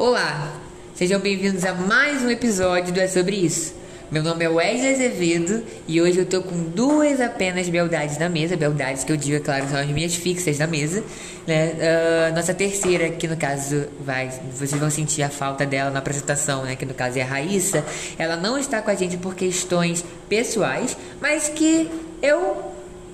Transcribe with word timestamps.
Olá, 0.00 0.50
sejam 0.94 1.20
bem-vindos 1.20 1.62
a 1.62 1.74
mais 1.74 2.22
um 2.22 2.30
episódio 2.30 2.90
do 2.90 2.98
É 2.98 3.06
Sobre 3.06 3.36
Isso. 3.36 3.74
Meu 4.10 4.22
nome 4.22 4.42
é 4.42 4.48
Wesley 4.48 4.94
Azevedo 4.94 5.62
e 5.86 6.00
hoje 6.00 6.20
eu 6.20 6.24
tô 6.24 6.40
com 6.40 6.56
duas 6.70 7.20
apenas 7.20 7.68
beldades 7.68 8.16
na 8.16 8.26
mesa. 8.26 8.56
Beldades 8.56 9.04
que 9.04 9.12
eu 9.12 9.16
digo, 9.18 9.36
é 9.36 9.40
claro, 9.40 9.68
são 9.68 9.78
as 9.78 9.86
minhas 9.88 10.14
fixas 10.14 10.58
na 10.58 10.66
mesa. 10.66 11.04
Né? 11.46 11.74
Uh, 11.74 12.34
nossa 12.34 12.54
terceira, 12.54 13.10
que 13.10 13.28
no 13.28 13.36
caso 13.36 13.88
vai, 14.00 14.30
vocês 14.50 14.72
vão 14.72 14.88
sentir 14.88 15.22
a 15.22 15.28
falta 15.28 15.66
dela 15.66 15.90
na 15.90 15.98
apresentação, 15.98 16.64
né? 16.64 16.76
Que 16.76 16.86
no 16.86 16.94
caso 16.94 17.18
é 17.18 17.22
a 17.22 17.26
Raíssa. 17.26 17.84
Ela 18.16 18.36
não 18.36 18.56
está 18.56 18.80
com 18.80 18.90
a 18.90 18.94
gente 18.94 19.18
por 19.18 19.34
questões 19.34 20.02
pessoais, 20.30 20.96
mas 21.20 21.50
que 21.50 21.90
eu 22.22 22.72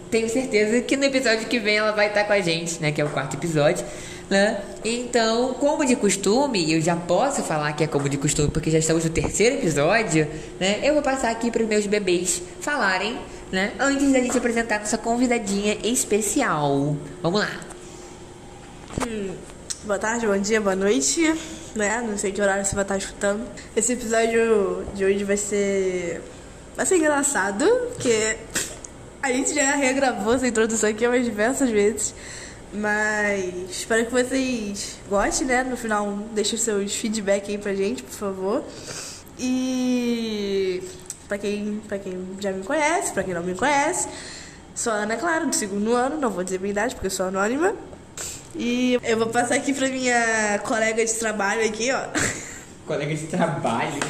tenho 0.09 0.29
certeza 0.29 0.81
que 0.83 0.97
no 0.97 1.07
episódio 1.07 1.49
que 1.49 1.59
vem 1.59 1.79
ela 1.79 1.91
vai 1.91 2.07
estar 2.07 2.23
com 2.23 2.33
a 2.33 2.41
gente, 2.41 2.81
né? 2.81 2.93
Que 2.93 3.01
é 3.01 3.05
o 3.05 3.09
quarto 3.09 3.37
episódio 3.37 3.85
né? 4.29 4.61
Então, 4.85 5.55
como 5.55 5.85
de 5.85 5.97
costume, 5.97 6.73
eu 6.73 6.81
já 6.81 6.97
posso 6.97 7.43
falar 7.43 7.73
que 7.73 7.85
é 7.85 7.87
como 7.87 8.09
de 8.09 8.17
costume 8.17 8.49
porque 8.51 8.71
já 8.71 8.79
estamos 8.79 9.05
no 9.05 9.11
terceiro 9.11 9.57
episódio, 9.57 10.27
né? 10.59 10.81
Eu 10.83 10.95
vou 10.95 11.03
passar 11.03 11.31
aqui 11.31 11.51
para 11.51 11.63
os 11.63 11.69
meus 11.69 11.87
bebês 11.87 12.43
falarem, 12.61 13.19
né? 13.53 13.73
Antes 13.79 14.13
da 14.13 14.19
gente 14.19 14.37
apresentar 14.37 14.81
nossa 14.81 14.99
convidadinha 14.99 15.79
especial. 15.85 16.97
Vamos 17.23 17.41
lá. 17.41 17.51
Hum, 19.07 19.31
boa 19.85 19.99
tarde, 19.99 20.27
bom 20.27 20.39
dia, 20.39 20.61
boa 20.61 20.77
noite, 20.77 21.35
né? 21.75 22.05
Não 22.07 22.19
sei 22.19 22.33
que 22.33 22.43
horário 22.43 22.65
você 22.65 22.75
vai 22.75 22.85
estar 22.85 22.97
escutando. 22.97 23.47
Esse 23.77 23.93
episódio 23.93 24.85
de 24.95 25.05
hoje 25.05 25.23
vai 25.23 25.37
ser 25.37 26.21
vai 26.77 26.85
ser 26.85 26.97
engraçado, 26.97 27.65
porque 27.95 28.37
a 29.23 29.33
gente 29.33 29.55
já 29.55 29.75
regravou 29.77 30.35
essa 30.35 30.47
introdução 30.47 30.91
aqui 30.91 31.07
umas 31.07 31.25
diversas 31.25 31.71
vezes. 31.71 32.15
Mas 32.73 33.71
espero 33.71 34.07
que 34.07 34.13
vocês 34.13 34.99
gostem, 35.09 35.47
né? 35.47 35.65
No 35.65 35.77
final, 35.77 36.19
deixem 36.33 36.59
seus 36.59 36.95
feedback 36.95 37.51
aí 37.51 37.59
pra 37.59 37.75
gente, 37.75 38.03
por 38.03 38.13
favor. 38.13 38.65
E 39.39 40.83
pra 41.29 41.39
quem, 41.39 41.81
pra 41.87 41.99
quem 41.99 42.19
já 42.41 42.53
me 42.53 42.65
conhece, 42.65 43.13
pra 43.13 43.23
quem 43.23 43.35
não 43.35 43.43
me 43.43 43.55
conhece, 43.55 44.09
sou 44.75 44.93
a 44.93 44.97
Ana 44.97 45.17
Clara, 45.17 45.47
do 45.47 45.55
segundo 45.55 45.95
ano, 45.95 46.19
não 46.19 46.31
vou 46.31 46.45
dizer 46.45 46.59
minha 46.61 46.71
idade 46.71 46.95
porque 46.95 47.07
eu 47.07 47.11
sou 47.11 47.27
anônima. 47.27 47.75
E 48.55 48.99
eu 49.05 49.19
vou 49.19 49.27
passar 49.27 49.57
aqui 49.57 49.73
pra 49.75 49.89
minha 49.89 50.59
colega 50.65 51.05
de 51.05 51.13
trabalho 51.15 51.65
aqui, 51.67 51.91
ó. 51.93 52.01
Colega 52.87 53.15
de 53.15 53.27
trabalho? 53.27 54.01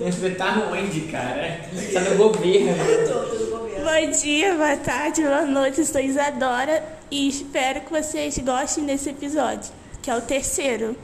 Você 0.00 0.30
tá 0.30 0.68
onde, 0.72 1.02
cara? 1.02 1.60
Tá 1.92 2.00
no 2.00 2.16
governo. 2.16 2.70
Eu 2.70 3.06
tô, 3.06 3.14
tô 3.20 3.34
no 3.34 3.50
governo. 3.50 3.53
Bom 3.84 4.10
dia, 4.12 4.54
boa 4.54 4.78
tarde, 4.78 5.20
boa 5.20 5.44
noite, 5.44 5.80
eu 5.80 5.84
sou 5.84 6.00
Isadora 6.00 6.82
e 7.10 7.28
espero 7.28 7.82
que 7.82 7.90
vocês 7.90 8.38
gostem 8.38 8.86
desse 8.86 9.10
episódio, 9.10 9.70
que 10.00 10.10
é 10.10 10.16
o 10.16 10.22
terceiro. 10.22 10.96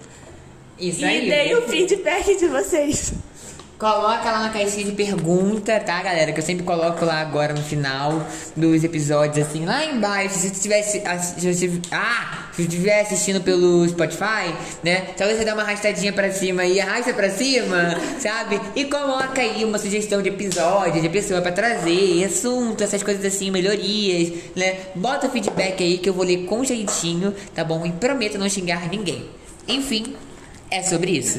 Isso 0.79 1.05
aí. 1.05 1.27
E 1.27 1.29
dei 1.29 1.55
o 1.57 1.69
feedback 1.69 2.39
de 2.39 2.47
vocês. 2.49 3.13
Coloca 3.81 4.31
lá 4.31 4.41
na 4.41 4.51
caixinha 4.51 4.85
de 4.85 4.93
pergunta, 4.93 5.81
tá, 5.81 6.03
galera? 6.03 6.33
Que 6.33 6.41
eu 6.41 6.45
sempre 6.45 6.63
coloco 6.67 7.03
lá 7.03 7.19
agora 7.23 7.55
no 7.55 7.63
final 7.63 8.23
dos 8.55 8.85
episódios, 8.85 9.49
assim, 9.49 9.65
lá 9.65 9.83
embaixo. 9.87 10.35
Se 10.35 10.51
você 10.51 10.53
estivesse. 10.53 11.03
Ah! 11.91 12.51
Se 12.53 12.61
estiver 12.61 13.01
assistindo 13.01 13.41
pelo 13.41 13.89
Spotify, 13.89 14.55
né? 14.85 15.07
Só 15.17 15.25
você 15.25 15.47
dá 15.47 15.55
uma 15.55 15.63
arrastadinha 15.63 16.13
pra 16.13 16.31
cima 16.31 16.67
e 16.67 16.79
arrasta 16.79 17.15
pra 17.15 17.31
cima, 17.31 17.99
sabe? 18.19 18.61
E 18.77 18.85
coloca 18.85 19.41
aí 19.41 19.65
uma 19.65 19.79
sugestão 19.79 20.21
de 20.21 20.29
episódio, 20.29 21.01
de 21.01 21.09
pessoa 21.09 21.41
pra 21.41 21.51
trazer, 21.51 22.23
assunto, 22.23 22.85
essas 22.85 23.03
coisas 23.03 23.25
assim, 23.25 23.51
melhorias, 23.51 24.31
né? 24.55 24.77
Bota 24.95 25.31
feedback 25.31 25.83
aí 25.83 25.97
que 25.97 26.11
eu 26.11 26.13
vou 26.13 26.27
ler 26.27 26.45
com 26.45 26.63
jeitinho, 26.63 27.35
tá 27.55 27.65
bom? 27.65 27.87
E 27.87 27.93
prometo 27.93 28.37
não 28.37 28.47
xingar 28.47 28.91
ninguém. 28.91 29.31
Enfim, 29.67 30.15
é 30.71 30.83
sobre 30.83 31.13
isso. 31.13 31.39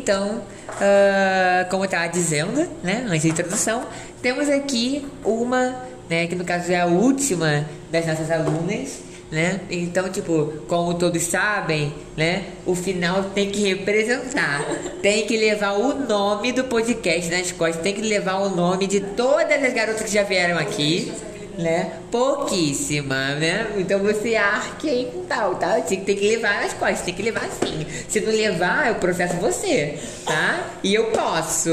Então, 0.00 0.38
uh, 0.38 1.68
como 1.68 1.82
eu 1.82 1.84
estava 1.84 2.08
dizendo, 2.08 2.66
né, 2.82 3.04
antes 3.06 3.24
da 3.24 3.28
introdução, 3.28 3.86
temos 4.22 4.48
aqui 4.48 5.06
uma, 5.22 5.76
né, 6.08 6.26
que 6.26 6.34
no 6.34 6.42
caso 6.42 6.72
é 6.72 6.80
a 6.80 6.86
última 6.86 7.66
das 7.90 8.06
nossas 8.06 8.30
alunas, 8.30 9.00
né? 9.30 9.60
Então, 9.70 10.08
tipo, 10.08 10.54
como 10.66 10.94
todos 10.94 11.22
sabem, 11.22 11.92
né, 12.16 12.46
o 12.64 12.74
final 12.74 13.24
tem 13.24 13.50
que 13.50 13.62
representar, 13.62 14.64
tem 15.02 15.26
que 15.26 15.36
levar 15.36 15.72
o 15.72 15.94
nome 16.06 16.50
do 16.50 16.64
podcast 16.64 17.30
nas 17.30 17.52
costas, 17.52 17.82
tem 17.82 17.92
que 17.92 18.00
levar 18.00 18.36
o 18.36 18.48
nome 18.48 18.86
de 18.86 19.00
todas 19.00 19.62
as 19.62 19.74
garotas 19.74 20.02
que 20.02 20.10
já 20.10 20.22
vieram 20.22 20.58
aqui 20.58 21.12
né? 21.60 21.92
Pouquíssima, 22.10 23.34
né? 23.34 23.66
Então 23.76 24.00
você 24.00 24.34
arque 24.34 24.88
aí 24.88 25.10
com 25.12 25.24
tal, 25.24 25.54
tá? 25.54 25.80
Tem, 25.80 26.00
tem 26.00 26.16
que 26.16 26.28
levar 26.28 26.62
nas 26.62 26.72
costas, 26.72 27.02
tem 27.02 27.14
que 27.14 27.22
levar 27.22 27.44
assim. 27.44 27.86
Se 28.08 28.20
não 28.20 28.32
levar, 28.32 28.88
eu 28.88 28.94
processo 28.96 29.36
você, 29.36 29.98
tá? 30.24 30.70
E 30.82 30.94
eu 30.94 31.06
posso. 31.06 31.70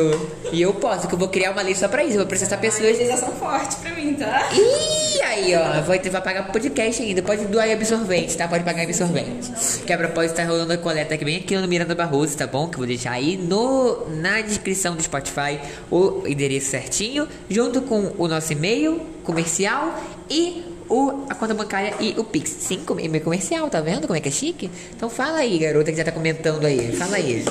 E 0.52 0.62
eu 0.62 0.74
posso, 0.74 1.08
que 1.08 1.14
eu 1.14 1.20
vou 1.20 1.30
criar 1.30 1.52
uma 1.52 1.62
lei 1.62 1.76
só 1.76 1.88
pra 1.88 2.04
isso. 2.04 2.14
Eu 2.14 2.20
vou 2.20 2.28
processar 2.28 2.58
pessoas. 2.58 2.98
Uma 2.98 3.32
forte 3.32 3.76
pra 3.78 3.92
mim, 3.92 4.14
tá? 4.14 4.50
Ih, 4.54 5.22
aí, 5.22 5.56
ó. 5.56 5.82
Vai, 5.82 6.00
vai 6.00 6.22
pagar 6.22 6.52
podcast 6.52 7.02
ainda. 7.02 7.22
Pode 7.22 7.46
doar 7.46 7.70
absorvente, 7.72 8.38
tá? 8.38 8.48
Pode 8.48 8.64
pagar 8.64 8.84
absorvente. 8.84 9.52
Que 9.86 9.94
a 9.94 9.98
propósito 9.98 10.36
tá 10.36 10.46
rolando 10.46 10.74
a 10.74 10.78
coleta 10.78 11.16
aqui 11.16 11.26
bem 11.26 11.38
aqui 11.38 11.56
no 11.56 11.68
Miranda 11.68 11.96
Barroso, 11.96 12.38
tá 12.38 12.46
bom? 12.48 12.68
Que 12.68 12.76
eu 12.76 12.80
vou 12.80 12.88
deixar 12.88 13.12
aí 13.12 13.38
no, 13.38 14.08
na 14.10 14.42
descrição 14.42 14.96
do 14.96 15.02
Spotify 15.02 15.60
o 15.90 16.28
endereço 16.28 16.70
certinho, 16.70 17.28
junto 17.50 17.82
com 17.82 18.14
o 18.18 18.28
nosso 18.28 18.52
e-mail 18.54 19.17
comercial 19.28 19.94
e 20.30 20.64
o, 20.90 21.26
a 21.30 21.36
conta 21.36 21.54
bancária 21.54 21.94
e 22.00 22.16
o 22.18 22.24
Pix. 22.24 22.50
Sim, 22.50 22.80
e-mail 23.00 23.24
comercial, 23.24 23.70
tá 23.70 23.82
vendo 23.82 24.08
como 24.08 24.18
é 24.18 24.22
que 24.22 24.30
é 24.30 24.32
chique? 24.32 24.72
Então 24.96 25.10
fala 25.10 25.40
aí, 25.40 25.60
garota 25.60 25.92
que 25.92 25.98
já 25.98 26.06
tá 26.06 26.14
comentando 26.14 26.66
aí. 26.66 26.96
Fala 26.96 27.18
aí. 27.18 27.44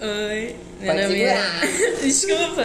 Oi, 0.00 0.56
meu 0.80 0.94
Pode 0.94 1.02
nome 1.02 1.20
é... 1.22 1.36
Desculpa. 2.00 2.62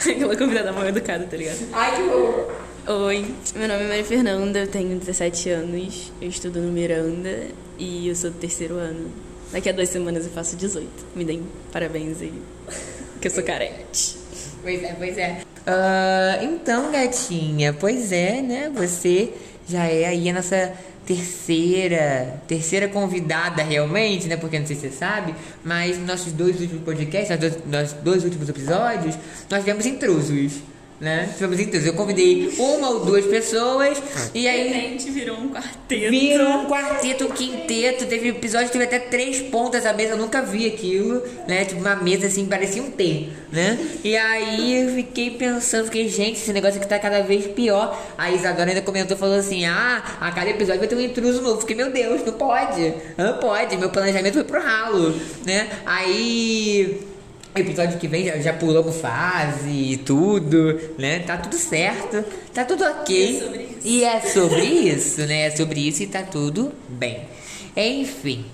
Aquela 0.10 0.36
convidada 0.36 0.72
mal 0.72 0.88
educada, 0.88 1.26
tá 1.26 1.36
ligado? 1.36 1.58
Ai, 1.72 1.96
que 1.96 2.02
bom. 2.02 2.50
Oi, 2.88 3.34
meu 3.54 3.68
nome 3.68 3.84
é 3.84 3.88
Maria 3.88 4.04
Fernanda, 4.04 4.58
eu 4.60 4.66
tenho 4.66 4.98
17 4.98 5.50
anos, 5.50 6.10
eu 6.20 6.28
estudo 6.28 6.60
no 6.60 6.72
Miranda 6.72 7.48
e 7.78 8.08
eu 8.08 8.14
sou 8.16 8.30
do 8.30 8.38
terceiro 8.38 8.76
ano. 8.76 9.12
Daqui 9.52 9.68
a 9.68 9.72
duas 9.72 9.90
semanas 9.90 10.24
eu 10.24 10.32
faço 10.32 10.56
18. 10.56 10.88
Me 11.14 11.24
deem 11.24 11.42
parabéns 11.70 12.22
aí, 12.22 12.32
que 13.20 13.28
eu 13.28 13.30
sou 13.30 13.44
carente. 13.44 14.19
Pois 14.62 14.82
é, 14.82 14.94
pois 14.98 15.18
é. 15.18 15.40
Uh, 15.60 16.44
então, 16.44 16.90
gatinha, 16.90 17.72
pois 17.72 18.12
é, 18.12 18.42
né? 18.42 18.70
Você 18.74 19.32
já 19.68 19.86
é 19.86 20.06
aí 20.06 20.28
a 20.28 20.32
nossa 20.32 20.72
terceira, 21.06 22.40
terceira 22.46 22.88
convidada 22.88 23.62
realmente, 23.62 24.28
né? 24.28 24.36
Porque 24.36 24.58
não 24.58 24.66
sei 24.66 24.76
se 24.76 24.82
você 24.82 24.90
sabe, 24.90 25.34
mas 25.64 25.98
nos 25.98 26.06
nossos 26.06 26.32
dois 26.32 26.60
últimos 26.60 26.82
podcasts, 26.82 27.30
nos 27.30 27.38
dois, 27.38 27.64
nos 27.66 27.92
dois 28.02 28.24
últimos 28.24 28.48
episódios, 28.48 29.16
nós 29.48 29.60
tivemos 29.60 29.86
intrusos 29.86 30.60
né? 31.00 31.30
Tivemos 31.32 31.58
intrusos. 31.58 31.86
Eu 31.86 31.94
convidei 31.94 32.52
uma 32.58 32.90
ou 32.90 33.04
duas 33.04 33.24
pessoas 33.24 34.00
e 34.34 34.46
aí. 34.46 34.68
De 34.68 34.74
repente 34.74 35.10
virou 35.10 35.38
um 35.38 35.48
quarteto. 35.48 36.10
Virou 36.10 36.48
um 36.48 36.66
quarteto, 36.66 37.24
um 37.24 37.30
quinteto. 37.30 38.06
Teve 38.06 38.28
episódio 38.28 38.66
que 38.66 38.72
teve 38.72 38.84
até 38.84 38.98
três 38.98 39.40
pontas 39.40 39.86
a 39.86 39.92
mesa, 39.92 40.12
eu 40.12 40.18
nunca 40.18 40.42
vi 40.42 40.66
aquilo, 40.66 41.22
né? 41.48 41.64
Tipo, 41.64 41.80
uma 41.80 41.96
mesa 41.96 42.26
assim, 42.26 42.44
parecia 42.46 42.82
um 42.82 42.90
T, 42.90 43.28
né? 43.50 43.78
E 44.04 44.16
aí 44.16 44.82
eu 44.82 44.94
fiquei 44.94 45.30
pensando, 45.30 45.86
fiquei, 45.86 46.08
gente, 46.08 46.36
esse 46.36 46.52
negócio 46.52 46.78
aqui 46.78 46.88
tá 46.88 46.98
cada 46.98 47.22
vez 47.22 47.46
pior. 47.46 47.98
A 48.18 48.30
Isadora 48.30 48.68
ainda 48.68 48.82
comentou, 48.82 49.16
falou 49.16 49.36
assim: 49.36 49.64
ah, 49.64 50.02
a 50.20 50.30
cada 50.32 50.50
episódio 50.50 50.80
vai 50.80 50.88
ter 50.88 50.96
um 50.96 51.00
intruso 51.00 51.40
novo. 51.40 51.60
Fiquei, 51.60 51.76
meu 51.76 51.90
Deus, 51.90 52.24
não 52.24 52.34
pode. 52.34 52.94
Não 53.16 53.38
pode. 53.38 53.76
Meu 53.78 53.88
planejamento 53.88 54.34
foi 54.34 54.44
pro 54.44 54.60
ralo, 54.60 55.18
né? 55.46 55.68
Aí 55.86 57.00
episódio 57.54 57.98
que 57.98 58.06
vem 58.06 58.26
já, 58.26 58.38
já 58.38 58.52
pulamos 58.52 58.96
fase 58.96 59.70
e 59.70 59.96
tudo, 59.96 60.78
né? 60.98 61.20
Tá 61.20 61.36
tudo 61.36 61.56
certo, 61.56 62.24
tá 62.54 62.64
tudo 62.64 62.84
ok. 62.84 63.78
E 63.84 64.04
é 64.04 64.20
sobre 64.20 64.62
isso, 64.62 65.20
né? 65.26 65.46
É 65.46 65.50
sobre 65.50 65.80
isso 65.80 66.02
e 66.02 66.06
tá 66.06 66.22
tudo 66.22 66.72
bem. 66.88 67.22
Enfim. 67.76 68.44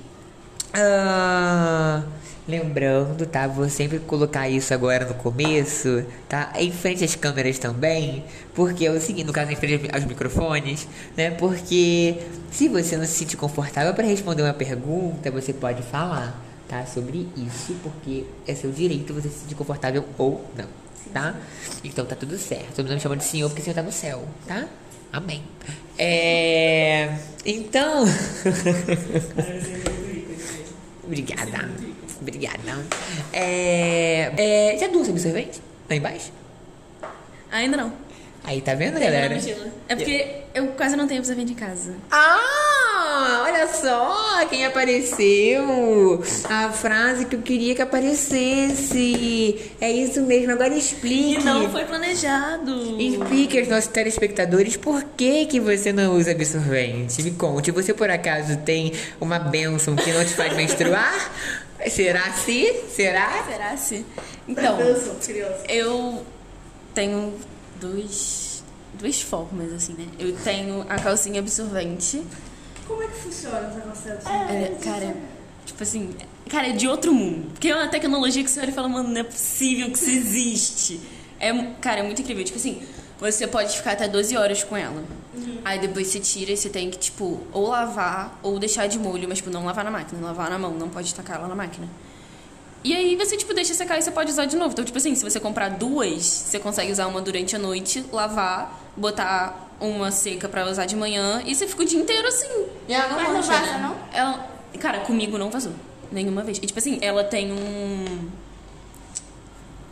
Uh, 0.75 2.03
lembrando, 2.49 3.27
tá? 3.27 3.47
Vou 3.47 3.69
sempre 3.69 3.99
colocar 3.99 4.49
isso 4.49 4.73
agora 4.73 5.05
no 5.05 5.15
começo, 5.15 6.05
tá? 6.29 6.53
Em 6.57 6.71
frente 6.71 7.05
às 7.05 7.15
câmeras 7.15 7.59
também, 7.59 8.25
porque 8.55 8.87
é 8.87 8.91
o 8.91 9.01
seguinte, 9.01 9.27
no 9.27 9.33
caso 9.33 9.51
em 9.51 9.57
frente 9.57 9.89
aos 9.93 10.05
microfones, 10.05 10.87
né? 11.17 11.31
Porque 11.33 12.17
se 12.51 12.69
você 12.69 12.97
não 12.97 13.05
se 13.05 13.13
sentir 13.13 13.37
confortável 13.37 13.93
para 13.95 14.07
responder 14.07 14.43
uma 14.43 14.55
pergunta, 14.55 15.31
você 15.31 15.53
pode 15.53 15.83
falar 15.83 16.46
tá? 16.69 16.85
Sobre 16.87 17.29
isso, 17.37 17.75
porque 17.83 18.25
é 18.47 18.55
seu 18.55 18.71
direito 18.71 19.15
você 19.15 19.29
se 19.29 19.41
sentir 19.41 19.55
confortável 19.55 20.05
ou 20.19 20.45
não, 20.57 20.67
tá? 21.13 21.35
Então 21.83 22.05
tá 22.05 22.17
tudo 22.17 22.37
certo. 22.39 22.83
Mundo 22.83 22.95
me 22.95 23.01
chama 23.01 23.17
de 23.17 23.25
senhor 23.25 23.49
porque 23.49 23.63
o 23.63 23.65
senhor 23.65 23.75
tá 23.75 23.83
no 23.83 23.93
céu, 23.93 24.27
tá? 24.47 24.67
Amém. 25.13 25.43
É... 25.99 27.17
Então. 27.45 28.05
Obrigada. 31.05 31.71
Obrigada. 32.21 32.85
É, 33.33 34.33
é, 34.37 34.79
já 34.79 34.89
duas 34.89 35.09
absorvente? 35.09 35.61
Lá 35.89 35.97
embaixo? 35.97 36.33
Ainda 37.51 37.77
não. 37.77 37.93
Aí, 38.43 38.61
tá 38.61 38.75
vendo, 38.75 38.95
galera? 38.95 39.35
É 39.89 39.97
porque 39.97 40.43
eu 40.55 40.69
quase 40.69 40.97
não 40.97 41.07
tenho 41.07 41.21
absorvente 41.21 41.53
em 41.53 41.57
casa. 41.57 41.95
Ah, 42.11 42.37
olha 43.43 43.67
só 43.69 44.47
quem 44.47 44.65
apareceu. 44.67 46.23
A 46.49 46.71
frase 46.71 47.25
que 47.25 47.37
eu 47.37 47.43
queria 47.43 47.75
que 47.75 47.83
aparecesse. 47.83 49.73
É 49.81 49.91
isso 49.91 50.23
mesmo, 50.23 50.53
agora 50.53 50.75
explique. 50.75 51.41
E 51.41 51.45
não 51.45 51.71
foi 51.71 51.85
planejado. 51.85 53.01
Explique 53.01 53.59
aos 53.59 53.69
nossos 53.69 53.89
telespectadores 53.89 54.77
por 54.77 55.03
que, 55.17 55.47
que 55.47 55.61
você 55.61 55.93
não 55.93 56.17
usa 56.17 56.33
absorvente. 56.33 57.23
Me 57.23 57.33
conte, 57.33 57.71
você 57.71 57.93
por 57.95 58.11
acaso 58.11 58.57
tem 58.59 58.93
uma 59.21 59.39
bênção 59.39 59.97
que 59.97 60.13
não 60.13 60.25
te 60.25 60.35
faz 60.35 60.55
menstruar? 60.55 61.33
Será 61.91 62.33
se? 62.33 62.73
Será? 62.91 63.45
Será 63.49 63.77
se? 63.77 64.05
Então, 64.49 64.79
eu 65.69 66.25
tenho 66.95 67.35
dois, 67.81 68.65
duas 68.95 69.21
formas, 69.21 69.73
assim, 69.73 69.93
né? 69.93 70.07
Eu 70.19 70.35
tenho 70.37 70.85
a 70.89 70.97
calcinha 70.99 71.41
absorvente. 71.41 72.23
Como 72.87 73.03
é 73.03 73.07
que 73.09 73.19
funciona 73.19 73.69
essa 73.69 73.81
concepção? 73.81 74.33
É, 74.33 74.77
cara, 74.83 75.17
tipo 75.65 75.83
assim, 75.83 76.15
cara, 76.49 76.69
é 76.69 76.73
de 76.73 76.87
outro 76.87 77.13
mundo. 77.13 77.51
Porque 77.51 77.69
é 77.69 77.75
uma 77.75 77.89
tecnologia 77.89 78.43
que 78.43 78.51
você 78.51 78.61
olha 78.61 78.71
e 78.71 78.73
fala, 78.73 78.89
mano, 78.89 79.09
não 79.09 79.21
é 79.21 79.25
possível 79.25 79.91
que 79.91 79.99
isso 79.99 80.11
existe. 80.11 81.01
É, 81.41 81.53
cara, 81.81 82.01
é 82.01 82.03
muito 82.03 82.23
incrível. 82.23 82.45
Tipo 82.45 82.59
assim, 82.59 82.83
você 83.19 83.47
pode 83.47 83.77
ficar 83.77 83.93
até 83.93 84.07
12 84.09 84.37
horas 84.37 84.63
com 84.63 84.77
ela. 84.77 85.03
Aí 85.65 85.79
depois 85.79 86.07
você 86.07 86.21
tira 86.21 86.53
e 86.53 86.57
você 86.57 86.69
tem 86.69 86.91
que, 86.91 86.99
tipo, 86.99 87.41
ou 87.53 87.69
lavar 87.69 88.39
ou 88.43 88.59
deixar 88.59 88.87
de 88.87 88.99
molho, 88.99 89.29
mas, 89.29 89.39
tipo, 89.39 89.51
não 89.51 89.65
lavar 89.65 89.85
na 89.85 89.91
máquina, 89.91 90.21
lavar 90.25 90.49
na 90.49 90.59
mão, 90.59 90.73
não 90.73 90.89
pode 90.89 91.15
tacar 91.15 91.37
ela 91.37 91.49
na 91.49 91.55
máquina. 91.55 91.89
E 92.85 92.95
aí 92.95 93.17
você, 93.17 93.37
tipo, 93.37 93.53
deixa 93.53 93.75
secar 93.75 93.99
e 93.99 94.03
você 94.03 94.13
pode 94.13 94.31
usar 94.31 94.47
de 94.47 94.57
novo. 94.57 94.73
Então, 94.73 94.85
tipo 94.85 94.97
assim, 94.97 95.15
se 95.15 95.25
você 95.25 95.41
comprar 95.41 95.71
duas, 95.71 96.25
você 96.25 96.59
consegue 96.59 96.93
usar 96.93 97.09
uma 97.09 97.21
durante 97.21 97.57
a 97.57 97.59
noite, 97.59 98.05
lavar, 98.13 98.93
botar 98.97 99.66
uma 99.81 100.11
seca 100.11 100.49
pra 100.49 100.69
usar 100.69 100.87
de 100.87 100.97
manhã 100.97 101.43
e 101.45 101.55
você 101.55 101.67
fica 101.67 101.83
o 101.83 101.85
dia 101.85 102.01
inteiro 102.01 102.27
assim. 102.29 102.67
E 102.89 102.95
ela 102.95 103.09
não 103.09 103.35
mancha, 103.35 103.53
vaza, 103.53 103.73
né? 103.73 103.79
não? 103.79 103.97
Ela, 104.13 104.51
cara, 104.81 105.01
comigo 105.01 105.37
não 105.37 105.51
vazou. 105.51 105.73
Nenhuma 106.11 106.43
vez. 106.43 106.59
E, 106.59 106.61
tipo 106.63 106.79
assim, 106.79 106.99
ela 107.03 107.25
tem 107.25 107.53
um. 107.53 108.29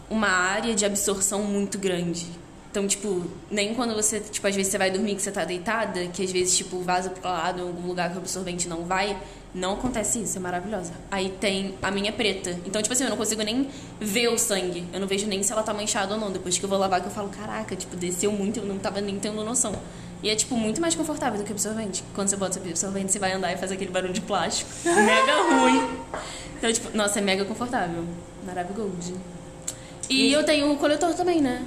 Uma 0.08 0.28
área 0.28 0.74
de 0.74 0.84
absorção 0.84 1.42
muito 1.42 1.78
grande. 1.78 2.26
Então, 2.70 2.86
tipo, 2.86 3.24
nem 3.50 3.74
quando 3.74 3.94
você, 3.94 4.20
tipo, 4.20 4.46
às 4.46 4.54
vezes 4.54 4.70
você 4.70 4.78
vai 4.78 4.90
dormir 4.90 5.14
que 5.14 5.22
você 5.22 5.30
tá 5.30 5.44
deitada, 5.44 6.06
que 6.08 6.22
às 6.24 6.30
vezes, 6.30 6.56
tipo, 6.56 6.80
vaza 6.80 7.10
pro 7.10 7.28
lado, 7.28 7.60
em 7.60 7.62
algum 7.62 7.86
lugar 7.86 8.10
que 8.10 8.16
o 8.16 8.18
absorvente 8.18 8.68
não 8.68 8.84
vai, 8.84 9.16
não 9.54 9.74
acontece 9.74 10.20
isso, 10.20 10.36
é 10.36 10.40
maravilhosa. 10.40 10.92
Aí 11.08 11.30
tem 11.40 11.76
a 11.80 11.88
minha 11.88 12.10
preta. 12.10 12.58
Então, 12.66 12.82
tipo 12.82 12.92
assim, 12.92 13.04
eu 13.04 13.10
não 13.10 13.16
consigo 13.16 13.40
nem 13.42 13.68
ver 14.00 14.28
o 14.28 14.36
sangue. 14.36 14.84
Eu 14.92 14.98
não 14.98 15.06
vejo 15.06 15.28
nem 15.28 15.44
se 15.44 15.52
ela 15.52 15.62
tá 15.62 15.72
manchada 15.72 16.14
ou 16.14 16.20
não. 16.20 16.32
Depois 16.32 16.58
que 16.58 16.64
eu 16.64 16.68
vou 16.68 16.76
lavar, 16.76 17.00
que 17.00 17.06
eu 17.06 17.12
falo, 17.12 17.28
caraca, 17.28 17.76
tipo, 17.76 17.96
desceu 17.96 18.32
muito, 18.32 18.58
eu 18.58 18.66
não 18.66 18.78
tava 18.78 19.00
nem 19.00 19.16
tendo 19.20 19.44
noção. 19.44 19.72
E 20.24 20.28
é, 20.28 20.34
tipo, 20.34 20.56
muito 20.56 20.80
mais 20.80 20.96
confortável 20.96 21.38
do 21.38 21.44
que 21.44 21.52
absorvente. 21.52 22.02
Quando 22.14 22.28
você 22.28 22.36
bota 22.36 22.58
absorvente, 22.58 23.12
você 23.12 23.18
vai 23.20 23.32
andar 23.32 23.52
e 23.52 23.56
faz 23.56 23.70
aquele 23.70 23.92
barulho 23.92 24.12
de 24.12 24.22
plástico. 24.22 24.68
mega 24.84 25.42
ruim. 25.42 26.00
Então, 26.58 26.72
tipo, 26.72 26.96
nossa, 26.96 27.20
é 27.20 27.22
mega 27.22 27.44
confortável. 27.44 28.04
Maravigold. 28.44 29.14
E, 30.10 30.32
eu 30.32 30.44
tenho 30.44 30.72
o 30.72 30.76
coletor 30.78 31.14
também, 31.14 31.40
né? 31.40 31.64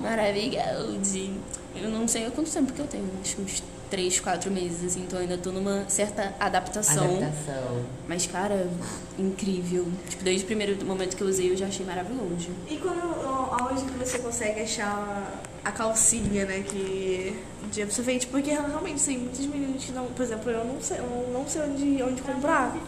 Maravigold. 0.00 1.34
Eu 1.76 1.90
não 1.90 2.08
sei 2.08 2.26
há 2.26 2.30
quanto 2.30 2.50
tempo 2.50 2.72
que 2.72 2.80
eu 2.80 2.86
tenho. 2.86 3.10
Acho 3.20 3.42
uns 3.42 3.62
3, 3.90 4.20
4 4.20 4.50
meses, 4.50 4.84
assim. 4.84 5.02
Então 5.02 5.18
ainda 5.18 5.36
tô 5.36 5.50
numa 5.50 5.84
certa 5.88 6.34
adaptação. 6.38 7.04
Adaptação. 7.04 7.84
Mas, 8.08 8.26
cara, 8.26 8.68
incrível. 9.18 9.86
Tipo, 10.08 10.24
desde 10.24 10.44
o 10.44 10.46
primeiro 10.46 10.84
momento 10.86 11.16
que 11.16 11.22
eu 11.22 11.28
usei, 11.28 11.50
eu 11.50 11.56
já 11.56 11.66
achei 11.66 11.84
maravilhoso. 11.84 12.48
E 12.68 12.76
quando, 12.76 13.00
aonde 13.60 13.84
que 13.84 13.98
você 13.98 14.18
consegue 14.20 14.60
achar 14.60 15.42
a 15.64 15.72
calcinha, 15.72 16.46
né, 16.46 16.60
que 16.60 17.36
de 17.70 17.82
absorvente? 17.82 18.26
Porque 18.26 18.50
realmente 18.50 19.02
tem 19.04 19.18
muitos 19.18 19.44
meninos 19.46 19.84
que 19.84 19.92
não, 19.92 20.06
por 20.06 20.22
exemplo, 20.22 20.50
eu 20.50 20.64
não 20.64 20.80
sei, 20.80 20.98
eu 20.98 21.30
não 21.32 21.46
sei 21.46 21.62
onde, 21.62 22.02
onde 22.02 22.22
comprar. 22.22 22.74
É 22.74 22.80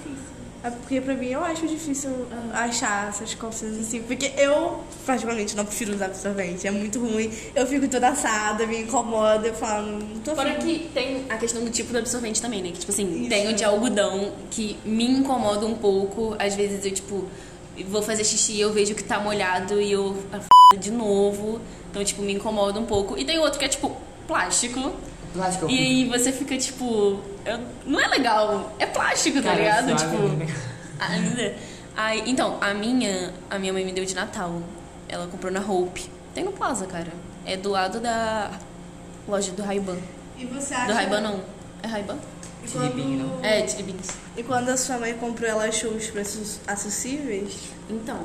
porque 0.70 1.00
pra 1.00 1.14
mim 1.14 1.28
eu 1.28 1.42
acho 1.44 1.66
difícil 1.66 2.10
achar 2.52 3.08
essas 3.08 3.34
calcinhas 3.34 3.80
assim, 3.80 4.02
porque 4.02 4.32
eu 4.36 4.80
particularmente 5.04 5.56
não 5.56 5.64
prefiro 5.64 5.92
usar 5.94 6.06
absorvente, 6.06 6.66
é 6.66 6.70
muito 6.70 7.00
ruim. 7.00 7.32
Eu 7.54 7.66
fico 7.66 7.88
toda 7.88 8.08
assada, 8.08 8.66
me 8.66 8.82
incomoda, 8.82 9.48
eu 9.48 9.54
falo, 9.54 9.98
não 9.98 10.20
tô 10.20 10.34
Fora 10.36 10.52
afim. 10.52 10.78
que 10.78 10.88
tem 10.94 11.24
a 11.28 11.36
questão 11.36 11.64
do 11.64 11.70
tipo 11.70 11.92
do 11.92 11.98
absorvente 11.98 12.40
também, 12.40 12.62
né? 12.62 12.70
Que, 12.70 12.78
tipo 12.78 12.92
assim, 12.92 13.22
Isso. 13.22 13.28
tem 13.28 13.48
o 13.48 13.54
de 13.54 13.64
algodão 13.64 14.32
que 14.50 14.78
me 14.84 15.04
incomoda 15.04 15.66
um 15.66 15.74
pouco. 15.74 16.36
Às 16.38 16.54
vezes 16.54 16.84
eu, 16.84 16.92
tipo, 16.92 17.24
vou 17.88 18.02
fazer 18.02 18.24
xixi 18.24 18.60
eu 18.60 18.72
vejo 18.72 18.94
que 18.94 19.02
tá 19.02 19.18
molhado 19.18 19.80
e 19.80 19.90
eu 19.90 20.16
a 20.32 20.36
f... 20.36 20.46
de 20.78 20.90
novo. 20.90 21.60
Então, 21.90 22.04
tipo, 22.04 22.22
me 22.22 22.34
incomoda 22.34 22.78
um 22.78 22.86
pouco. 22.86 23.18
E 23.18 23.24
tem 23.24 23.38
outro 23.38 23.58
que 23.58 23.64
é, 23.64 23.68
tipo, 23.68 23.96
plástico. 24.26 24.92
Plástico. 25.34 25.68
E 25.68 25.78
aí 25.78 26.04
você 26.08 26.30
fica, 26.30 26.56
tipo... 26.56 27.20
eu- 27.44 27.60
Não 27.86 28.00
é 28.00 28.08
legal. 28.08 28.72
É 28.78 28.86
plástico, 28.86 29.38
tá 29.42 29.50
Cara, 29.50 29.58
ligado? 29.60 29.98
suave, 29.98 30.16
tipo... 30.16 30.28
né? 30.36 30.46
Ainda. 30.98 31.54
Aí, 31.96 32.22
então, 32.30 32.58
a 32.60 32.72
minha... 32.72 33.32
A 33.50 33.58
minha 33.58 33.72
mãe 33.72 33.84
me 33.84 33.92
deu 33.92 34.04
de 34.04 34.14
Natal. 34.14 34.62
Ela 35.08 35.26
comprou 35.26 35.52
na 35.52 35.60
Hope. 35.60 36.08
Tem 36.34 36.44
no 36.44 36.52
Plaza, 36.52 36.86
cara. 36.86 37.12
É 37.44 37.56
do 37.56 37.70
lado 37.70 38.00
da 38.00 38.50
loja 39.28 39.52
do 39.52 39.62
Ray-Ban. 39.62 39.98
E 40.38 40.46
você 40.46 40.72
acha 40.74 40.86
Do 40.86 40.92
Ray-Ban 40.94 41.20
não. 41.20 41.40
É 41.82 41.86
Ray-Ban? 41.86 42.16
e 42.64 42.66
Tiribinho, 42.66 43.28
quando- 43.28 43.44
É, 43.44 43.62
Tiribins. 43.62 44.08
E 44.36 44.42
quando 44.44 44.68
a 44.68 44.76
sua 44.76 44.96
mãe 44.98 45.12
comprou, 45.14 45.48
ela 45.50 45.64
achou 45.64 45.90
os 45.90 46.06
preços 46.08 46.60
acessíveis? 46.66 47.54
Então, 47.90 48.18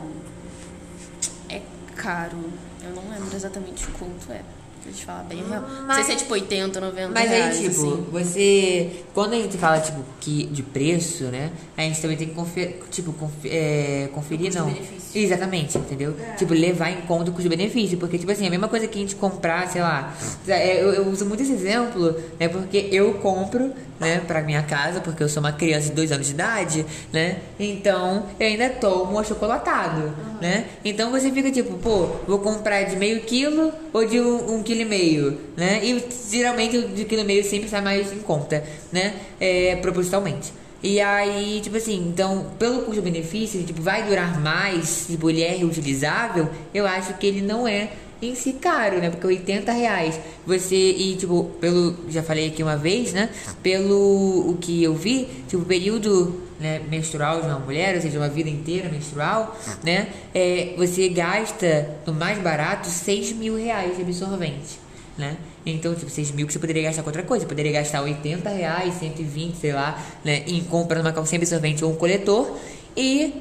é 1.49 1.61
caro. 1.95 2.37
Eu 2.83 2.91
não 2.91 3.09
lembro 3.09 3.35
exatamente 3.35 3.85
o 3.87 3.91
quanto 3.93 4.31
é. 4.31 4.41
Eu 4.87 4.93
te 4.93 5.05
falar 5.05 5.23
bem 5.23 5.43
real. 5.47 5.61
Não 5.85 5.93
sei 5.95 6.03
se 6.05 6.11
é 6.13 6.15
tipo 6.15 6.33
80, 6.33 6.79
90 6.79 7.09
Mas 7.09 7.29
reais, 7.29 7.57
aí, 7.57 7.69
tipo, 7.69 7.81
assim. 7.81 8.05
você. 8.09 8.89
Quando 9.13 9.33
a 9.33 9.35
gente 9.35 9.57
fala, 9.57 9.79
tipo, 9.79 9.99
que 10.21 10.45
de 10.45 10.63
preço, 10.63 11.25
né? 11.25 11.51
A 11.75 11.81
gente 11.81 12.01
também 12.01 12.15
tem 12.17 12.27
que 12.29 12.33
confer, 12.33 12.79
tipo, 12.89 13.11
confer, 13.13 13.49
é, 13.51 14.09
conferir, 14.13 14.53
não. 14.53 14.73
Exatamente, 15.13 15.77
entendeu? 15.77 16.15
Tipo, 16.37 16.53
levar 16.53 16.89
em 16.91 17.01
conta 17.01 17.31
o 17.31 17.33
custo-benefício. 17.33 17.97
Porque, 17.97 18.17
tipo 18.17 18.31
assim, 18.31 18.47
a 18.47 18.49
mesma 18.49 18.67
coisa 18.67 18.87
que 18.87 18.97
a 18.97 19.01
gente 19.01 19.15
comprar, 19.15 19.67
sei 19.69 19.81
lá. 19.81 20.13
é, 20.47 20.81
Eu, 20.81 20.93
eu 20.93 21.07
uso 21.07 21.25
muito 21.25 21.43
esse 21.43 21.51
exemplo, 21.51 22.15
né? 22.39 22.47
Porque 22.47 22.89
eu 22.91 23.15
compro, 23.15 23.73
né, 23.99 24.21
pra 24.27 24.41
minha 24.43 24.61
casa, 24.63 24.99
porque 25.01 25.23
eu 25.23 25.29
sou 25.29 25.41
uma 25.41 25.51
criança 25.51 25.89
de 25.89 25.95
dois 25.95 26.11
anos 26.11 26.27
de 26.27 26.33
idade, 26.33 26.85
né? 27.11 27.39
Então, 27.59 28.27
eu 28.39 28.47
ainda 28.47 28.69
tomo 28.69 29.17
achocolatado, 29.19 30.13
né? 30.39 30.65
Então 30.85 31.09
você 31.09 31.31
fica 31.31 31.51
tipo, 31.51 31.73
pô, 31.77 32.07
vou 32.27 32.37
comprar 32.39 32.83
de 32.83 32.95
meio 32.95 33.21
quilo 33.21 33.71
ou 33.91 34.05
de 34.05 34.19
um, 34.19 34.55
um 34.57 34.63
quilo 34.63 34.76
e 34.81 34.85
meio, 34.85 35.37
né? 35.55 35.81
E 35.83 36.03
geralmente 36.29 36.77
o 36.77 36.87
de 36.89 37.05
quilo 37.05 37.23
meio 37.23 37.43
sempre 37.43 37.69
sai 37.69 37.81
mais 37.81 38.11
em 38.11 38.19
conta, 38.19 38.63
né? 38.91 39.13
É, 39.39 39.75
proporcionalmente. 39.77 40.51
E 40.81 41.01
aí, 41.01 41.59
tipo 41.61 41.77
assim, 41.77 42.07
então, 42.07 42.51
pelo 42.59 42.83
custo-benefício, 42.83 43.63
tipo, 43.63 43.81
vai 43.81 44.03
durar 44.03 44.39
mais, 44.39 45.07
tipo, 45.07 45.29
ele 45.29 45.41
é 45.41 45.55
reutilizável, 45.55 46.47
eu 46.71 46.85
acho 46.85 47.15
que 47.15 47.25
ele 47.25 47.41
não 47.41 47.67
é 47.67 47.89
em 48.21 48.35
si 48.35 48.53
caro, 48.53 48.99
né? 48.99 49.09
Porque 49.09 49.27
80 49.27 49.71
reais. 49.71 50.19
Você, 50.45 50.75
e 50.75 51.15
tipo, 51.15 51.51
pelo. 51.59 51.95
Já 52.09 52.23
falei 52.23 52.47
aqui 52.47 52.63
uma 52.63 52.77
vez, 52.77 53.13
né? 53.13 53.29
Pelo 53.61 54.49
o 54.49 54.57
que 54.59 54.83
eu 54.83 54.95
vi, 54.95 55.27
tipo, 55.47 55.63
o 55.63 55.65
período 55.65 56.46
né, 56.59 56.81
menstrual 56.89 57.41
de 57.41 57.47
uma 57.47 57.59
mulher, 57.59 57.95
ou 57.95 58.01
seja, 58.01 58.17
uma 58.17 58.29
vida 58.29 58.49
inteira 58.49 58.89
menstrual, 58.89 59.57
né? 59.83 60.07
É, 60.33 60.73
você 60.77 61.09
gasta 61.09 61.89
no 62.05 62.13
mais 62.13 62.39
barato 62.39 62.87
6 62.87 63.33
mil 63.33 63.55
reais 63.55 63.95
de 63.95 64.01
absorvente. 64.01 64.79
Né? 65.17 65.35
Então, 65.65 65.95
tipo, 65.95 66.11
6 66.11 66.31
mil 66.31 66.45
que 66.45 66.53
você 66.53 66.59
poderia 66.59 66.83
gastar 66.83 67.01
com 67.01 67.09
outra 67.09 67.23
coisa. 67.23 67.43
Você 67.43 67.49
poderia 67.49 67.71
gastar 67.71 68.03
80 68.03 68.49
reais, 68.49 68.93
120, 68.95 69.55
sei 69.55 69.73
lá, 69.73 69.99
né? 70.23 70.43
Em 70.45 70.63
comprando 70.63 71.05
uma 71.05 71.11
calcinha 71.11 71.39
absorvente 71.39 71.83
ou 71.83 71.91
um 71.91 71.95
coletor. 71.95 72.55
E 72.95 73.33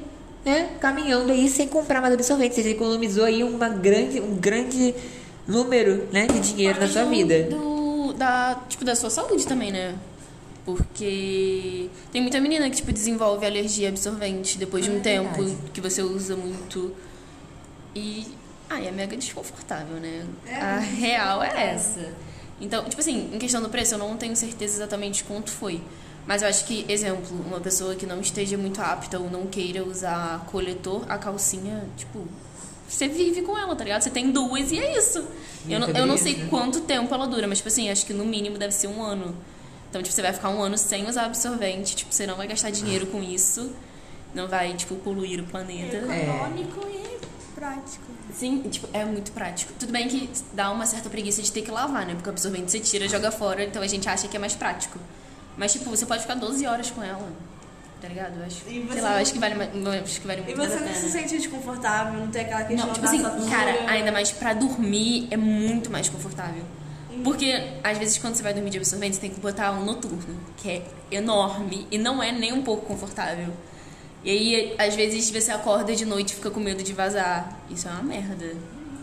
né, 0.45 0.71
caminhando 0.81 1.33
aí 1.33 1.49
sem 1.49 1.69
comprar 1.69 2.01
mais 2.01 2.15
absorvente. 2.15 2.55
Você 2.55 2.71
economizou 2.71 3.25
aí 3.25 3.45
uma 3.45 3.69
grande, 3.69 4.21
um 4.21 4.37
grande 4.37 4.95
número 5.47 6.09
né, 6.13 6.27
de 6.27 6.41
dinheiro 6.41 6.81
na 6.81 6.89
sua 6.89 7.05
vida. 7.05 7.43
Do, 7.45 8.13
da, 8.15 8.59
tipo, 8.69 8.85
da 8.85 8.95
sua 8.95 9.11
saúde 9.11 9.47
também, 9.47 9.71
né? 9.71 9.95
Porque 10.67 11.89
tem 12.13 12.21
muita 12.21 12.41
menina 12.41 12.69
que, 12.69 12.77
tipo, 12.77 12.93
desenvolve 12.93 13.47
alergia 13.47 13.89
a 13.89 13.91
absorvente 13.91 14.59
depois 14.59 14.85
de 14.85 14.91
um 14.91 14.97
É 14.97 15.01
tempo 15.01 15.43
verdade. 15.43 15.71
que 15.73 15.81
você 15.81 16.03
usa 16.03 16.37
muito. 16.37 16.93
E. 17.95 18.27
Ah, 18.69 18.83
é 18.83 18.91
mega 18.91 19.17
desconfortável, 19.17 19.97
né? 19.97 20.27
a 20.51 20.79
real 20.81 21.41
é 21.43 21.73
essa. 21.73 22.13
Então, 22.61 22.85
tipo 22.89 23.01
assim, 23.01 23.31
em 23.33 23.39
questão 23.39 23.63
do 23.63 23.69
preço, 23.69 23.95
eu 23.95 23.99
não 23.99 24.17
tenho 24.17 24.35
certeza 24.35 24.75
exatamente 24.79 25.23
quanto 25.23 25.51
foi. 25.51 25.81
Mas 26.27 26.43
eu 26.43 26.49
acho 26.49 26.65
que, 26.67 26.85
exemplo, 26.89 27.23
uma 27.47 27.61
pessoa 27.61 27.95
que 27.95 28.05
não 28.05 28.21
esteja 28.21 28.59
muito 28.59 28.81
apta 28.83 29.21
ou 29.21 29.31
não 29.31 29.47
queira 29.47 29.85
usar 29.85 30.45
coletor, 30.47 31.05
a 31.09 31.17
calcinha, 31.17 31.85
tipo, 31.97 32.27
você 32.89 33.07
vive 33.07 33.43
com 33.43 33.57
ela, 33.57 33.77
tá 33.77 33.85
ligado? 33.85 34.03
Você 34.03 34.11
tem 34.11 34.33
duas 34.33 34.73
e 34.73 34.81
é 34.81 34.99
isso. 34.99 35.25
Eu 35.69 35.79
não, 35.79 35.89
eu 35.91 36.05
não 36.07 36.17
sei 36.17 36.35
quanto 36.51 36.81
tempo 36.81 37.15
ela 37.15 37.27
dura, 37.29 37.47
mas, 37.47 37.59
tipo 37.59 37.69
assim, 37.69 37.89
acho 37.89 38.05
que 38.05 38.13
no 38.13 38.25
mínimo 38.25 38.59
deve 38.59 38.75
ser 38.75 38.89
um 38.89 39.01
ano. 39.01 39.37
Então, 39.89 40.03
tipo, 40.03 40.15
você 40.15 40.23
vai 40.23 40.33
ficar 40.33 40.51
um 40.51 40.61
ano 40.63 40.77
sem 40.77 41.09
usar 41.09 41.25
absorvente, 41.27 41.97
tipo, 41.97 42.13
você 42.13 42.27
não 42.27 42.37
vai 42.37 42.47
gastar 42.47 42.71
dinheiro 42.71 43.07
com 43.07 43.23
isso. 43.23 43.73
não 44.35 44.47
vai, 44.49 44.75
tipo, 44.75 44.97
poluir 44.97 45.41
o 45.41 45.45
planeta. 45.45 45.97
Econômico 45.97 46.87
e 46.89 47.19
prático. 47.55 48.05
Sim, 48.35 48.61
tipo, 48.69 48.87
é 48.93 49.03
muito 49.03 49.33
prático. 49.33 49.73
Tudo 49.79 49.91
bem 49.91 50.07
que 50.09 50.29
dá 50.53 50.71
uma 50.71 50.85
certa 50.85 51.09
preguiça 51.09 51.41
de 51.41 51.51
ter 51.51 51.63
que 51.63 51.71
lavar, 51.71 52.05
né? 52.05 52.13
Porque 52.15 52.29
o 52.29 52.33
absorvente 52.33 52.71
você 52.71 52.79
tira, 52.79 53.09
joga 53.09 53.31
fora, 53.31 53.65
então 53.65 53.81
a 53.81 53.87
gente 53.87 54.07
acha 54.07 54.29
que 54.29 54.37
é 54.37 54.39
mais 54.41 54.55
prático. 54.55 54.99
Mas, 55.57 55.73
tipo, 55.73 55.89
você 55.89 56.05
pode 56.05 56.21
ficar 56.21 56.35
12 56.35 56.67
horas 56.67 56.91
com 56.91 57.03
ela. 57.03 57.27
Tá 57.99 58.09
ligado? 58.09 58.39
Eu 58.39 58.45
acho, 58.45 58.59
E 58.69 58.81
você 58.81 58.93
sei 58.93 59.01
lá, 59.03 59.11
não- 59.13 59.17
acho 59.17 59.33
que 59.33 59.39
vale, 59.39 59.55
mais- 59.55 59.71
acho 60.05 60.21
que 60.21 60.27
vale 60.27 60.41
E 60.43 60.45
muito 60.45 60.57
você 60.59 60.69
mais 60.69 60.83
a 60.83 60.85
não 60.85 60.95
se 60.95 61.11
sente 61.11 61.37
desconfortável, 61.39 62.21
não 62.21 62.29
tem 62.31 62.43
aquela 62.43 62.65
questão 62.65 62.87
Não, 62.89 62.93
tipo 62.93 63.07
assim, 63.07 63.23
cara, 63.49 63.91
ainda 63.91 64.13
mais 64.13 64.31
pra 64.33 64.53
dormir 64.53 65.29
é 65.31 65.37
muito 65.39 65.91
mais 65.91 66.11
confortável. 66.11 66.63
Porque, 67.23 67.53
às 67.83 67.99
vezes, 67.99 68.19
quando 68.19 68.35
você 68.35 68.43
vai 68.43 68.55
dormir 68.55 68.71
de 68.71 68.79
absorvente, 68.79 69.17
você 69.17 69.21
tem 69.21 69.31
que 69.31 69.41
botar 69.41 69.73
um 69.73 69.85
noturno, 69.85 70.39
que 70.57 70.71
é 70.71 70.83
enorme 71.11 71.87
e 71.91 71.99
não 71.99 72.23
é 72.23 72.33
nem 72.33 72.53
um 72.53 72.63
pouco 72.63 72.87
confortável. 72.87 73.53
E 74.25 74.31
aí, 74.31 74.75
às 74.79 74.95
vezes, 74.95 75.31
você 75.31 75.53
acorda 75.53 75.95
de 75.95 76.05
noite 76.05 76.31
e 76.31 76.35
fica 76.35 76.51
com 76.51 76.61
medo 76.61 76.83
de 76.83 76.93
vazar. 76.93 77.61
Isso 77.71 77.87
é 77.87 77.91
uma 77.93 78.03
merda. 78.03 78.57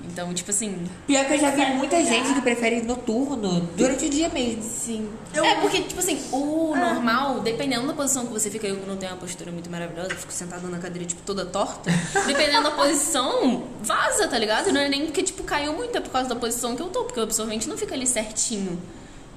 Então, 0.06 0.34
tipo 0.34 0.52
assim. 0.52 0.86
Pior 1.08 1.26
que 1.26 1.34
eu 1.34 1.40
já 1.40 1.52
vi 1.52 1.66
muita 1.74 2.04
gente 2.04 2.34
que 2.34 2.42
prefere 2.42 2.82
noturno 2.82 3.62
durante 3.76 4.06
o 4.06 4.10
dia 4.10 4.30
mesmo. 4.30 4.62
Sim. 4.64 5.10
É 5.34 5.56
porque, 5.56 5.82
tipo 5.82 6.00
assim, 6.00 6.22
o 6.32 6.76
normal, 6.76 7.40
dependendo 7.40 7.88
da 7.88 7.94
posição 7.94 8.26
que 8.26 8.34
você 8.34 8.50
fica, 8.50 8.68
eu 8.68 8.78
que 8.78 8.88
não 8.88 8.98
tenho 8.98 9.12
uma 9.12 9.18
postura 9.18 9.52
muito 9.52 9.70
maravilhosa, 9.70 10.12
eu 10.12 10.18
fico 10.18 10.34
sentada 10.34 10.68
na 10.68 10.78
cadeira, 10.78 11.08
tipo, 11.08 11.22
toda 11.24 11.46
torta. 11.46 11.92
dependendo 12.28 12.64
da 12.64 12.72
posição, 12.72 13.64
vaza, 13.82 14.28
tá 14.28 14.38
ligado? 14.38 14.72
Não 14.72 14.82
é 14.82 14.90
nem 14.90 15.06
porque, 15.06 15.24
tipo, 15.24 15.44
caiu 15.44 15.74
muito, 15.74 15.98
é 15.98 16.02
por 16.02 16.12
causa 16.12 16.30
da 16.30 16.36
posição 16.36 16.76
que 16.76 16.82
eu 16.82 16.88
tô, 16.88 17.06
porque 17.06 17.20
o 17.20 17.24
absorvente 17.24 17.68
não 17.68 17.78
fica 17.78 17.96
ali 17.96 18.06
certinho. 18.06 18.80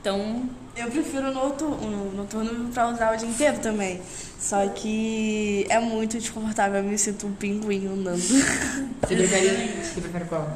Então, 0.07 0.49
Eu 0.77 0.89
prefiro 0.89 1.33
noturno, 1.33 2.13
noturno 2.15 2.69
pra 2.73 2.91
usar 2.91 3.13
o 3.13 3.17
dia 3.17 3.27
inteiro 3.27 3.59
também. 3.59 4.01
Só 4.39 4.65
que 4.69 5.67
é 5.69 5.81
muito 5.81 6.17
desconfortável, 6.17 6.77
eu 6.77 6.85
me 6.85 6.97
sinto 6.97 7.27
um 7.27 7.33
pinguim 7.33 7.89
andando. 7.89 8.21
Você 9.03 9.17
prefere, 9.17 9.83
você 9.83 10.01
prefere 10.01 10.25
qual? 10.27 10.49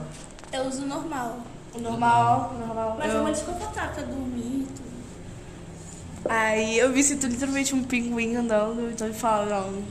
Eu 0.53 0.67
uso 0.67 0.87
normal. 0.87 1.41
O 1.75 1.81
normal, 1.81 2.53
o 2.55 2.59
normal. 2.65 2.97
Mas 2.97 3.13
é 3.13 3.17
eu... 3.17 3.23
mais 3.25 3.39
desconfortável 3.39 3.91
pra 3.93 4.03
dormir 4.05 4.39
e 4.41 4.67
tudo. 4.77 4.91
Aí 6.29 6.79
eu 6.79 6.91
me 6.91 7.03
sinto 7.03 7.27
literalmente 7.27 7.75
um 7.75 7.83
pinguim 7.83 8.37
andando, 8.37 8.89
então 8.89 9.09
eu 9.09 9.15
falo, 9.15 9.51
não, 9.51 9.83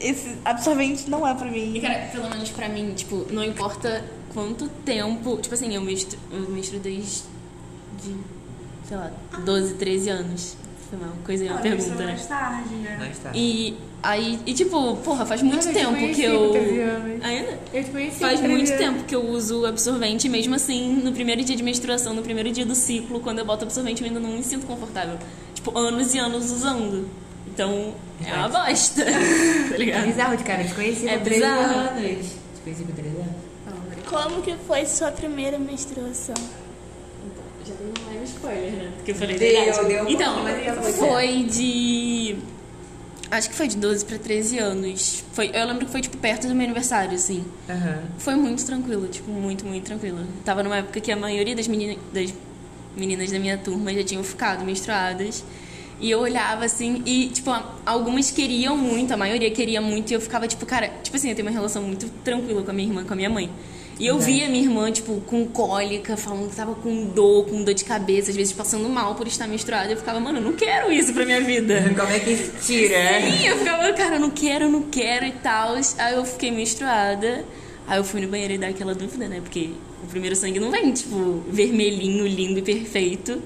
esse 0.00 0.38
absorvente 0.42 1.10
não 1.10 1.26
é 1.28 1.34
pra 1.34 1.48
E, 1.48 1.50
mim. 1.50 1.80
cara, 1.82 2.08
pelo 2.10 2.30
menos 2.30 2.48
pra 2.50 2.66
mim, 2.66 2.94
tipo, 2.94 3.26
não 3.30 3.44
importa 3.44 4.04
quanto 4.32 4.68
tempo. 4.86 5.36
Tipo 5.36 5.54
assim, 5.54 5.74
eu 5.74 5.82
menstru, 5.82 6.18
eu 6.30 6.48
menstruo 6.48 6.80
desde. 6.80 7.24
De, 8.02 8.16
sei 8.92 8.96
lá, 8.98 9.10
12, 9.46 9.74
13 9.74 10.10
anos. 10.10 10.56
Foi 10.90 10.98
uma 10.98 11.12
coisa, 11.24 11.44
uma 11.46 11.58
pergunta, 11.58 12.04
né? 12.04 12.18
tarde, 12.28 12.74
né? 12.74 12.96
Não 13.00 13.06
está. 13.06 13.30
E 13.34 13.78
aí, 14.02 14.38
e 14.44 14.52
tipo, 14.52 14.96
porra, 14.98 15.24
faz 15.24 15.40
muito 15.40 15.66
eu 15.66 15.72
te 15.72 15.78
tempo 15.78 15.92
conheci 15.92 16.14
que 16.20 16.22
eu. 16.26 16.50
13 16.50 16.80
anos. 16.80 17.24
Ainda? 17.24 17.58
Eu 17.72 17.84
te 17.84 17.90
conheci. 17.90 18.18
Faz 18.18 18.40
com 18.40 18.46
13 18.46 18.48
muito 18.54 18.70
anos. 18.72 18.84
tempo 18.84 19.04
que 19.04 19.14
eu 19.14 19.26
uso 19.26 19.64
absorvente, 19.64 20.28
mesmo 20.28 20.54
assim, 20.54 20.96
no 21.02 21.10
primeiro 21.12 21.42
dia 21.42 21.56
de 21.56 21.62
menstruação, 21.62 22.12
no 22.12 22.20
primeiro 22.22 22.52
dia 22.52 22.66
do 22.66 22.74
ciclo, 22.74 23.20
quando 23.20 23.38
eu 23.38 23.46
boto 23.46 23.64
absorvente, 23.64 24.02
eu 24.02 24.08
ainda 24.08 24.20
não 24.20 24.28
me 24.32 24.42
sinto 24.44 24.66
confortável. 24.66 25.16
Tipo, 25.54 25.78
anos 25.78 26.14
e 26.14 26.18
anos 26.18 26.50
usando. 26.50 27.08
Então, 27.46 27.94
é 28.22 28.34
uma 28.34 28.50
bosta. 28.50 29.02
tá 29.06 29.10
É 29.10 29.78
ligado? 29.78 30.04
bizarro 30.06 30.36
de 30.36 30.44
cara, 30.44 30.64
te 30.64 30.74
conheci 30.74 31.08
É 31.08 31.16
com 31.16 31.24
13 31.24 31.40
bizarro. 31.40 31.62
anos. 31.78 32.26
Te 32.26 32.60
conheci 32.64 32.82
com 32.84 32.92
13 32.92 33.08
anos. 33.16 33.52
Como 34.10 34.42
que 34.42 34.54
foi 34.66 34.84
sua 34.84 35.10
primeira 35.10 35.58
menstruação? 35.58 36.34
Já 37.66 37.74
dei 37.74 37.86
um 37.86 38.12
leve 38.12 38.24
spoiler, 38.24 38.72
né? 38.72 38.92
Porque 38.96 39.10
eu 39.10 39.14
falei 39.14 39.38
Deu, 39.38 39.54
da 39.54 39.72
idade. 39.72 39.88
deu 39.88 40.08
Então, 40.08 40.36
foi 40.98 41.44
de. 41.44 42.36
Acho 43.30 43.48
que 43.48 43.54
foi 43.54 43.66
de 43.66 43.78
12 43.78 44.04
pra 44.04 44.18
13 44.18 44.58
anos. 44.58 45.24
Foi, 45.32 45.50
eu 45.54 45.66
lembro 45.66 45.86
que 45.86 45.92
foi, 45.92 46.02
tipo, 46.02 46.18
perto 46.18 46.46
do 46.46 46.54
meu 46.54 46.64
aniversário, 46.64 47.14
assim. 47.14 47.44
Aham. 47.68 48.02
Foi 48.18 48.34
muito 48.34 48.64
tranquilo, 48.66 49.08
tipo, 49.08 49.30
muito, 49.30 49.64
muito 49.64 49.84
tranquilo. 49.84 50.18
Tava 50.44 50.62
numa 50.62 50.76
época 50.76 51.00
que 51.00 51.10
a 51.10 51.16
maioria 51.16 51.56
das, 51.56 51.66
menina, 51.66 51.96
das 52.12 52.34
meninas 52.94 53.30
da 53.30 53.38
minha 53.38 53.56
turma 53.56 53.92
já 53.94 54.04
tinham 54.04 54.22
ficado 54.22 54.64
menstruadas. 54.64 55.42
E 55.98 56.10
eu 56.10 56.18
olhava 56.18 56.64
assim, 56.64 57.02
e, 57.06 57.28
tipo, 57.28 57.50
algumas 57.86 58.30
queriam 58.30 58.76
muito, 58.76 59.14
a 59.14 59.16
maioria 59.16 59.50
queria 59.52 59.80
muito, 59.80 60.10
e 60.10 60.14
eu 60.14 60.20
ficava, 60.20 60.48
tipo, 60.48 60.66
cara, 60.66 60.88
tipo 61.02 61.16
assim, 61.16 61.28
eu 61.30 61.36
tenho 61.36 61.46
uma 61.46 61.54
relação 61.54 61.80
muito 61.84 62.08
tranquila 62.24 62.60
com 62.62 62.70
a 62.72 62.74
minha 62.74 62.88
irmã, 62.88 63.04
com 63.04 63.12
a 63.12 63.16
minha 63.16 63.30
mãe. 63.30 63.48
E 64.02 64.06
eu 64.08 64.18
via 64.18 64.48
minha 64.48 64.64
irmã, 64.64 64.90
tipo, 64.90 65.20
com 65.20 65.46
cólica, 65.46 66.16
falando 66.16 66.50
que 66.50 66.56
tava 66.56 66.74
com 66.74 67.04
dor, 67.04 67.46
com 67.46 67.62
dor 67.62 67.72
de 67.72 67.84
cabeça, 67.84 68.30
às 68.30 68.36
vezes 68.36 68.52
passando 68.52 68.88
mal 68.88 69.14
por 69.14 69.28
estar 69.28 69.46
menstruada. 69.46 69.92
Eu 69.92 69.96
ficava, 69.96 70.18
mano, 70.18 70.38
eu 70.38 70.42
não 70.42 70.54
quero 70.54 70.90
isso 70.90 71.12
pra 71.12 71.24
minha 71.24 71.40
vida. 71.40 71.84
Como 71.96 72.10
é 72.10 72.18
que 72.18 72.36
tira? 72.60 73.20
Sim, 73.20 73.46
eu 73.46 73.58
ficava, 73.58 73.92
cara, 73.92 74.16
eu 74.16 74.20
não 74.20 74.30
quero, 74.30 74.64
eu 74.64 74.70
não 74.72 74.82
quero 74.82 75.24
e 75.24 75.30
tal. 75.30 75.76
Aí 75.98 76.14
eu 76.14 76.24
fiquei 76.24 76.50
menstruada. 76.50 77.44
Aí 77.86 77.96
eu 77.96 78.02
fui 78.02 78.20
no 78.20 78.26
banheiro 78.26 78.54
e 78.54 78.58
dar 78.58 78.70
aquela 78.70 78.92
dúvida, 78.92 79.28
né? 79.28 79.40
Porque 79.40 79.70
o 80.02 80.08
primeiro 80.08 80.34
sangue 80.34 80.58
não 80.58 80.72
vem, 80.72 80.92
tipo, 80.92 81.44
vermelhinho, 81.48 82.26
lindo 82.26 82.58
e 82.58 82.62
perfeito. 82.62 83.40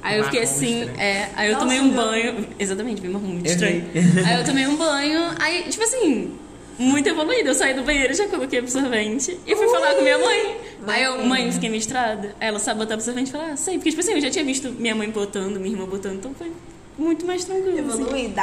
Aí 0.00 0.18
eu 0.18 0.24
fiquei 0.26 0.42
assim, 0.42 0.82
estranho. 0.82 1.00
é, 1.00 1.28
aí 1.34 1.48
eu 1.48 1.54
Nossa, 1.54 1.64
tomei 1.66 1.80
um 1.80 1.90
banho. 1.90 2.46
Exatamente, 2.60 3.00
bem 3.00 3.10
marrom, 3.10 3.26
muito 3.26 3.46
Eu 3.46 3.52
estranho. 3.52 3.84
Aí 4.24 4.38
eu 4.38 4.44
tomei 4.44 4.68
um 4.68 4.76
banho, 4.76 5.20
aí, 5.40 5.64
tipo 5.68 5.82
assim, 5.82 6.32
muito 6.78 7.08
evoluído. 7.08 7.48
Eu 7.50 7.54
saí 7.54 7.74
do 7.74 7.82
banheiro, 7.82 8.12
já 8.14 8.26
coloquei 8.28 8.58
absorvente 8.58 9.38
e 9.46 9.56
fui 9.56 9.68
falar 9.68 9.94
com 9.94 10.02
minha 10.02 10.18
mãe. 10.18 10.56
Aí 10.86 11.02
eu, 11.02 11.24
mãe, 11.24 11.50
fiquei 11.52 11.68
menstruada. 11.70 12.34
Aí 12.40 12.48
ela 12.48 12.58
sabe 12.58 12.80
botar 12.80 12.94
absorvente 12.94 13.28
e 13.30 13.32
falar, 13.32 13.52
ah, 13.52 13.56
sei. 13.56 13.74
Porque, 13.74 13.90
tipo 13.90 14.00
assim, 14.02 14.12
eu 14.12 14.20
já 14.20 14.30
tinha 14.30 14.44
visto 14.44 14.70
minha 14.70 14.94
mãe 14.94 15.08
botando, 15.10 15.58
minha 15.58 15.74
irmã 15.74 15.86
botando, 15.86 16.14
então 16.16 16.32
foi 16.34 16.52
muito 16.98 17.26
mais 17.26 17.44
tranquilo. 17.44 17.88
assim. 17.92 18.02
Evoluída. 18.02 18.42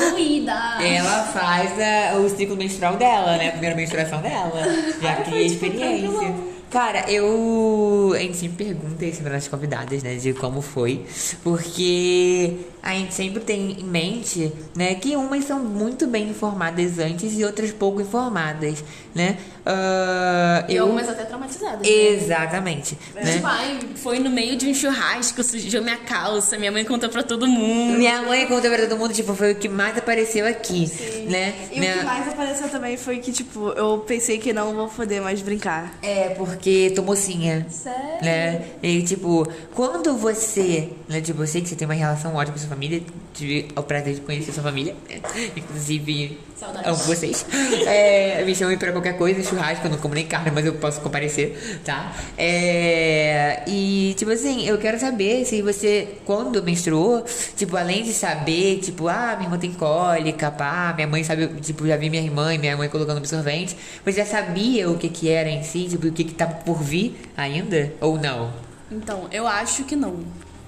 Evoluída. 0.00 0.52
Ela 0.82 1.24
faz 1.24 1.70
a- 1.78 2.18
o 2.18 2.28
ciclo 2.28 2.56
menstrual 2.56 2.96
dela, 2.96 3.36
né? 3.36 3.48
A 3.48 3.52
primeira 3.52 3.76
menstruação 3.76 4.20
dela. 4.22 4.62
Já 5.00 5.16
cria 5.16 5.42
experiência. 5.42 6.34
Cara, 6.70 7.04
eu. 7.10 8.12
A 8.14 8.18
gente 8.18 8.36
sempre 8.38 8.64
pergunta 8.64 9.04
isso 9.04 9.22
para 9.22 9.36
as 9.36 9.46
convidadas, 9.46 10.02
né? 10.02 10.14
De 10.14 10.32
como 10.32 10.62
foi. 10.62 11.04
Porque 11.44 12.54
a 12.82 12.92
gente 12.94 13.14
sempre 13.14 13.40
tem 13.40 13.80
em 13.80 13.84
mente, 13.84 14.52
né? 14.74 14.94
Que 14.96 15.14
umas 15.16 15.44
são 15.44 15.60
muito 15.60 16.06
bem 16.06 16.28
informadas 16.30 16.98
antes 16.98 17.38
e 17.38 17.44
outras 17.44 17.70
pouco 17.70 18.00
informadas, 18.00 18.82
né? 19.14 19.36
Ah, 19.64 20.64
E 20.68 20.76
algumas 20.76 21.08
até 21.08 21.24
traumatizadas. 21.24 21.82
né? 21.82 21.88
Exatamente. 21.88 22.98
Né? 23.14 23.34
Tipo, 23.34 23.46
ai, 23.46 23.78
foi 23.96 24.18
no 24.18 24.28
meio 24.30 24.56
de 24.56 24.66
um 24.68 24.74
churrasco, 24.74 25.42
sujou 25.44 25.80
minha 25.82 25.96
calça, 25.98 26.58
minha 26.58 26.72
mãe 26.72 26.84
contou 26.84 27.08
pra 27.08 27.22
todo 27.22 27.46
mundo. 27.46 27.96
Minha 27.96 28.22
mãe 28.22 28.46
contou 28.46 28.70
pra 28.70 28.86
todo 28.86 28.98
mundo, 28.98 29.14
tipo, 29.14 29.34
foi 29.34 29.52
o 29.52 29.54
que 29.54 29.68
mais 29.68 29.96
apareceu 29.96 30.46
aqui, 30.46 30.90
né? 31.30 31.54
E 31.70 31.78
Minha- 31.78 31.94
o 31.94 31.98
que 32.00 32.04
mais 32.04 32.28
apareceu 32.28 32.68
também 32.68 32.96
foi 32.96 33.18
que, 33.18 33.30
tipo, 33.32 33.68
eu 33.70 33.98
pensei 33.98 34.38
que 34.38 34.52
não 34.52 34.74
vou 34.74 34.88
poder 34.88 35.20
mais 35.20 35.40
brincar. 35.40 35.92
É, 36.02 36.30
porque 36.30 36.92
tô 36.94 37.02
mocinha. 37.02 37.66
Sério? 37.70 38.00
Né? 38.24 38.62
E, 38.82 39.02
tipo, 39.02 39.46
quando 39.74 40.16
você, 40.16 40.90
né, 41.08 41.20
tipo, 41.20 41.42
eu 41.42 41.46
sei 41.46 41.60
que 41.62 41.68
você 41.68 41.76
tem 41.76 41.86
uma 41.86 41.94
relação 41.94 42.34
ótima 42.34 42.54
com 42.58 42.58
sua 42.66 42.71
família, 42.72 43.02
tive 43.34 43.68
o 43.76 43.82
prazer 43.82 44.14
de 44.14 44.20
conhecer 44.22 44.52
sua 44.52 44.62
família, 44.62 44.94
inclusive, 45.56 46.38
Saudades. 46.56 46.86
amo 46.88 46.96
vocês. 46.96 47.46
É, 47.86 48.42
me 48.44 48.54
chamem 48.54 48.78
pra 48.78 48.92
qualquer 48.92 49.16
coisa, 49.16 49.42
churrasco, 49.42 49.86
eu 49.86 49.90
não 49.90 49.98
como 49.98 50.14
nem 50.14 50.26
carne, 50.26 50.50
mas 50.50 50.64
eu 50.64 50.74
posso 50.74 51.00
comparecer, 51.00 51.80
tá? 51.84 52.12
É, 52.38 53.62
e, 53.66 54.14
tipo 54.16 54.30
assim, 54.30 54.66
eu 54.66 54.78
quero 54.78 54.98
saber 54.98 55.44
se 55.44 55.60
você, 55.62 56.16
quando 56.24 56.62
menstruou, 56.62 57.24
tipo, 57.56 57.76
além 57.76 58.02
de 58.02 58.12
saber, 58.12 58.78
tipo, 58.80 59.08
ah, 59.08 59.34
minha 59.36 59.48
irmã 59.48 59.58
tem 59.58 59.72
cólica, 59.72 60.50
pá, 60.50 60.92
minha 60.94 61.06
mãe 61.06 61.22
sabe, 61.24 61.48
tipo, 61.60 61.86
já 61.86 61.96
vi 61.96 62.08
minha 62.08 62.22
irmã 62.22 62.54
e 62.54 62.58
minha 62.58 62.76
mãe 62.76 62.88
colocando 62.88 63.18
absorvente, 63.18 63.76
você 64.04 64.18
já 64.18 64.26
sabia 64.26 64.88
o 64.90 64.96
que 64.96 65.08
que 65.08 65.28
era 65.28 65.48
em 65.48 65.62
si, 65.62 65.88
tipo, 65.88 66.06
o 66.06 66.12
que 66.12 66.24
que 66.24 66.34
tava 66.34 66.54
por 66.54 66.82
vir 66.82 67.16
ainda, 67.36 67.92
ou 68.00 68.18
não? 68.18 68.52
Então, 68.90 69.26
eu 69.32 69.46
acho 69.46 69.84
que 69.84 69.96
não. 69.96 70.20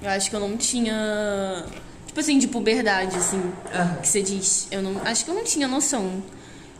Eu 0.03 0.11
acho 0.11 0.29
que 0.29 0.37
eu 0.37 0.41
não 0.41 0.57
tinha. 0.57 1.65
Tipo 2.15 2.21
assim, 2.21 2.39
de 2.39 2.47
puberdade, 2.47 3.17
assim, 3.17 3.43
que 4.01 4.07
você 4.07 4.23
diz. 4.23 4.69
Eu 4.71 4.81
não. 4.83 5.01
Acho 5.05 5.25
que 5.25 5.31
eu 5.33 5.35
não 5.35 5.43
tinha 5.43 5.67
noção. 5.67 6.23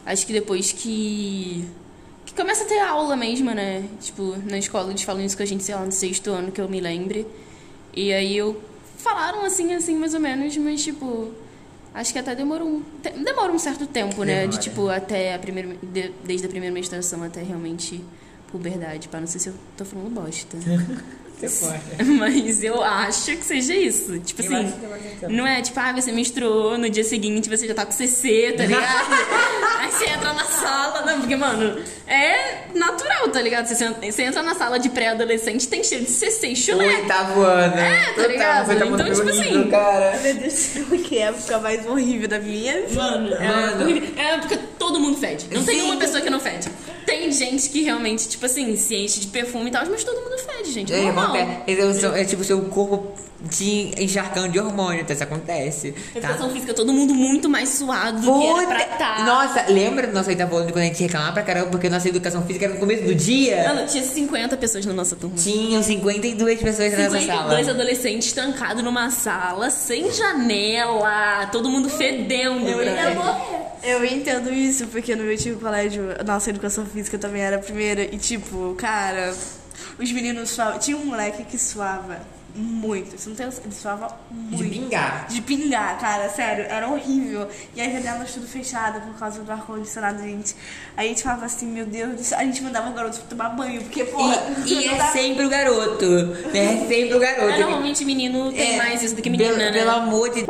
Acho 0.07 0.25
que 0.25 0.33
depois 0.33 0.71
que. 0.71 1.65
Que 2.25 2.33
começa 2.35 2.63
a 2.63 2.67
ter 2.69 2.79
aula 2.79 3.17
mesmo, 3.17 3.51
né? 3.51 3.85
Tipo, 4.01 4.37
na 4.49 4.59
escola 4.59 4.91
eles 4.91 5.03
falam 5.03 5.25
isso 5.25 5.37
com 5.37 5.43
a 5.43 5.47
gente, 5.47 5.65
sei 5.65 5.75
lá, 5.75 5.85
no 5.85 5.91
sexto 5.91 6.31
ano 6.31 6.53
que 6.53 6.61
eu 6.61 6.69
me 6.69 6.79
lembre. 6.81 7.27
E 7.93 8.13
aí 8.13 8.37
eu. 8.37 8.63
Falaram 8.97 9.45
assim, 9.45 9.75
assim, 9.75 9.97
mais 9.97 10.15
ou 10.15 10.21
menos, 10.21 10.57
mas 10.57 10.85
tipo. 10.85 11.33
Acho 11.93 12.13
que 12.13 12.19
até 12.21 12.33
demorou 12.37 12.69
um. 12.69 12.83
Demora 13.25 13.53
um 13.53 13.59
certo 13.59 13.89
tempo, 13.89 14.23
né? 14.23 14.43
Demora. 14.43 14.49
De 14.49 14.61
tipo, 14.61 14.89
até 14.89 15.35
a 15.35 15.39
primeira. 15.41 15.77
de- 15.83 16.13
desde 16.25 16.47
a 16.47 16.49
primeira 16.49 16.73
menstruação 16.73 17.25
até 17.25 17.43
realmente 17.43 18.01
puberdade. 18.53 19.09
Pá, 19.09 19.19
não 19.19 19.27
sei 19.27 19.41
se 19.41 19.49
eu 19.49 19.55
tô 19.77 19.85
falando 19.85 20.11
bosta. 20.11 20.57
Mas 22.19 22.63
eu 22.63 22.83
acho 22.83 23.37
que 23.37 23.45
seja 23.45 23.75
isso. 23.75 24.19
Tipo 24.21 24.43
Eu 24.43 24.47
assim, 24.47 24.73
que 24.73 25.21
ser 25.21 25.29
não 25.29 25.47
é 25.47 25.63
tipo, 25.63 25.79
ah, 25.79 25.93
você 25.93 26.13
menstruou, 26.13 26.79
no 26.79 26.89
dia 26.89 27.05
seguinte 27.05 27.49
você 27.49 27.67
já 27.67 27.75
tá 27.75 27.85
com 27.85 27.93
CC, 27.93 28.55
tá 28.57 28.65
ligado? 28.65 28.85
Aí 29.81 29.91
você 29.91 30.07
entra 30.07 30.33
na 30.33 30.45
sala. 30.45 31.03
Não, 31.03 31.21
porque, 31.21 31.37
mano, 31.37 31.79
é 32.07 32.67
natural, 32.75 33.29
tá 33.29 33.41
ligado? 33.41 33.67
Você, 33.67 34.23
entra 34.23 34.43
na 34.43 34.55
sala 34.55 34.79
de 34.79 34.89
pré-adolescente, 34.89 35.69
tem 35.69 35.83
cheiro 35.85 36.05
de 36.05 36.11
CC 36.11 36.49
e 36.49 36.57
chulé. 36.57 36.87
Oitavo 36.87 37.43
ano. 37.43 37.77
É, 37.77 38.13
tá 38.13 38.27
ligado? 38.27 38.67
Tá 38.67 38.75
Então, 38.75 38.97
tipo 38.97 39.29
horrível, 39.29 39.61
assim, 39.61 39.71
cara. 39.71 40.19
Meu 40.23 40.35
Deus 40.35 40.53
do 40.53 40.59
céu, 40.59 40.85
que 41.05 41.19
época 41.19 41.59
mais 41.59 41.87
horrível 41.87 42.29
da 42.29 42.39
minha 42.39 42.83
vida. 42.83 43.03
Mano, 43.03 43.35
é, 43.35 43.49
Mano. 43.49 43.85
horrível. 43.85 44.09
é 44.17 44.39
porque 44.39 44.59
todo 44.79 45.01
mundo 45.01 45.19
fede. 45.19 45.47
Não 45.51 45.65
tem 45.65 45.81
Sim. 45.81 45.87
uma 45.87 45.97
pessoa 45.97 46.21
que 46.21 46.31
não 46.31 46.41
fede. 46.41 46.69
Tem 47.39 47.51
gente 47.51 47.69
que 47.71 47.83
realmente, 47.83 48.29
tipo 48.29 48.47
assim, 48.47 48.77
se 48.77 48.95
enche 48.95 49.21
de 49.21 49.27
perfume 49.27 49.69
e 49.69 49.71
tal, 49.73 49.85
mas 49.91 50.05
todo 50.05 50.21
mundo 50.23 50.39
fede, 50.39 50.71
gente. 50.71 50.93
É, 50.93 51.03
normal. 51.03 51.35
É, 51.37 51.85
o 51.85 51.95
seu- 51.95 52.15
é 52.15 52.25
tipo 52.25 52.45
seu 52.45 52.61
corpo 52.63 53.13
te 53.51 53.93
encharcando 53.99 54.49
de 54.49 54.59
hormônio, 54.59 55.01
então 55.03 55.15
isso 55.15 55.23
acontece. 55.25 55.93
Tá? 55.93 56.19
Educação 56.19 56.51
física, 56.51 56.75
todo 56.75 56.93
mundo 56.93 57.15
muito 57.15 57.49
mais 57.49 57.69
suado 57.71 58.21
do 58.21 58.41
que 58.41 58.47
era 58.47 58.67
pra 58.67 58.79
Puta- 58.81 58.93
estar. 58.93 59.25
Nossa, 59.27 59.65
lembra 59.73 60.07
do 60.07 60.13
nosso 60.13 60.29
de 60.35 60.73
quando 60.73 60.79
a 60.79 60.83
gente 60.85 61.03
reclamava 61.03 61.33
pra 61.33 61.43
caramba 61.43 61.69
porque 61.71 61.89
nossa 61.89 62.09
educação 62.09 62.45
física 62.47 62.65
era 62.67 62.75
no 62.75 62.81
começo 62.81 63.03
do 63.05 63.15
dia? 63.15 63.65
Mano, 63.69 63.87
tinha 63.87 64.03
50 64.05 64.57
pessoas 64.57 64.85
na 64.87 64.93
nossa 64.93 65.15
turma. 65.17 65.37
Tinham 65.37 65.83
52 65.83 66.61
pessoas 66.61 66.93
nessa 66.93 67.19
52 67.19 67.67
sala. 67.67 67.71
adolescentes 67.71 68.33
trancados 68.33 68.83
numa 68.83 69.11
sala, 69.11 69.71
sem 69.71 70.11
janela, 70.13 71.47
todo 71.53 71.69
mundo 71.71 71.89
fedendo. 71.89 72.67
Eu 72.69 72.77
brother. 72.79 72.93
entendo, 73.13 73.37
eu 73.83 74.05
entendo 74.05 74.53
isso, 74.53 74.87
porque 74.89 75.15
no 75.17 75.23
meu 75.25 75.33
antigo 75.33 75.61
colégio, 75.61 76.15
a 76.19 76.25
nossa 76.25 76.51
educação 76.51 76.85
física 76.87 77.19
também 77.19 77.43
era 77.43 77.57
a 77.57 77.59
primeira. 77.59 78.03
E 78.03 78.17
tipo, 78.19 78.75
cara, 78.77 79.35
os 79.99 80.13
meninos 80.13 80.51
suavam. 80.51 80.79
Tinha 80.79 80.97
um 80.97 81.05
moleque 81.07 81.45
que 81.45 81.59
suava 81.59 82.19
muito. 82.55 83.19
Você 83.19 83.29
não 83.29 83.37
tem 83.37 83.47
Ele 83.47 83.75
suava 83.75 84.17
muito. 84.31 84.63
De 84.63 84.71
pingar. 84.71 85.27
De 85.29 85.43
pingar, 85.43 85.99
cara, 85.99 86.29
sério, 86.29 86.65
era 86.69 86.89
horrível. 86.89 87.49
E 87.75 87.81
as 87.81 87.93
janelas 87.93 88.33
tudo 88.33 88.47
fechadas 88.47 89.03
por 89.03 89.15
causa 89.19 89.43
do 89.43 89.51
ar-condicionado, 89.51 90.23
gente. 90.23 90.55
Aí 90.97 91.07
a 91.07 91.09
gente 91.09 91.23
falava 91.23 91.47
assim, 91.47 91.67
meu 91.67 91.85
Deus 91.87 92.15
do 92.15 92.23
céu. 92.25 92.39
A 92.39 92.45
gente 92.45 92.63
mandava 92.63 92.91
o 92.91 92.93
garoto 92.93 93.19
tomar 93.29 93.51
banho, 93.51 93.83
porque, 93.83 94.05
porra. 94.05 94.37
E, 94.65 94.73
e 94.75 94.89
é 94.89 94.97
dá- 94.97 95.09
sempre 95.09 95.45
o 95.45 95.49
garoto. 95.49 96.07
Né? 96.53 96.85
É 96.85 96.87
sempre 96.87 97.15
o 97.15 97.21
garoto. 97.21 97.49
É, 97.51 97.59
normalmente 97.61 98.05
menino 98.05 98.53
tem 98.53 98.75
É, 98.75 98.77
mais 98.77 99.03
isso 99.03 99.17
do 99.17 99.23
que 99.23 99.31
menina, 99.31 99.51
pelo, 99.51 99.59
né? 99.65 99.73
Pelo 99.73 99.91
amor 99.91 100.31
de 100.31 100.45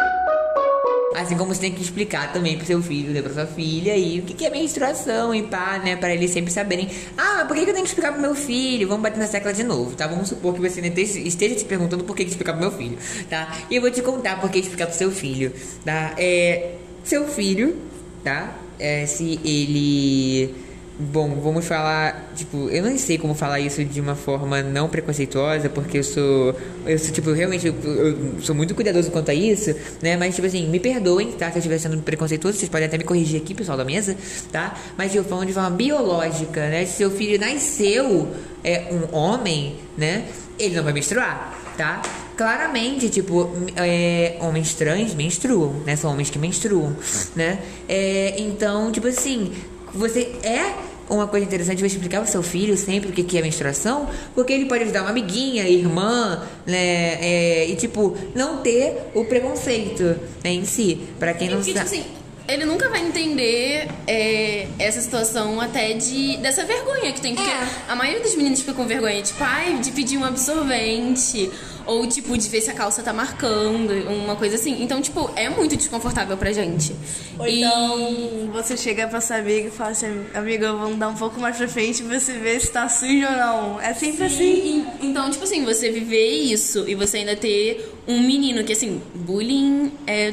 Assim 1.15 1.37
como 1.37 1.55
você 1.55 1.61
tem 1.61 1.73
que 1.73 1.83
explicar 1.83 2.33
também 2.33 2.57
pro 2.57 2.67
seu 2.67 2.83
filho, 2.83 3.13
né, 3.13 3.23
pra 3.23 3.33
sua 3.33 3.47
filha, 3.47 3.97
e 3.97 4.21
o 4.21 4.23
que, 4.23 4.35
que 4.35 4.45
é 4.45 4.51
menstruação 4.51 5.35
e 5.35 5.43
pá, 5.45 5.81
né, 5.85 5.97
pra 5.97 6.13
eles 6.13 6.31
sempre 6.31 6.53
saberem. 6.53 6.91
Ah, 7.17 7.45
por 7.47 7.57
que, 7.57 7.65
que 7.65 7.71
eu 7.71 7.75
tenho 7.75 7.85
que 7.85 7.91
explicar 7.91 8.13
pro 8.13 8.21
meu 8.21 8.35
filho? 8.35 8.89
Vamos 8.89 9.03
bater 9.03 9.19
na 9.19 9.29
tecla 9.29 9.53
de 9.53 9.63
novo, 9.63 9.95
tá? 9.95 10.07
Vamos 10.07 10.29
supor 10.29 10.55
que 10.55 10.61
você 10.61 10.81
esteja 10.81 11.19
esteja 11.21 11.59
se 11.59 11.65
perguntando 11.65 12.05
por 12.05 12.17
que, 12.17 12.25
que 12.25 12.31
explicar 12.31 12.53
pro 12.53 12.63
meu 12.63 12.73
filho, 12.73 12.99
tá? 13.31 13.57
E 13.71 13.77
eu 13.77 13.81
vou 13.81 13.91
te 13.91 14.03
contar 14.03 14.41
por 14.41 14.51
que 14.51 14.59
explicar 14.59 14.87
pro 14.87 14.97
seu 14.97 15.11
filho, 15.11 15.53
tá? 15.85 16.15
É, 16.19 16.73
seu 17.05 17.29
filho, 17.29 17.77
tá? 18.23 18.57
É, 18.79 19.07
se 19.07 19.39
ele 19.45 20.64
Bom, 20.97 21.41
vamos 21.41 21.67
falar, 21.67 22.31
tipo, 22.37 22.69
eu 22.69 22.81
não 22.81 22.97
sei 22.97 23.19
como 23.19 23.35
falar 23.35 23.59
isso 23.59 23.85
de 23.85 24.01
uma 24.01 24.15
forma 24.15 24.63
não 24.63 24.89
preconceituosa, 24.89 25.69
porque 25.69 25.99
eu 25.99 26.05
sou, 26.05 26.55
eu 26.87 26.97
sou, 27.01 27.13
tipo, 27.13 27.33
realmente, 27.33 27.67
eu, 27.67 27.75
eu 27.75 28.41
sou 28.41 28.55
muito 28.55 28.77
cuidadoso 28.77 29.11
quanto 29.11 29.29
a 29.29 29.35
isso, 29.35 29.75
né, 30.01 30.17
mas, 30.17 30.37
tipo 30.37 30.47
assim, 30.47 30.69
me 30.69 30.79
perdoem, 30.79 31.33
tá, 31.33 31.51
se 31.51 31.57
eu 31.57 31.59
estiver 31.59 31.79
sendo 31.79 32.01
preconceituoso, 32.01 32.59
vocês 32.59 32.69
podem 32.69 32.87
até 32.87 32.97
me 32.97 33.03
corrigir 33.03 33.43
aqui, 33.43 33.55
pessoal 33.55 33.77
da 33.77 33.85
mesa, 33.85 34.17
tá, 34.53 34.77
mas 34.97 35.13
eu 35.17 35.25
falando 35.25 35.49
de 35.49 35.53
forma 35.53 35.71
biológica, 35.71 36.61
né, 36.69 36.87
se 36.87 36.99
seu 36.99 37.11
filho 37.11 37.41
nasceu 37.41 38.29
é, 38.63 38.85
um 38.93 39.17
homem, 39.17 39.75
né, 39.99 40.27
ele 40.57 40.77
não 40.77 40.85
vai 40.85 40.93
menstruar, 40.93 41.59
tá, 41.77 42.03
claramente, 42.37 43.09
tipo, 43.09 43.51
é, 43.75 44.37
homens 44.41 44.75
trans 44.75 45.13
menstruam, 45.13 45.73
né, 45.85 45.97
são 45.97 46.13
homens 46.13 46.31
que 46.31 46.39
menstruam, 46.39 46.97
né, 47.35 47.59
é, 47.89 48.37
então, 48.39 48.93
tipo 48.93 49.09
assim, 49.09 49.53
você 49.95 50.33
é 50.43 50.75
uma 51.09 51.27
coisa 51.27 51.45
interessante 51.45 51.81
você 51.81 51.87
explicar 51.97 52.21
pro 52.23 52.31
seu 52.31 52.43
filho 52.43 52.77
sempre 52.77 53.11
o 53.11 53.13
que 53.13 53.23
que 53.23 53.39
é 53.39 53.43
menstruação, 53.43 54.09
porque 54.35 54.53
ele 54.53 54.65
pode 54.67 54.85
ajudar 54.85 55.03
uma 55.03 55.11
amiguinha, 55.11 55.69
irmã, 55.69 56.43
né? 56.67 56.79
é, 57.21 57.69
e 57.69 57.77
tipo, 57.77 58.17
não 58.35 58.59
ter 58.59 59.11
o 59.15 59.25
preconceito 59.25 60.03
né, 60.43 60.51
em 60.51 60.65
si. 60.65 61.01
Pra 61.19 61.35
quem 61.35 61.49
não 61.49 61.59
Porque, 61.59 61.73
tipo 61.73 61.87
sabe. 61.87 62.01
assim, 62.01 62.11
ele 62.47 62.65
nunca 62.65 62.89
vai 62.89 63.01
entender 63.07 63.89
é, 64.07 64.67
essa 64.79 65.01
situação 65.01 65.61
até 65.61 65.93
de 65.95 66.37
dessa 66.39 66.65
vergonha 66.65 67.13
que 67.13 67.21
tem. 67.21 67.35
Porque 67.35 67.49
É. 67.51 67.67
a 67.89 67.97
maioria 67.97 68.21
dos 68.23 68.35
meninos 68.35 68.61
fica 68.61 68.75
com 68.75 68.85
vergonha, 68.87 69.23
tipo, 69.23 69.43
ai, 69.43 69.79
de 69.79 69.91
pedir 69.93 70.19
um 70.19 70.25
absorvente. 70.25 71.51
Ou, 71.87 72.07
tipo, 72.07 72.35
de 72.39 72.49
ver 72.49 72.63
se 72.63 72.71
a 72.71 72.73
calça 72.73 73.03
tá 73.03 73.13
marcando, 73.13 73.91
uma 74.09 74.37
coisa 74.37 74.55
assim. 74.57 74.83
Então, 74.83 75.03
tipo, 75.03 75.31
é 75.37 75.51
muito 75.51 75.77
desconfortável 75.77 76.35
pra 76.35 76.51
gente. 76.51 76.95
Ou 77.39 77.47
E- 77.47 77.61
então 77.61 78.51
você 78.55 78.75
chega 78.75 79.07
pra 79.07 79.21
sua 79.21 79.37
amiga 79.37 79.69
e 79.69 79.71
fala 79.71 79.91
assim, 79.91 80.25
amiga, 80.33 80.73
vamos 80.73 80.97
dar 80.99 81.09
um 81.09 81.15
pouco 81.15 81.39
mais 81.39 81.59
pra 81.59 81.69
frente 81.69 82.01
e 82.03 82.07
você 82.07 82.33
vê 82.39 82.59
se 82.59 82.71
tá 82.71 82.89
sujo 82.89 83.27
ou 83.27 83.33
não. 83.37 83.81
É 83.83 83.93
sempre 83.93 84.25
assim. 84.25 84.87
E- 85.03 85.07
Então, 85.07 85.31
tipo 85.31 85.45
assim, 85.45 85.63
você 85.63 85.91
viver 85.91 86.27
isso 86.27 86.85
e 86.89 86.95
você 86.95 87.19
ainda 87.19 87.37
ter 87.37 87.87
um 88.09 88.19
menino 88.23 88.65
que, 88.65 88.73
assim, 88.73 89.03
bullying 89.15 89.93
é 90.07 90.33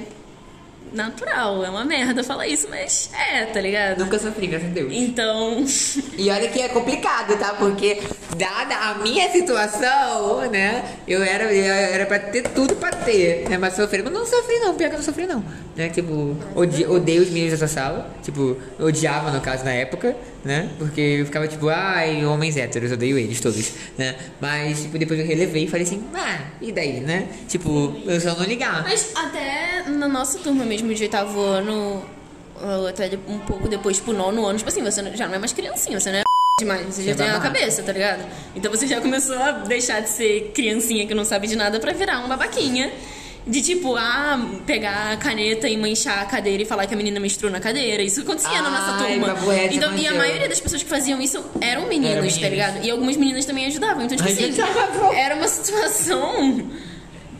natural, 0.91 1.63
é 1.63 1.69
uma 1.69 1.85
merda 1.85 2.23
falar 2.23 2.47
isso, 2.47 2.67
mas 2.69 3.09
é, 3.13 3.45
tá 3.45 3.61
ligado? 3.61 3.99
Nunca 3.99 4.19
sofri, 4.19 4.47
graças 4.47 4.69
a 4.69 4.71
Deus. 4.71 4.91
Então, 4.93 5.65
E 6.17 6.29
olha 6.29 6.47
que 6.49 6.61
é 6.61 6.69
complicado, 6.69 7.37
tá? 7.37 7.53
Porque, 7.53 8.01
dada 8.37 8.75
a 8.75 8.95
minha 8.95 9.29
situação, 9.31 10.49
né? 10.49 10.83
Eu 11.07 11.23
era, 11.23 11.51
eu 11.53 11.73
era 11.73 12.05
pra 12.05 12.19
ter 12.19 12.43
tudo 12.49 12.75
pra 12.75 12.91
ter, 12.91 13.49
né? 13.49 13.57
Mas 13.57 13.75
sofrer. 13.75 14.03
Mas 14.03 14.13
não 14.13 14.25
sofri, 14.25 14.59
não. 14.59 14.75
Pior 14.75 14.89
que 14.89 14.95
eu 14.95 14.99
não 14.99 15.05
sofri, 15.05 15.25
não. 15.27 15.43
Né? 15.75 15.89
Tipo, 15.89 16.35
odi 16.55 16.85
odeio 16.85 17.21
os 17.23 17.29
meninos 17.29 17.51
dessa 17.51 17.67
sala. 17.67 18.09
Tipo, 18.23 18.57
odiava, 18.79 19.31
no 19.31 19.41
caso, 19.41 19.63
na 19.63 19.71
época, 19.71 20.15
né? 20.43 20.69
Porque 20.77 21.01
eu 21.01 21.25
ficava 21.25 21.47
tipo, 21.47 21.69
ai, 21.69 22.25
homens 22.25 22.57
héteros, 22.57 22.91
odeio 22.91 23.17
eles 23.17 23.39
todos, 23.39 23.71
né? 23.97 24.15
Mas, 24.39 24.81
tipo, 24.83 24.97
depois 24.97 25.19
eu 25.19 25.25
relevei 25.25 25.63
e 25.63 25.67
falei 25.67 25.85
assim, 25.85 26.03
ah, 26.13 26.39
e 26.61 26.71
daí, 26.71 26.99
né? 26.99 27.27
Tipo, 27.47 27.95
eu 28.05 28.19
só 28.19 28.35
não 28.35 28.43
ligar. 28.45 28.83
mas 28.83 29.11
até 29.15 29.83
na 29.87 30.07
nossa 30.07 30.39
turma 30.39 30.65
mesmo 30.65 30.80
de 30.81 31.03
oitavo 31.03 31.39
ano, 31.41 32.03
ou 32.61 32.87
até 32.87 33.09
um 33.27 33.39
pouco 33.39 33.67
depois 33.67 33.99
pro 33.99 34.13
nono 34.13 34.45
ano, 34.45 34.57
tipo 34.57 34.69
assim, 34.69 34.83
você 34.83 35.03
já 35.15 35.27
não 35.27 35.35
é 35.35 35.39
mais 35.39 35.53
criancinha, 35.53 35.99
você 35.99 36.11
não 36.11 36.19
é 36.19 36.23
demais, 36.59 36.85
você 36.85 37.03
já 37.03 37.15
tem 37.15 37.29
a 37.29 37.39
cabeça, 37.39 37.81
tá 37.81 37.91
ligado? 37.91 38.23
Então 38.55 38.69
você 38.71 38.85
já 38.85 39.01
começou 39.01 39.37
a 39.37 39.51
deixar 39.51 40.01
de 40.01 40.09
ser 40.09 40.51
criancinha 40.53 41.07
que 41.07 41.13
não 41.13 41.25
sabe 41.25 41.47
de 41.47 41.55
nada 41.55 41.79
pra 41.79 41.91
virar 41.93 42.19
uma 42.19 42.27
babaquinha. 42.27 42.91
De 43.45 43.59
tipo, 43.59 43.95
ah, 43.95 44.39
pegar 44.67 45.13
a 45.13 45.17
caneta 45.17 45.67
e 45.67 45.75
manchar 45.75 46.21
a 46.21 46.25
cadeira 46.25 46.61
e 46.61 46.65
falar 46.65 46.85
que 46.85 46.93
a 46.93 46.97
menina 46.97 47.19
menstruou 47.19 47.51
na 47.51 47.59
cadeira. 47.59 48.03
Isso 48.03 48.21
acontecia 48.21 48.61
na 48.61 48.69
nossa 48.69 49.03
turma. 49.03 49.35
Então, 49.71 49.97
e 49.97 50.07
a 50.07 50.13
maioria 50.13 50.47
das 50.47 50.59
pessoas 50.59 50.83
que 50.83 50.87
faziam 50.87 51.19
isso 51.19 51.43
eram 51.59 51.87
meninos, 51.87 52.33
Eram 52.33 52.39
tá 52.39 52.49
ligado? 52.49 52.85
E 52.85 52.91
algumas 52.91 53.17
meninas 53.17 53.43
também 53.43 53.65
ajudavam. 53.65 54.03
Então, 54.03 54.15
tipo 54.15 54.29
assim, 54.29 54.53
era 55.15 55.33
uma 55.33 55.47
situação. 55.47 56.69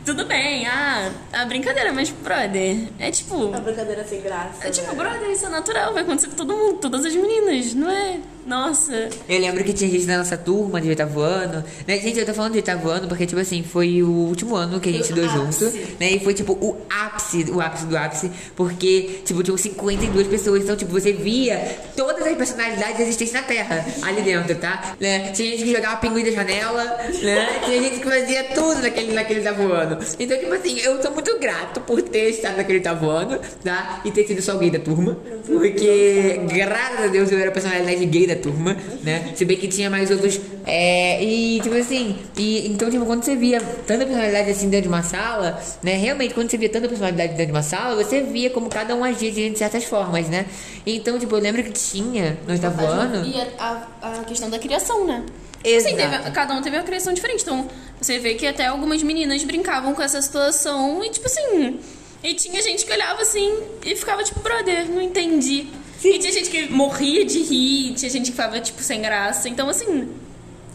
Tudo 0.04 0.24
bem, 0.26 0.66
ah, 0.66 1.12
a 1.32 1.44
brincadeira, 1.44 1.92
mas, 1.92 2.10
brother, 2.10 2.88
é 2.98 3.10
tipo. 3.10 3.54
A 3.54 3.60
brincadeira 3.60 4.04
sem 4.04 4.20
graça. 4.20 4.66
É 4.66 4.70
tipo, 4.70 4.88
né? 4.88 4.94
brother, 4.94 5.30
isso 5.30 5.46
é 5.46 5.48
natural, 5.48 5.92
vai 5.92 6.02
acontecer 6.02 6.28
com 6.28 6.34
todo 6.36 6.56
mundo, 6.56 6.78
todas 6.78 7.04
as 7.04 7.14
meninas, 7.14 7.72
não 7.74 7.90
é? 7.90 8.18
Nossa. 8.46 9.08
Eu 9.28 9.40
lembro 9.40 9.62
que 9.62 9.72
tinha 9.72 9.88
gente 9.88 10.04
na 10.04 10.18
nossa 10.18 10.36
turma 10.36 10.80
de 10.80 10.88
oitavo 10.88 11.20
ano. 11.20 11.64
Né? 11.86 11.98
Gente, 11.98 12.18
eu 12.18 12.26
tô 12.26 12.34
falando 12.34 12.52
de 12.52 12.58
oitavo 12.58 12.88
ano 12.88 13.06
porque, 13.06 13.24
tipo 13.24 13.40
assim, 13.40 13.62
foi 13.62 14.02
o 14.02 14.10
último 14.10 14.56
ano 14.56 14.80
que 14.80 14.88
a 14.88 14.92
gente 14.92 15.12
ápice. 15.12 15.28
junto. 15.28 15.78
Né? 16.00 16.12
E 16.12 16.20
foi, 16.20 16.34
tipo, 16.34 16.52
o 16.54 16.76
ápice, 16.90 17.50
o 17.50 17.60
ápice 17.60 17.86
do 17.86 17.96
ápice. 17.96 18.30
Porque, 18.56 19.20
tipo, 19.24 19.42
tinham 19.42 19.56
52 19.56 20.26
pessoas. 20.26 20.64
Então, 20.64 20.76
tipo, 20.76 20.90
você 20.90 21.12
via 21.12 21.78
todas 21.96 22.26
as 22.26 22.36
personalidades 22.36 23.00
existentes 23.00 23.32
na 23.32 23.42
Terra 23.42 23.84
ali 24.02 24.22
dentro, 24.22 24.56
tá? 24.56 24.96
Né? 25.00 25.30
Tinha 25.30 25.50
gente 25.52 25.64
que 25.64 25.72
jogava 25.72 25.96
pinguim 25.96 26.24
da 26.24 26.32
janela, 26.32 26.84
né? 27.22 27.60
Tinha 27.64 27.80
gente 27.80 28.00
que 28.00 28.04
fazia 28.08 28.44
tudo 28.54 28.82
naquele, 28.82 29.12
naquele 29.12 29.38
oitavo 29.40 29.72
ano. 29.72 29.91
Então, 30.18 30.38
tipo 30.38 30.52
assim, 30.52 30.78
eu 30.80 31.00
sou 31.02 31.12
muito 31.12 31.38
grato 31.38 31.80
por 31.80 32.00
ter 32.02 32.30
estado 32.30 32.56
naquele 32.56 32.78
oitavo 32.78 33.08
ano, 33.08 33.38
tá? 33.64 34.00
E 34.04 34.10
ter 34.10 34.26
sido 34.26 34.42
só 34.42 34.56
gay 34.56 34.70
da 34.70 34.78
turma. 34.78 35.16
Porque, 35.46 36.40
graças 36.52 37.04
a 37.04 37.06
Deus, 37.08 37.30
eu 37.30 37.38
era 37.38 37.48
a 37.48 37.52
personalidade 37.52 38.04
gay 38.06 38.26
da 38.26 38.36
turma, 38.36 38.76
né? 39.02 39.32
Se 39.34 39.44
bem 39.44 39.56
que 39.56 39.68
tinha 39.68 39.90
mais 39.90 40.10
outros. 40.10 40.40
É, 40.66 41.22
e, 41.22 41.60
tipo 41.60 41.74
assim, 41.76 42.16
e, 42.36 42.68
então, 42.68 42.90
tipo, 42.90 43.04
quando 43.04 43.24
você 43.24 43.34
via 43.34 43.60
tanta 43.86 44.04
personalidade 44.04 44.50
assim 44.50 44.68
dentro 44.68 44.82
de 44.82 44.88
uma 44.88 45.02
sala, 45.02 45.60
né? 45.82 45.96
Realmente, 45.96 46.34
quando 46.34 46.50
você 46.50 46.56
via 46.56 46.68
tanta 46.68 46.88
personalidade 46.88 47.30
dentro 47.30 47.46
de 47.46 47.52
uma 47.52 47.62
sala, 47.62 48.02
você 48.02 48.20
via 48.20 48.50
como 48.50 48.68
cada 48.68 48.94
um 48.94 49.02
agia 49.04 49.30
de 49.30 49.58
certas 49.58 49.84
formas, 49.84 50.28
né? 50.28 50.46
Então, 50.86 51.18
tipo, 51.18 51.34
eu 51.34 51.40
lembro 51.40 51.62
que 51.62 51.72
tinha 51.72 52.38
no 52.46 52.52
oitavo 52.52 52.84
ano. 52.84 53.26
E 53.26 53.40
a, 53.58 53.86
a, 54.02 54.20
a 54.20 54.24
questão 54.24 54.48
da 54.50 54.58
criação, 54.58 55.06
né? 55.06 55.24
Assim, 55.64 55.94
Exato. 55.94 56.22
teve- 56.24 56.30
cada 56.32 56.54
um 56.54 56.62
teve 56.62 56.76
uma 56.76 56.82
criação 56.82 57.12
diferente. 57.12 57.42
Então, 57.42 57.68
você 58.00 58.18
vê 58.18 58.34
que 58.34 58.46
até 58.46 58.66
algumas 58.66 59.02
meninas 59.02 59.42
brincavam 59.44 59.94
com 59.94 60.02
essa 60.02 60.20
situação 60.20 61.04
e, 61.04 61.10
tipo 61.10 61.26
assim. 61.26 61.78
E 62.22 62.34
tinha 62.34 62.60
gente 62.62 62.84
que 62.84 62.92
olhava 62.92 63.22
assim 63.22 63.52
e 63.84 63.96
ficava 63.96 64.22
tipo, 64.22 64.40
brother, 64.40 64.88
não 64.90 65.00
entendi. 65.02 65.66
E 66.04 66.18
tinha 66.18 66.32
gente 66.32 66.50
que 66.50 66.68
morria 66.68 67.24
de 67.24 67.40
rir, 67.42 67.94
tinha 67.94 68.10
gente 68.10 68.26
que 68.26 68.30
ficava, 68.32 68.60
tipo, 68.60 68.82
sem 68.82 69.00
graça. 69.00 69.48
Então, 69.48 69.68
assim. 69.68 70.08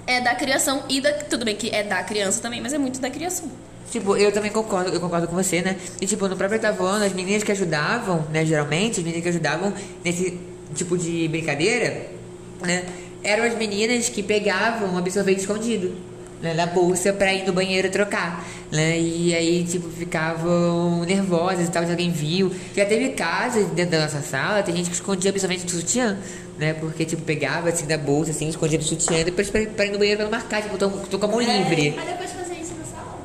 é 0.06 0.21
da 0.21 0.36
criação 0.36 0.84
e 0.88 1.02
da. 1.02 1.12
Tudo 1.13 1.43
bem 1.43 1.56
que 1.56 1.69
é 1.69 1.84
da 1.84 2.02
criança 2.04 2.41
também, 2.41 2.62
mas 2.62 2.71
é 2.71 2.78
muito 2.78 3.00
da 3.02 3.10
criação. 3.10 3.52
Tipo, 3.91 4.15
eu 4.17 4.32
também 4.32 4.52
concordo, 4.52 4.89
eu 4.93 5.00
concordo 5.02 5.28
com 5.28 5.36
você, 5.36 5.62
né? 5.62 5.76
E 6.02 6.06
tipo, 6.06 6.28
no 6.30 6.36
próprio 6.38 6.58
oitavo 6.58 6.86
ano, 6.86 7.04
as 7.06 7.12
meninas 7.13 7.43
que 7.43 7.52
ajudavam, 7.52 8.26
né, 8.32 8.45
geralmente, 8.45 9.00
as 9.00 9.04
meninas 9.06 9.21
que 9.23 9.30
ajudavam 9.30 9.73
nesse 10.04 10.39
tipo 10.76 10.97
de 10.97 11.28
brincadeira, 11.30 12.08
né, 12.62 12.86
eram 13.28 13.44
as 13.44 13.56
meninas 13.56 14.08
que 14.08 14.24
pegavam 14.24 14.98
absorvente 14.98 15.42
escondido. 15.42 15.94
Né, 16.40 16.54
na 16.54 16.68
bolsa 16.68 17.12
pra 17.12 17.34
ir 17.34 17.48
no 17.48 17.52
banheiro 17.52 17.90
trocar, 17.90 18.48
né? 18.72 19.00
E 19.00 19.34
aí, 19.34 19.63
tipo, 19.63 19.90
ficavam 19.90 21.04
nervosas 21.04 21.68
e 21.68 21.72
tal, 21.72 21.84
se 21.84 21.90
alguém 21.90 22.12
viu. 22.12 22.52
Já 22.76 22.86
teve 22.86 23.10
casos 23.10 23.66
dentro 23.72 23.94
da 23.94 24.02
nossa 24.02 24.22
sala, 24.22 24.62
tem 24.62 24.76
gente 24.76 24.88
que 24.88 24.96
escondia 24.96 25.32
absorvente 25.32 25.66
do 25.66 25.72
sutiã, 25.72 26.16
né? 26.60 26.76
Porque, 26.76 27.06
tipo, 27.06 27.24
pegava 27.24 27.70
assim 27.70 27.88
da 27.88 27.98
bolsa, 27.98 28.30
assim, 28.30 28.48
escondia 28.48 28.78
do 28.78 28.84
sutiã, 28.84 29.24
depois 29.24 29.50
pra, 29.50 29.66
pra 29.66 29.88
ir 29.88 29.92
no 29.92 29.98
banheiro 29.98 30.18
pra 30.18 30.26
não 30.26 30.32
marcar, 30.32 30.62
tipo, 30.62 30.78
tô, 30.78 30.88
tô 30.90 31.18
com 31.18 31.26
a 31.26 31.30
mão 31.30 31.40
livre. 31.40 31.96
Mas 31.96 32.08
depois 32.08 32.32
fazer 32.32 32.54
isso 32.54 32.76
na 32.76 32.86
sala. 32.86 33.18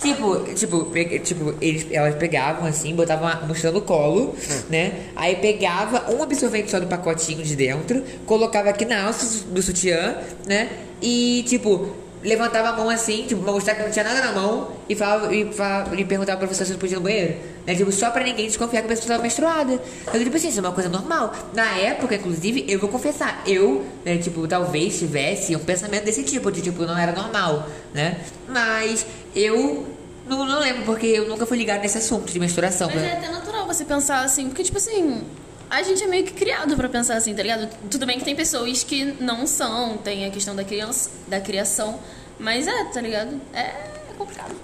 Tipo, 0.00 0.40
tipo, 0.54 0.84
pe- 0.86 1.18
tipo 1.20 1.54
eles, 1.60 1.86
elas 1.90 2.14
pegavam 2.16 2.66
assim, 2.66 2.94
botavam 2.94 3.26
a 3.28 3.36
mochila 3.46 3.72
no 3.72 3.80
colo, 3.80 4.34
né? 4.68 4.92
Aí 5.16 5.36
pegava 5.36 6.12
um 6.12 6.22
absorvente 6.22 6.70
só 6.70 6.78
do 6.78 6.86
pacotinho 6.86 7.42
de 7.42 7.56
dentro, 7.56 8.02
colocava 8.26 8.68
aqui 8.68 8.84
na 8.84 9.06
alça 9.06 9.44
do 9.46 9.62
sutiã, 9.62 10.16
né? 10.46 10.68
E, 11.00 11.44
tipo, 11.48 11.88
levantava 12.22 12.68
a 12.68 12.72
mão 12.72 12.90
assim, 12.90 13.24
tipo, 13.26 13.42
pra 13.42 13.52
mostrar 13.52 13.74
que 13.74 13.82
não 13.84 13.90
tinha 13.90 14.04
nada 14.04 14.20
na 14.20 14.32
mão 14.32 14.72
e, 14.88 14.94
falava, 14.94 15.34
e, 15.34 15.50
falava, 15.52 15.94
e 15.98 16.04
perguntava 16.04 16.38
pra 16.38 16.46
professor 16.46 16.66
se 16.66 16.72
não 16.72 16.78
podia 16.78 16.96
ir 16.96 16.98
no 16.98 17.02
banheiro. 17.04 17.34
Né? 17.66 17.74
Tipo, 17.74 17.90
só 17.90 18.10
pra 18.10 18.22
ninguém 18.22 18.46
desconfiar 18.46 18.80
que 18.80 18.86
a 18.86 18.88
pessoa 18.88 19.04
estava 19.04 19.22
menstruada. 19.22 19.80
Eu, 20.12 20.22
tipo 20.22 20.36
assim, 20.36 20.48
isso 20.48 20.58
é 20.58 20.62
uma 20.62 20.72
coisa 20.72 20.88
normal. 20.88 21.32
Na 21.54 21.76
época, 21.78 22.14
inclusive, 22.16 22.64
eu 22.68 22.78
vou 22.78 22.88
confessar, 22.88 23.42
eu, 23.46 23.84
né, 24.04 24.18
tipo, 24.18 24.46
talvez 24.46 24.98
tivesse 24.98 25.54
um 25.56 25.58
pensamento 25.60 26.04
desse 26.04 26.22
tipo, 26.22 26.50
de 26.52 26.60
tipo, 26.60 26.82
não 26.84 26.96
era 26.98 27.12
normal, 27.12 27.66
né? 27.94 28.20
Mas 28.48 29.04
eu 29.36 29.86
não, 30.26 30.46
não 30.46 30.58
lembro, 30.58 30.84
porque 30.84 31.06
eu 31.06 31.28
nunca 31.28 31.44
fui 31.44 31.58
ligado 31.58 31.82
nesse 31.82 31.98
assunto 31.98 32.32
de 32.32 32.40
menstruação. 32.40 32.88
Mas 32.88 33.02
né? 33.02 33.10
é 33.10 33.12
até 33.18 33.28
natural 33.28 33.66
você 33.66 33.84
pensar 33.84 34.24
assim, 34.24 34.48
porque, 34.48 34.64
tipo 34.64 34.78
assim, 34.78 35.22
a 35.68 35.82
gente 35.82 36.02
é 36.02 36.06
meio 36.06 36.24
que 36.24 36.32
criado 36.32 36.74
pra 36.74 36.88
pensar 36.88 37.16
assim, 37.16 37.34
tá 37.34 37.42
ligado? 37.42 37.68
Tudo 37.90 38.06
bem 38.06 38.18
que 38.18 38.24
tem 38.24 38.34
pessoas 38.34 38.82
que 38.82 39.04
não 39.20 39.46
são, 39.46 39.98
tem 39.98 40.24
a 40.24 40.30
questão 40.30 40.56
da 40.56 40.64
criança, 40.64 41.10
da 41.28 41.38
criação, 41.40 42.00
mas 42.38 42.66
é, 42.66 42.84
tá 42.86 43.00
ligado? 43.00 43.40
É 43.52 43.95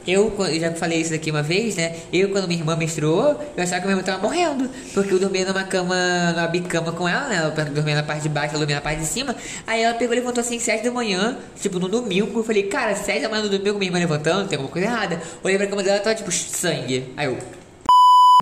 Eu, 0.06 0.34
eu 0.38 0.60
já 0.60 0.72
falei 0.72 1.00
isso 1.00 1.10
daqui 1.10 1.30
uma 1.30 1.42
vez, 1.42 1.76
né? 1.76 1.96
Eu, 2.12 2.30
quando 2.30 2.48
minha 2.48 2.60
irmã 2.60 2.74
menstruou, 2.74 3.40
eu 3.56 3.62
achava 3.62 3.80
que 3.80 3.86
minha 3.86 3.92
irmã 3.92 4.02
tava 4.02 4.20
morrendo. 4.20 4.68
Porque 4.92 5.14
eu 5.14 5.18
dormia 5.18 5.44
numa 5.44 5.62
cama, 5.64 6.32
numa 6.34 6.48
bicama 6.48 6.92
com 6.92 7.08
ela, 7.08 7.28
né? 7.28 7.36
Ela 7.36 7.50
dormia 7.50 7.94
na 7.94 8.02
parte 8.02 8.22
de 8.22 8.28
baixo, 8.28 8.50
ela 8.50 8.58
dormia 8.58 8.76
na 8.76 8.82
parte 8.82 9.00
de 9.00 9.06
cima. 9.06 9.36
Aí 9.66 9.82
ela 9.82 9.94
pegou 9.94 10.14
e 10.14 10.18
levantou 10.18 10.40
assim, 10.40 10.58
sete 10.58 10.82
da 10.84 10.90
manhã, 10.90 11.38
tipo, 11.60 11.78
no 11.78 11.88
domingo. 11.88 12.40
Eu 12.40 12.44
falei, 12.44 12.64
cara, 12.64 12.96
sete 12.96 13.22
da 13.22 13.28
manhã 13.28 13.42
no 13.42 13.48
domingo, 13.48 13.78
minha 13.78 13.88
irmã 13.88 13.98
levantando, 13.98 14.48
tem 14.48 14.56
alguma 14.56 14.72
coisa 14.72 14.88
errada. 14.88 15.20
Olhei 15.42 15.56
pra 15.56 15.66
cama 15.66 15.82
dela, 15.82 16.00
tava 16.00 16.16
tipo, 16.16 16.32
sangue. 16.32 17.12
Aí 17.16 17.26
eu. 17.26 17.61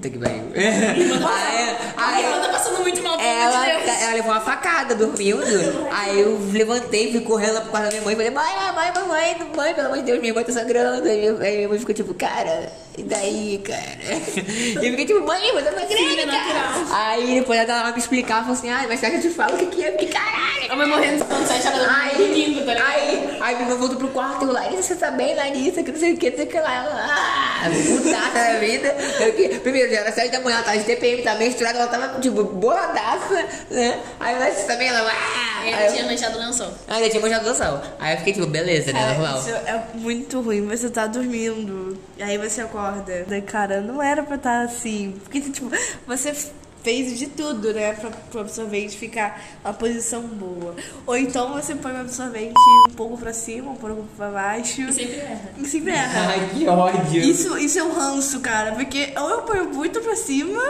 Puta 0.00 0.08
que 0.08 0.18
pariu. 0.18 0.40
Ela 2.24 2.40
tá 2.40 2.48
passando 2.48 2.80
muito 2.80 3.02
mal, 3.02 3.18
pelo 3.18 3.28
amor 3.28 3.42
ela, 3.42 3.64
de 3.64 3.84
Deus. 3.84 4.02
ela 4.02 4.14
levou 4.14 4.32
uma 4.32 4.40
facada 4.40 4.94
dormindo. 4.94 5.42
Aí 5.90 6.20
eu 6.20 6.38
levantei, 6.52 7.12
fui 7.12 7.20
correndo 7.20 7.54
lá 7.54 7.60
pro 7.60 7.70
quarto 7.70 7.84
da 7.84 7.90
minha 7.90 8.02
mãe 8.02 8.14
e 8.14 8.16
falei, 8.16 8.30
mãe, 8.30 8.74
mãe, 8.74 8.92
mãe, 8.92 9.06
mãe, 9.06 9.48
mãe, 9.54 9.74
pelo 9.74 9.86
amor 9.88 9.98
de 9.98 10.04
Deus, 10.04 10.20
minha 10.20 10.32
mãe 10.32 10.44
tá 10.44 10.52
sangrando. 10.52 11.06
Aí 11.06 11.18
minha, 11.18 11.42
aí 11.42 11.56
minha 11.56 11.68
mãe 11.68 11.78
ficou 11.78 11.94
tipo, 11.94 12.14
cara, 12.14 12.72
e 12.98 13.02
daí, 13.02 13.62
cara? 13.64 13.80
E 14.10 14.74
eu 14.76 14.82
fiquei 14.90 15.06
tipo, 15.06 15.20
mãe, 15.26 15.52
mas 15.54 15.64
eu 15.66 15.72
não 15.72 15.78
é 15.78 15.82
acredito, 15.84 16.26
natural. 16.26 16.96
Aí 16.96 17.34
depois 17.40 17.58
ela 17.68 17.92
me 17.92 17.98
explicar, 17.98 18.40
falou 18.40 18.52
assim, 18.52 18.70
ah, 18.70 18.84
mas 18.88 19.00
será 19.00 19.10
que 19.12 19.18
eu 19.18 19.30
te 19.30 19.30
falo 19.36 19.54
o 19.54 19.58
que 19.58 19.66
que 19.66 19.84
é? 19.84 19.88
Eu 19.88 19.92
fiquei, 19.92 20.08
caralho. 20.08 20.72
A 20.72 20.76
mãe 20.76 20.86
morrendo 20.86 21.24
quando 21.24 21.46
sai 21.46 21.60
chorando 21.62 21.88
Aí, 21.90 22.16
dormindo, 22.16 22.64
tá 22.66 22.74
ligado? 22.74 22.90
aí, 22.90 23.38
aí 23.40 23.54
irmã 23.60 23.76
voltou 23.76 23.96
pro 23.96 24.08
quarto, 24.08 24.44
eu, 24.44 24.52
Larissa, 24.52 24.82
você 24.82 24.94
tá 24.96 25.10
bem, 25.10 25.34
Larissa, 25.34 25.82
que 25.82 25.90
não 25.92 25.98
sei 25.98 26.12
o 26.14 26.16
que, 26.16 26.30
não 26.30 26.36
sei 26.36 26.46
o 26.46 26.48
que 26.48 26.60
lá. 26.60 26.74
Ela, 26.74 27.06
ah, 27.10 27.70
putaça 27.70 28.52
da 28.52 28.58
vida. 28.58 28.88
Eu, 29.20 29.60
primeiro, 29.60 29.90
já 29.92 30.00
era 30.00 30.12
sete 30.12 30.30
da 30.32 30.40
manhã, 30.40 30.56
ela 30.56 30.64
tava 30.64 30.78
de 30.78 30.84
TPM, 30.84 31.22
tava 31.22 31.38
menstruada, 31.38 31.78
ela 31.78 31.88
tava, 31.88 32.20
tipo, 32.20 32.44
boladaça, 32.44 33.46
né? 33.70 33.98
Aí 34.20 34.34
eu 34.34 34.40
Larissa 34.40 34.62
também, 34.64 34.88
ela, 34.88 35.10
ah. 35.10 35.66
Ele 35.66 35.74
Aí 35.74 35.86
eu- 35.86 35.92
tinha 35.92 36.04
manchado 36.06 36.38
o 36.38 36.40
lençol. 36.40 36.72
Aí 36.88 37.02
eu 37.04 37.10
tinha 37.10 37.20
manjado 37.22 37.44
do 37.44 37.54
sol. 37.54 37.80
Aí 37.98 38.12
eu 38.14 38.18
fiquei 38.18 38.32
tipo, 38.32 38.46
beleza, 38.46 38.92
né, 38.92 39.00
Cara, 39.00 39.12
normal. 39.14 39.38
isso 39.40 39.50
é 39.50 39.82
muito 39.94 40.40
ruim. 40.40 40.66
Você 40.66 40.88
tá 40.88 41.06
dormindo, 41.06 41.98
aí 42.20 42.38
você 42.38 42.62
acorda. 42.62 42.89
Daí, 43.28 43.42
cara, 43.42 43.80
não 43.80 44.02
era 44.02 44.22
pra 44.22 44.36
estar 44.36 44.62
assim. 44.64 45.14
Porque, 45.22 45.40
tipo, 45.40 45.70
você 46.06 46.34
fez 46.82 47.18
de 47.18 47.26
tudo, 47.26 47.74
né? 47.74 47.92
Pra, 47.92 48.10
pro 48.10 48.40
absorvente 48.40 48.96
ficar 48.96 49.38
uma 49.62 49.74
posição 49.74 50.22
boa. 50.22 50.74
Ou 51.06 51.16
então 51.16 51.52
você 51.52 51.74
põe 51.74 51.92
o 51.92 52.00
absorvente 52.00 52.54
um 52.88 52.92
pouco 52.94 53.18
pra 53.18 53.32
cima, 53.34 53.70
um 53.72 53.76
pouco 53.76 54.02
pra 54.16 54.28
baixo. 54.30 54.80
E 54.82 54.92
sempre 54.92 55.16
erra. 55.20 55.40
E 55.58 55.64
sempre 55.66 55.92
erra. 55.92 56.28
Ai, 56.32 56.50
que 56.54 56.66
ódio. 56.66 57.20
Isso, 57.22 57.58
isso 57.58 57.78
é 57.78 57.82
um 57.84 57.92
ranço, 57.92 58.40
cara. 58.40 58.72
Porque 58.72 59.12
ou 59.16 59.28
eu 59.30 59.42
ponho 59.42 59.64
muito 59.74 60.00
pra 60.00 60.16
cima, 60.16 60.62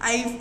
aí. 0.00 0.40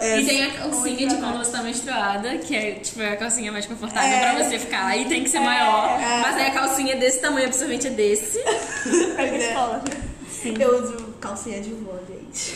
é, 0.00 0.20
E 0.20 0.26
tem 0.26 0.42
a 0.44 0.50
calcinha 0.54 1.06
de 1.08 1.14
quando 1.16 1.38
você 1.38 1.52
tá 1.52 1.62
menstruada, 1.62 2.38
que 2.38 2.56
é 2.56 2.72
tipo 2.72 3.00
é 3.00 3.12
a 3.12 3.16
calcinha 3.16 3.52
mais 3.52 3.64
confortável 3.64 4.10
É. 4.10 4.34
pra 4.34 4.44
você 4.44 4.58
ficar. 4.58 4.86
Aí 4.86 5.04
tem 5.04 5.22
que 5.22 5.30
ser 5.30 5.38
maior. 5.38 6.00
É. 6.00 6.20
Mas 6.20 6.34
aí 6.36 6.46
a 6.46 6.50
calcinha 6.50 6.94
é 6.94 6.96
desse 6.98 7.20
tamanho, 7.20 7.46
o 7.46 7.48
absorvente 7.48 7.86
é 7.86 7.90
desse. 7.90 8.40
pra 9.14 10.07
escola. 10.38 10.62
Eu 10.62 10.82
uso 10.82 11.04
calcinha 11.20 11.60
de 11.60 11.70
vó, 11.74 11.98
gente. 12.08 12.54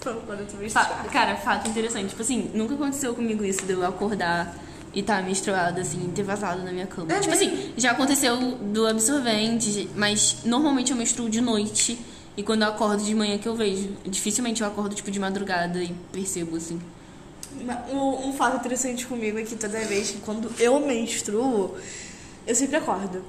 Quando 0.00 0.40
eu 0.40 0.46
tô 0.46 0.56
menstruada. 0.56 1.08
Cara, 1.08 1.36
fato 1.36 1.68
interessante. 1.68 2.10
Tipo 2.10 2.22
assim, 2.22 2.50
nunca 2.54 2.74
aconteceu 2.74 3.14
comigo 3.14 3.44
isso 3.44 3.64
de 3.64 3.72
eu 3.72 3.86
acordar 3.86 4.54
e 4.94 5.00
estar 5.00 5.22
menstruada, 5.22 5.80
assim, 5.80 6.06
e 6.06 6.12
ter 6.12 6.22
vazado 6.22 6.62
na 6.62 6.72
minha 6.72 6.86
cama. 6.86 7.12
É 7.12 7.20
tipo 7.20 7.32
assim, 7.32 7.72
já 7.76 7.92
aconteceu 7.92 8.36
do 8.36 8.86
absorvente, 8.86 9.88
mas 9.96 10.38
normalmente 10.44 10.90
eu 10.90 10.96
menstruo 10.96 11.30
de 11.30 11.40
noite. 11.40 11.98
E 12.36 12.42
quando 12.42 12.62
eu 12.62 12.68
acordo 12.68 13.02
de 13.02 13.14
manhã 13.14 13.36
que 13.38 13.46
eu 13.46 13.54
vejo. 13.54 13.90
Dificilmente 14.04 14.62
eu 14.62 14.66
acordo, 14.66 14.94
tipo, 14.94 15.10
de 15.10 15.20
madrugada 15.20 15.82
e 15.82 15.94
percebo, 16.10 16.56
assim. 16.56 16.80
Um, 17.90 18.28
um 18.28 18.32
fato 18.32 18.56
interessante 18.56 19.06
comigo 19.06 19.38
é 19.38 19.42
que 19.42 19.54
toda 19.54 19.78
vez 19.80 20.10
que 20.10 20.20
quando 20.20 20.50
eu 20.58 20.80
menstruo, 20.80 21.76
eu 22.46 22.54
sempre 22.54 22.76
acordo. 22.76 23.22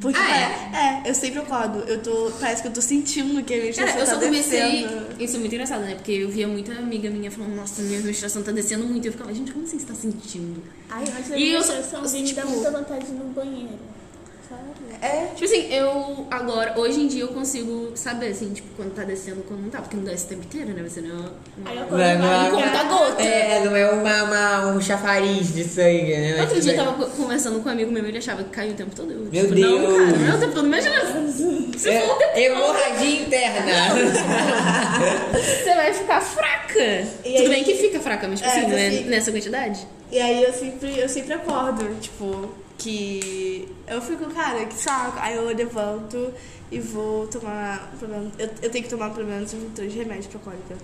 Porque 0.00 0.18
Ah, 0.20 1.02
é? 1.04 1.08
eu 1.10 1.14
sempre 1.14 1.38
acordo. 1.38 1.78
Eu 1.88 2.02
tô, 2.02 2.30
parece 2.40 2.60
que 2.62 2.68
eu 2.68 2.72
tô 2.72 2.80
sentindo 2.82 3.42
que 3.42 3.54
a 3.54 3.56
menstruação 3.58 3.94
Cara, 3.94 4.06
eu 4.06 4.06
tá 4.14 4.20
só 4.20 4.20
comecei. 4.26 4.60
descendo. 4.82 5.22
Isso 5.22 5.36
é 5.36 5.38
muito 5.38 5.52
engraçado, 5.54 5.80
né? 5.82 5.94
Porque 5.94 6.12
eu 6.12 6.28
via 6.28 6.46
muita 6.48 6.72
amiga 6.72 7.08
minha 7.10 7.30
falando, 7.30 7.54
nossa, 7.54 7.80
minha 7.82 8.00
menstruação 8.00 8.42
tá 8.42 8.52
descendo 8.52 8.84
muito. 8.84 9.04
E 9.04 9.08
eu 9.08 9.12
ficava, 9.12 9.32
gente, 9.32 9.52
como 9.52 9.64
assim 9.64 9.78
você 9.78 9.86
tá 9.86 9.94
sentindo? 9.94 10.62
Ai, 10.90 11.04
antes 11.16 11.28
da 11.30 11.36
E 11.38 11.52
eu 11.52 11.62
só- 11.62 11.72
menstruação, 11.74 12.04
eu, 12.18 12.22
me 12.24 12.32
dá 12.32 12.42
tipo- 12.42 12.54
muita 12.54 12.70
vontade 12.70 13.06
no 13.12 13.24
banheiro. 13.32 13.78
É. 15.02 15.26
Tipo 15.34 15.44
assim, 15.44 15.70
eu 15.70 16.26
agora, 16.30 16.72
hoje 16.80 16.98
em 16.98 17.06
dia 17.08 17.22
eu 17.24 17.28
consigo 17.28 17.92
saber, 17.94 18.28
assim, 18.28 18.54
tipo, 18.54 18.68
quando 18.74 18.94
tá 18.94 19.02
descendo 19.02 19.42
quando 19.46 19.60
não 19.60 19.68
tá. 19.68 19.82
Porque 19.82 19.96
não 19.96 20.04
desce 20.04 20.24
o 20.24 20.28
tempo 20.30 20.44
inteiro, 20.44 20.70
né? 20.72 20.82
Você 20.88 21.02
não. 21.02 21.30
Aí 21.66 21.76
eu 21.76 21.86
Não 21.90 22.00
é, 22.00 22.16
não 22.16 22.32
é- 22.32 22.48
e 22.48 22.50
conta 22.50 22.82
gota. 22.84 23.22
É, 23.22 23.64
não 23.64 23.76
é 23.76 23.90
uma, 23.90 24.22
uma- 24.24 24.66
um 24.72 24.80
chafariz 24.80 25.52
de 25.52 25.62
sangue, 25.64 26.16
né? 26.16 26.40
Outro 26.40 26.58
dia 26.58 26.72
eu 26.72 26.76
tava 26.78 26.92
co- 26.94 27.10
conversando 27.16 27.60
com 27.62 27.68
um 27.68 27.72
amigo 27.72 27.92
meu, 27.92 28.02
ele 28.06 28.16
achava 28.16 28.44
que 28.44 28.48
caiu 28.50 28.72
o 28.72 28.74
tempo 28.76 28.96
todo. 28.96 29.12
Eu, 29.12 29.18
Meu 29.30 29.30
tipo, 29.46 29.54
Não, 29.60 29.78
Deus. 29.78 29.94
cara, 29.94 30.18
não 30.18 30.32
é 30.32 30.36
o 30.36 30.40
tempo 30.40 30.52
todo. 30.54 30.66
Imagina, 30.68 30.94
se 31.36 31.88
bem. 31.90 32.00
for 32.00 32.14
o 32.14 32.18
tempo 32.18 32.32
É, 32.34 32.42
hemorragia 32.44 33.20
interna. 33.20 33.72
você 35.34 35.74
vai 35.74 35.92
ficar 35.92 36.20
fraca. 36.22 36.80
E 37.24 37.34
Tudo 37.34 37.42
aí- 37.42 37.48
bem 37.48 37.64
que 37.64 37.74
fica 37.74 38.00
fraca, 38.00 38.26
mas 38.26 38.40
tipo 38.40 38.50
É, 38.50 38.58
assim, 38.58 38.68
não 38.70 38.78
é 38.78 38.86
assim- 38.88 39.04
nessa 39.04 39.30
quantidade. 39.32 39.86
E 40.10 40.18
aí 40.18 40.42
eu 40.44 40.52
sempre, 40.52 40.98
eu 40.98 41.08
sempre 41.08 41.34
acordo, 41.34 41.94
tipo, 42.00 42.54
que 42.78 43.68
eu 43.86 44.00
fico, 44.02 44.26
cara, 44.32 44.64
que 44.66 44.74
saco. 44.74 45.18
Aí 45.20 45.36
eu 45.36 45.44
levanto 45.46 46.32
e 46.70 46.80
vou 46.80 47.26
tomar. 47.26 47.92
menos- 48.00 48.32
Eu, 48.38 48.48
eu 48.62 48.70
tenho 48.70 48.84
que 48.84 48.90
tomar 48.90 49.10
pelo 49.10 49.26
menos 49.26 49.54
três 49.74 49.94
remédios 49.94 50.26
pra 50.26 50.40
cólica. 50.40 50.76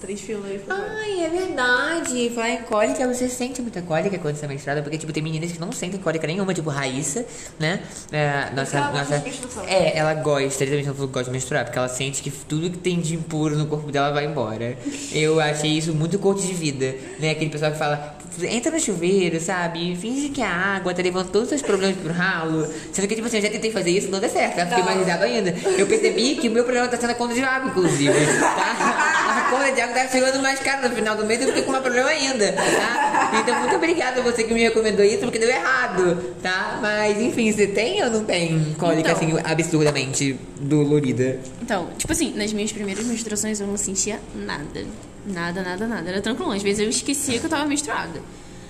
Três 0.00 0.20
pílulas 0.20 0.60
pra 0.62 0.74
cólica. 0.76 0.92
Ai, 1.00 1.24
é 1.24 1.28
verdade. 1.30 2.30
Falar 2.34 2.50
em 2.50 2.62
cólica, 2.64 3.08
você 3.08 3.26
sente 3.26 3.62
muita 3.62 3.80
cólica 3.80 4.18
quando 4.18 4.36
você 4.36 4.44
é 4.44 4.48
menstruada? 4.48 4.82
Porque, 4.82 4.98
tipo, 4.98 5.10
tem 5.14 5.22
meninas 5.22 5.50
que 5.50 5.58
não 5.58 5.72
sentem 5.72 5.98
cólica 5.98 6.26
nenhuma, 6.26 6.52
tipo 6.52 6.68
Raíssa, 6.68 7.24
né? 7.58 7.82
É, 8.12 8.50
nossa, 8.54 8.76
ela 8.76 8.90
gosta 8.90 9.14
nossa... 9.14 9.24
menstruação. 9.24 9.64
É, 9.64 9.96
ela 9.96 10.12
gosta, 10.14 10.64
literalmente 10.64 10.88
ela 10.88 11.06
gosta 11.06 11.24
de 11.24 11.30
menstruar, 11.30 11.64
porque 11.64 11.78
ela 11.78 11.88
sente 11.88 12.22
que 12.22 12.30
tudo 12.30 12.68
que 12.70 12.76
tem 12.78 13.00
de 13.00 13.14
impuro 13.14 13.56
no 13.56 13.66
corpo 13.66 13.90
dela 13.90 14.12
vai 14.12 14.26
embora. 14.26 14.76
Eu 15.10 15.40
achei 15.40 15.70
isso 15.70 15.94
muito 15.94 16.18
corte 16.18 16.46
de 16.46 16.52
vida, 16.52 16.94
né? 17.18 17.30
Aquele 17.30 17.48
pessoal 17.50 17.72
que 17.72 17.78
fala, 17.78 18.14
entra 18.42 18.70
no 18.72 18.80
chuveiro, 18.80 19.40
sabe? 19.40 19.96
Finge 19.96 20.28
que 20.28 20.42
a 20.42 20.48
água 20.50 20.92
tá 20.94 21.02
levando 21.02 21.26
todos 21.30 21.42
os 21.44 21.48
seus 21.50 21.62
problemas 21.62 21.96
pro 21.96 22.12
ralo. 22.12 22.66
Sendo 22.92 23.06
que, 23.08 23.14
tipo 23.14 23.26
assim, 23.26 23.36
eu 23.38 23.42
já 23.42 23.50
tentei 23.50 23.70
fazer 23.70 23.90
isso, 23.90 24.10
não 24.10 24.20
deu 24.20 24.28
certo. 24.30 24.58
Eu 24.58 24.66
fiquei 24.66 24.78
Não. 24.78 24.84
mais 24.86 24.98
risado 24.98 25.24
ainda. 25.24 25.54
Eu 25.78 25.86
percebi 25.86 26.36
que 26.36 26.48
o 26.48 26.50
meu 26.50 26.64
problema 26.64 26.88
tá 26.88 26.96
sendo 26.96 27.10
a 27.10 27.14
conta 27.14 27.34
de 27.34 27.42
água, 27.42 27.70
inclusive, 27.70 28.12
tá? 28.12 29.14
A 29.34 29.50
conta 29.50 29.72
de 29.72 29.80
água 29.80 29.94
tá 29.94 30.08
chegando 30.08 30.40
mais 30.42 30.58
cara 30.60 30.88
no 30.88 30.94
final 30.94 31.16
do 31.16 31.24
mês 31.26 31.40
e 31.40 31.42
eu 31.42 31.48
fiquei 31.48 31.62
com 31.62 31.72
mais 31.72 31.82
problema 31.82 32.08
ainda, 32.08 32.52
tá? 32.52 33.40
Então, 33.42 33.58
muito 33.60 33.74
obrigada 33.76 34.20
a 34.20 34.22
você 34.22 34.44
que 34.44 34.54
me 34.54 34.62
recomendou 34.62 35.04
isso, 35.04 35.20
porque 35.20 35.38
deu 35.38 35.48
errado, 35.50 36.34
tá? 36.42 36.78
Mas, 36.80 37.20
enfim, 37.20 37.50
você 37.52 37.66
tem 37.66 38.02
ou 38.04 38.10
não 38.10 38.24
tem 38.24 38.74
cólica, 38.78 39.10
Então. 39.10 39.12
assim, 39.12 39.38
absurdamente 39.44 40.38
dolorida? 40.60 41.38
Então, 41.62 41.88
tipo 41.98 42.12
assim, 42.12 42.32
nas 42.34 42.52
minhas 42.52 42.72
primeiras 42.72 43.04
menstruações 43.06 43.60
eu 43.60 43.66
não 43.66 43.76
sentia 43.76 44.20
nada. 44.34 44.84
Nada, 45.26 45.62
nada, 45.62 45.86
nada. 45.86 46.08
Era 46.08 46.20
tranquilo. 46.20 46.52
Às 46.52 46.62
vezes 46.62 46.80
eu 46.80 46.88
esquecia 46.88 47.38
que 47.38 47.46
eu 47.46 47.50
tava 47.50 47.66
menstruada. 47.66 48.20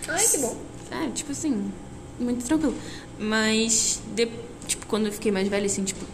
Ai, 0.09 0.25
que 0.27 0.39
bom. 0.39 0.57
É, 0.91 1.09
tipo 1.11 1.33
assim, 1.33 1.71
muito 2.21 2.45
tranquilo. 2.45 2.75
Mas, 3.19 4.01
de- 4.15 4.29
tipo, 4.67 4.87
quando 4.87 5.07
eu 5.07 5.13
fiquei 5.13 5.33
mais 5.33 5.49
velha, 5.49 5.67
assim, 5.67 5.83
tipo, 5.85 6.05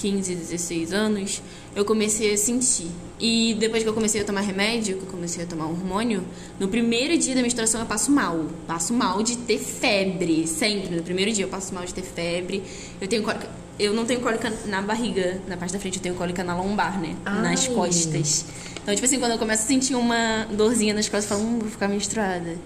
15, 0.00 0.34
16 0.34 0.92
anos, 0.92 1.42
eu 1.74 1.84
comecei 1.84 2.32
a 2.32 2.36
sentir. 2.36 2.90
E 3.18 3.54
depois 3.58 3.82
que 3.82 3.88
eu 3.88 3.92
comecei 3.94 4.20
a 4.20 4.24
tomar 4.24 4.42
remédio, 4.42 4.96
que 4.98 5.02
eu 5.02 5.08
comecei 5.10 5.42
a 5.42 5.46
tomar 5.46 5.66
hormônio, 5.66 6.22
no 6.60 6.68
primeiro 6.68 7.18
dia 7.18 7.34
da 7.34 7.42
menstruação 7.42 7.80
eu 7.80 7.86
passo 7.86 8.12
mal. 8.12 8.46
Passo 8.66 8.92
mal 8.92 9.22
de 9.24 9.36
ter 9.38 9.58
febre. 9.58 10.46
Sempre. 10.46 10.94
No 10.94 11.02
primeiro 11.02 11.32
dia 11.32 11.44
eu 11.44 11.48
passo 11.48 11.74
mal 11.74 11.84
de 11.84 11.92
ter 11.92 12.02
febre. 12.02 12.62
Eu 13.00 13.08
tenho 13.08 13.22
cólica. 13.24 13.48
Eu 13.76 13.92
não 13.94 14.04
tenho 14.04 14.20
cólica 14.20 14.52
na 14.66 14.82
barriga, 14.82 15.40
na 15.46 15.56
parte 15.56 15.72
da 15.72 15.78
frente, 15.78 15.96
eu 15.98 16.02
tenho 16.02 16.14
cólica 16.16 16.42
na 16.42 16.56
lombar, 16.56 17.00
né? 17.00 17.14
Nas 17.24 17.68
Ai. 17.68 17.74
costas. 17.74 18.44
Então, 18.88 18.94
tipo 18.94 19.04
assim, 19.04 19.18
quando 19.18 19.32
eu 19.32 19.38
começo 19.38 19.64
a 19.64 19.66
sentir 19.66 19.94
uma 19.94 20.46
dorzinha 20.50 20.94
nas 20.94 21.06
costas, 21.10 21.30
eu 21.30 21.36
falo, 21.36 21.46
hum, 21.46 21.58
vou 21.58 21.68
ficar 21.68 21.88
menstruada. 21.88 22.56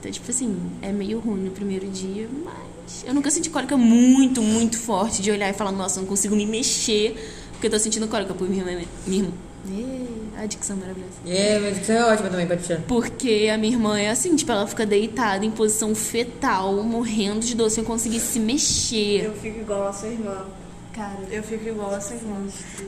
Então, 0.00 0.10
tipo 0.10 0.30
assim, 0.30 0.56
é 0.80 0.90
meio 0.90 1.18
ruim 1.18 1.40
no 1.42 1.50
primeiro 1.50 1.86
dia, 1.88 2.26
mas 2.42 3.04
eu 3.06 3.12
nunca 3.12 3.30
senti 3.30 3.50
cólica 3.50 3.76
muito, 3.76 4.40
muito 4.40 4.78
forte 4.78 5.20
de 5.20 5.30
olhar 5.30 5.50
e 5.50 5.52
falar, 5.52 5.70
nossa, 5.70 5.98
eu 5.98 6.04
não 6.04 6.08
consigo 6.08 6.34
me 6.34 6.46
mexer 6.46 7.14
porque 7.52 7.66
eu 7.66 7.70
tô 7.70 7.78
sentindo 7.78 8.08
cólica. 8.08 8.32
Por 8.32 8.48
minha 8.48 8.64
irmã. 8.64 8.82
Minha 9.06 9.24
irmã. 9.24 9.34
Ê, 9.68 10.42
a 10.42 10.46
dicção 10.46 10.74
maravilhosa. 10.74 11.12
É, 11.26 11.58
mas 11.58 11.82
isso 11.82 11.92
é 11.92 12.02
ótimo 12.02 12.30
também, 12.30 12.46
Patricia. 12.46 12.82
Porque 12.88 13.50
a 13.52 13.58
minha 13.58 13.74
irmã 13.74 13.98
é 13.98 14.08
assim, 14.08 14.34
tipo, 14.34 14.50
ela 14.50 14.66
fica 14.66 14.86
deitada 14.86 15.44
em 15.44 15.50
posição 15.50 15.94
fetal, 15.94 16.82
morrendo 16.82 17.40
de 17.40 17.54
dor 17.54 17.70
sem 17.70 17.84
conseguir 17.84 18.20
se 18.20 18.40
mexer. 18.40 19.26
Eu 19.26 19.34
fico 19.34 19.60
igual 19.60 19.86
a 19.86 19.92
sua 19.92 20.08
irmã. 20.08 20.46
Cara, 20.94 21.18
Eu 21.30 21.42
fico 21.42 21.66
igual 21.66 21.94
a. 21.94 21.98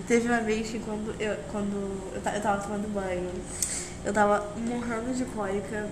Teve 0.06 0.28
uma 0.28 0.40
vez 0.40 0.70
que 0.70 0.78
quando 0.78 1.14
eu, 1.18 1.36
quando 1.50 1.74
eu, 2.12 2.32
eu 2.34 2.40
tava 2.42 2.62
tomando 2.62 2.92
banho, 2.92 3.30
eu 4.04 4.12
tava 4.12 4.46
morrendo 4.58 5.14
de 5.14 5.24
cólica 5.24 5.88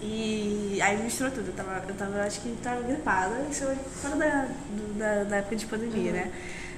e 0.00 0.78
aí 0.82 1.02
misturou 1.02 1.32
tudo. 1.32 1.48
Eu 1.48 1.54
tava, 1.54 1.82
eu 1.88 1.94
tava 1.94 2.22
acho 2.22 2.40
que 2.42 2.54
tava 2.62 2.82
gripada, 2.82 3.34
isso 3.50 3.64
foi 3.64 3.76
fora 3.76 4.16
da, 4.16 4.48
da, 4.98 5.24
da 5.24 5.36
época 5.36 5.56
de 5.56 5.66
pandemia, 5.66 6.12
né? 6.12 6.32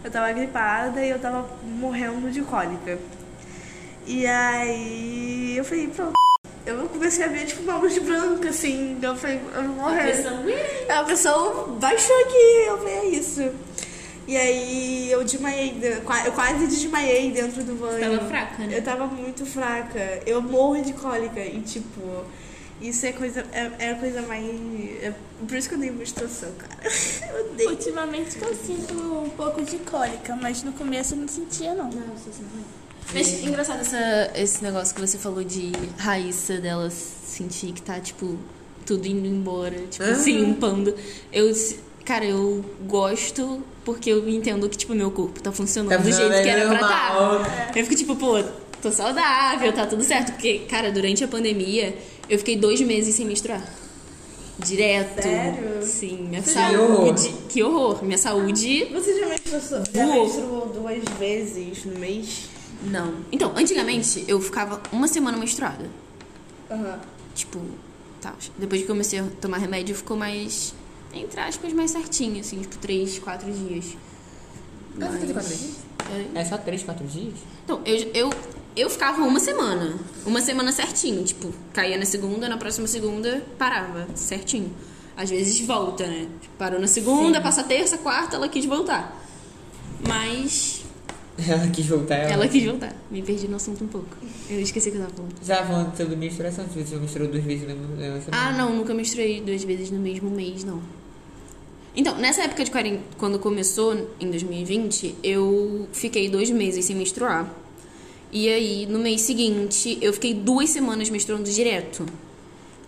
Eu 0.05 0.11
tava 0.11 0.33
gripada 0.33 1.05
e 1.05 1.11
eu 1.11 1.19
tava 1.19 1.49
morrendo 1.65 2.31
de 2.31 2.43
cólica. 2.43 2.97
E 4.07 4.25
aí 4.27 5.57
eu 5.57 5.65
falei, 5.65 5.89
pronto. 5.89 6.13
Eu 6.65 6.89
comecei 6.89 7.25
a 7.25 7.29
ver, 7.29 7.47
tipo, 7.47 7.63
uma 7.63 7.77
luz 7.79 7.97
branca, 7.99 8.49
assim. 8.51 8.99
Eu 9.03 9.17
falei, 9.17 9.41
eu 9.55 9.63
vou 9.63 9.75
morrer. 9.75 10.11
A 10.89 11.03
pressão 11.05 11.77
baixou 11.81 12.17
aqui, 12.23 12.65
eu 12.69 12.79
falei, 12.79 12.95
é 12.95 13.07
isso. 13.07 13.51
E 14.27 14.37
aí 14.37 15.11
eu 15.11 15.23
desmaiei, 15.23 15.79
eu 16.25 16.33
quase 16.33 16.67
desmaiei 16.67 17.31
dentro 17.31 17.63
do 17.63 17.75
banho. 17.77 18.01
tava 18.01 18.29
fraca, 18.29 18.67
né? 18.67 18.79
Eu 18.79 18.83
tava 18.83 19.07
muito 19.07 19.47
fraca. 19.47 20.21
Eu 20.27 20.43
morro 20.43 20.83
de 20.83 20.93
cólica 20.95 21.41
e 21.41 21.61
tipo, 21.61 22.25
isso 22.81 23.07
é 23.07 23.13
coisa. 23.13 23.47
É, 23.53 23.71
é 23.87 23.91
a 23.93 23.95
coisa 23.95 24.23
mais. 24.23 24.45
É, 25.01 25.15
por 25.47 25.57
isso 25.57 25.69
que 25.69 25.77
eu 25.77 25.79
dei 25.79 25.91
menstruação, 25.91 26.51
cara. 26.59 26.75
Eu 27.33 27.47
odeio. 27.53 27.71
Ultimamente 27.71 28.37
eu 28.41 28.55
sinto 28.55 28.95
um 28.95 29.31
pouco 29.31 29.63
de 29.63 29.79
cólica, 29.79 30.37
mas 30.37 30.63
no 30.63 30.73
começo 30.73 31.15
eu 31.15 31.19
não 31.19 31.29
sentia, 31.29 31.75
não. 31.75 31.91
Mas 33.13 33.45
engraçado 33.45 33.81
essa, 33.81 34.33
esse 34.35 34.63
negócio 34.63 34.95
que 34.95 35.01
você 35.01 35.19
falou 35.19 35.45
de 35.45 35.73
Raíssa 35.99 36.59
dela 36.59 36.91
sentir 36.91 37.73
que 37.73 37.83
tá, 37.83 38.01
tipo, 38.01 38.39
tudo 38.85 39.07
indo 39.07 39.27
embora, 39.27 39.77
tipo, 39.87 40.05
se 40.17 40.33
limpando. 40.33 40.95
Eu, 41.33 41.53
cara, 42.05 42.25
eu 42.25 42.65
gosto 42.87 43.63
porque 43.87 44.11
eu 44.11 44.29
entendo 44.29 44.69
que, 44.69 44.77
tipo, 44.77 44.95
meu 44.97 45.13
corpo 45.13 45.41
tá 45.41 45.53
funcionando 45.53 45.91
Tá 45.91 45.99
do 45.99 46.13
jeito 46.13 46.43
que 46.43 46.49
era 46.49 46.67
pra 46.67 46.81
estar. 46.81 47.73
Eu 47.77 47.85
fico, 47.85 47.95
tipo, 47.95 48.17
pô, 48.17 48.43
tô 48.83 48.91
saudável, 48.91 49.73
tá 49.73 49.87
tudo 49.87 50.03
certo. 50.03 50.33
Porque, 50.33 50.59
cara, 50.69 50.91
durante 50.91 51.23
a 51.23 51.29
pandemia, 51.29 51.97
eu 52.29 52.37
fiquei 52.37 52.57
dois 52.57 52.81
meses 52.81 53.15
sem 53.15 53.25
menstruar. 53.25 53.63
Direto. 54.59 55.23
Sério? 55.23 55.83
Sim, 55.83 56.27
minha 56.29 56.43
Que 56.43 56.51
saúde. 56.51 57.33
Que 57.49 57.63
horror. 57.63 58.03
Minha 58.03 58.19
saúde 58.19 58.87
Você 58.93 59.21
já 59.21 59.27
menstruou, 59.29 59.61
já 59.95 60.05
Voou. 60.07 60.25
menstruou 60.25 60.67
duas 60.67 61.05
vezes 61.19 61.85
no 61.85 61.97
mês? 61.99 62.49
Não. 62.83 63.15
Então, 63.31 63.53
antigamente 63.55 64.25
eu 64.27 64.41
ficava 64.41 64.83
uma 64.91 65.07
semana 65.07 65.39
menstruada. 65.39 65.87
Aham. 66.69 66.99
Tipo, 67.37 67.61
tal. 68.21 68.35
Depois 68.59 68.81
que 68.81 68.89
eu 68.89 68.95
comecei 68.95 69.21
a 69.21 69.25
tomar 69.41 69.59
remédio, 69.59 69.95
ficou 69.95 70.17
mais, 70.17 70.75
entre 71.21 71.41
aspas, 71.41 71.73
mais 71.73 71.91
certinho, 71.91 72.41
assim, 72.41 72.61
tipo, 72.61 72.77
três, 72.79 73.19
quatro 73.19 73.51
dias. 73.51 73.97
Ah, 75.01 75.09
você 75.09 75.19
tem 75.19 75.33
quatro 75.33 75.57
dias? 75.57 75.77
É. 76.35 76.41
É 76.41 76.45
só 76.45 76.59
três, 76.59 76.83
quatro 76.83 77.07
dias? 77.07 77.35
Então, 77.65 77.81
eu, 77.85 77.97
eu, 78.15 78.31
eu 78.77 78.91
ficava 78.91 79.23
uma 79.23 79.41
semana. 79.41 79.99
Uma 80.25 80.41
semana 80.41 80.73
certinho. 80.73 81.25
Tipo, 81.25 81.53
caía 81.73 81.99
na 81.99 82.05
segunda, 82.05 82.49
na 82.49 82.57
próxima 82.57 82.87
segunda, 82.87 83.43
parava. 83.59 84.07
Certinho. 84.15 84.73
Às 85.17 85.31
vezes 85.31 85.59
volta, 85.61 86.07
né? 86.07 86.29
Tipo, 86.41 86.55
parou 86.57 86.81
na 86.81 86.87
segunda, 86.87 87.41
passa 87.41 87.63
a 87.63 87.65
terça, 87.65 87.99
quarta, 87.99 88.37
ela 88.37 88.49
quis 88.49 88.65
voltar. 88.67 89.21
Mas 90.07 90.85
Ela 91.49 91.69
quis 91.69 91.87
voltar. 91.87 92.15
ela 92.17 92.49
quis 92.49 92.65
voltar. 92.65 92.95
Me 93.11 93.23
perdi 93.23 93.47
no 93.47 93.57
assunto 93.57 93.85
um 93.85 93.89
pouco. 93.89 94.09
Eu 94.49 94.61
esqueci 94.61 94.91
que 94.91 94.97
eu 94.97 95.03
tava 95.03 95.15
falando. 95.15 95.35
Já 95.43 95.67
falando 95.67 95.97
sobre 95.97 96.17
menstruação, 96.17 96.67
se 96.69 96.83
você 96.83 96.97
menstruou 96.97 97.31
duas 97.31 97.45
vezes 97.45 97.69
na 97.69 97.75
mesma 97.75 98.21
semana. 98.21 98.49
Ah, 98.49 98.53
não, 98.53 98.75
nunca 98.75 98.95
menstruei 98.95 99.43
duas 99.43 99.63
vezes 99.63 99.91
no 99.91 99.99
mesmo 99.99 100.31
mês, 100.31 100.65
não. 100.65 100.81
Então, 101.97 102.17
nessa 102.19 102.43
época 102.43 102.63
de 102.63 102.71
quarentena, 102.71 103.03
quando 103.17 103.39
começou, 103.39 104.11
em 104.21 104.31
2020, 104.31 105.17
eu 105.23 105.89
fiquei 105.93 106.29
dois 106.29 106.51
meses 106.51 106.85
sem 106.85 106.95
menstruar. 106.95 107.51
E 108.31 108.49
aí, 108.49 108.87
no 108.87 108.99
mês 108.99 109.23
seguinte, 109.23 109.97
eu 110.03 110.13
fiquei 110.13 110.35
duas 110.35 110.69
semanas 110.69 111.09
menstruando 111.09 111.51
direto. 111.51 112.05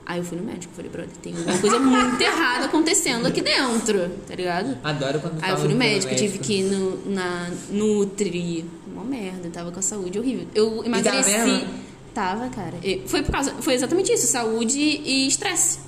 Aí 0.04 0.18
eu 0.18 0.24
fui 0.24 0.38
no 0.38 0.44
médico, 0.44 0.72
falei, 0.74 0.90
brother, 0.90 1.14
tem 1.22 1.34
alguma 1.36 1.58
coisa 1.58 1.78
muito 1.78 2.20
errada 2.22 2.66
acontecendo 2.66 3.26
aqui 3.26 3.42
dentro, 3.42 4.10
tá 4.26 4.34
ligado? 4.34 4.78
Adoro 4.82 5.20
quando 5.20 5.42
Aí 5.42 5.50
eu 5.50 5.56
fui 5.56 5.68
no 5.68 5.76
pelo 5.76 5.78
médico, 5.78 6.14
tive 6.14 6.38
que 6.38 6.60
ir 6.60 6.62
no, 6.64 7.10
na 7.10 7.50
Nutri. 7.70 8.64
Uma 8.90 9.04
merda, 9.04 9.50
tava 9.50 9.70
com 9.70 9.78
a 9.78 9.82
saúde 9.82 10.18
horrível. 10.18 10.46
Eu 10.54 10.82
emagreci. 10.84 11.30
mesmo? 11.30 11.68
Tava, 12.14 12.48
cara. 12.48 12.74
E 12.82 13.02
Foi 13.06 13.22
por 13.22 13.32
causa. 13.32 13.54
Foi 13.60 13.74
exatamente 13.74 14.10
isso, 14.12 14.26
saúde 14.26 14.78
e 14.78 15.28
estresse. 15.28 15.78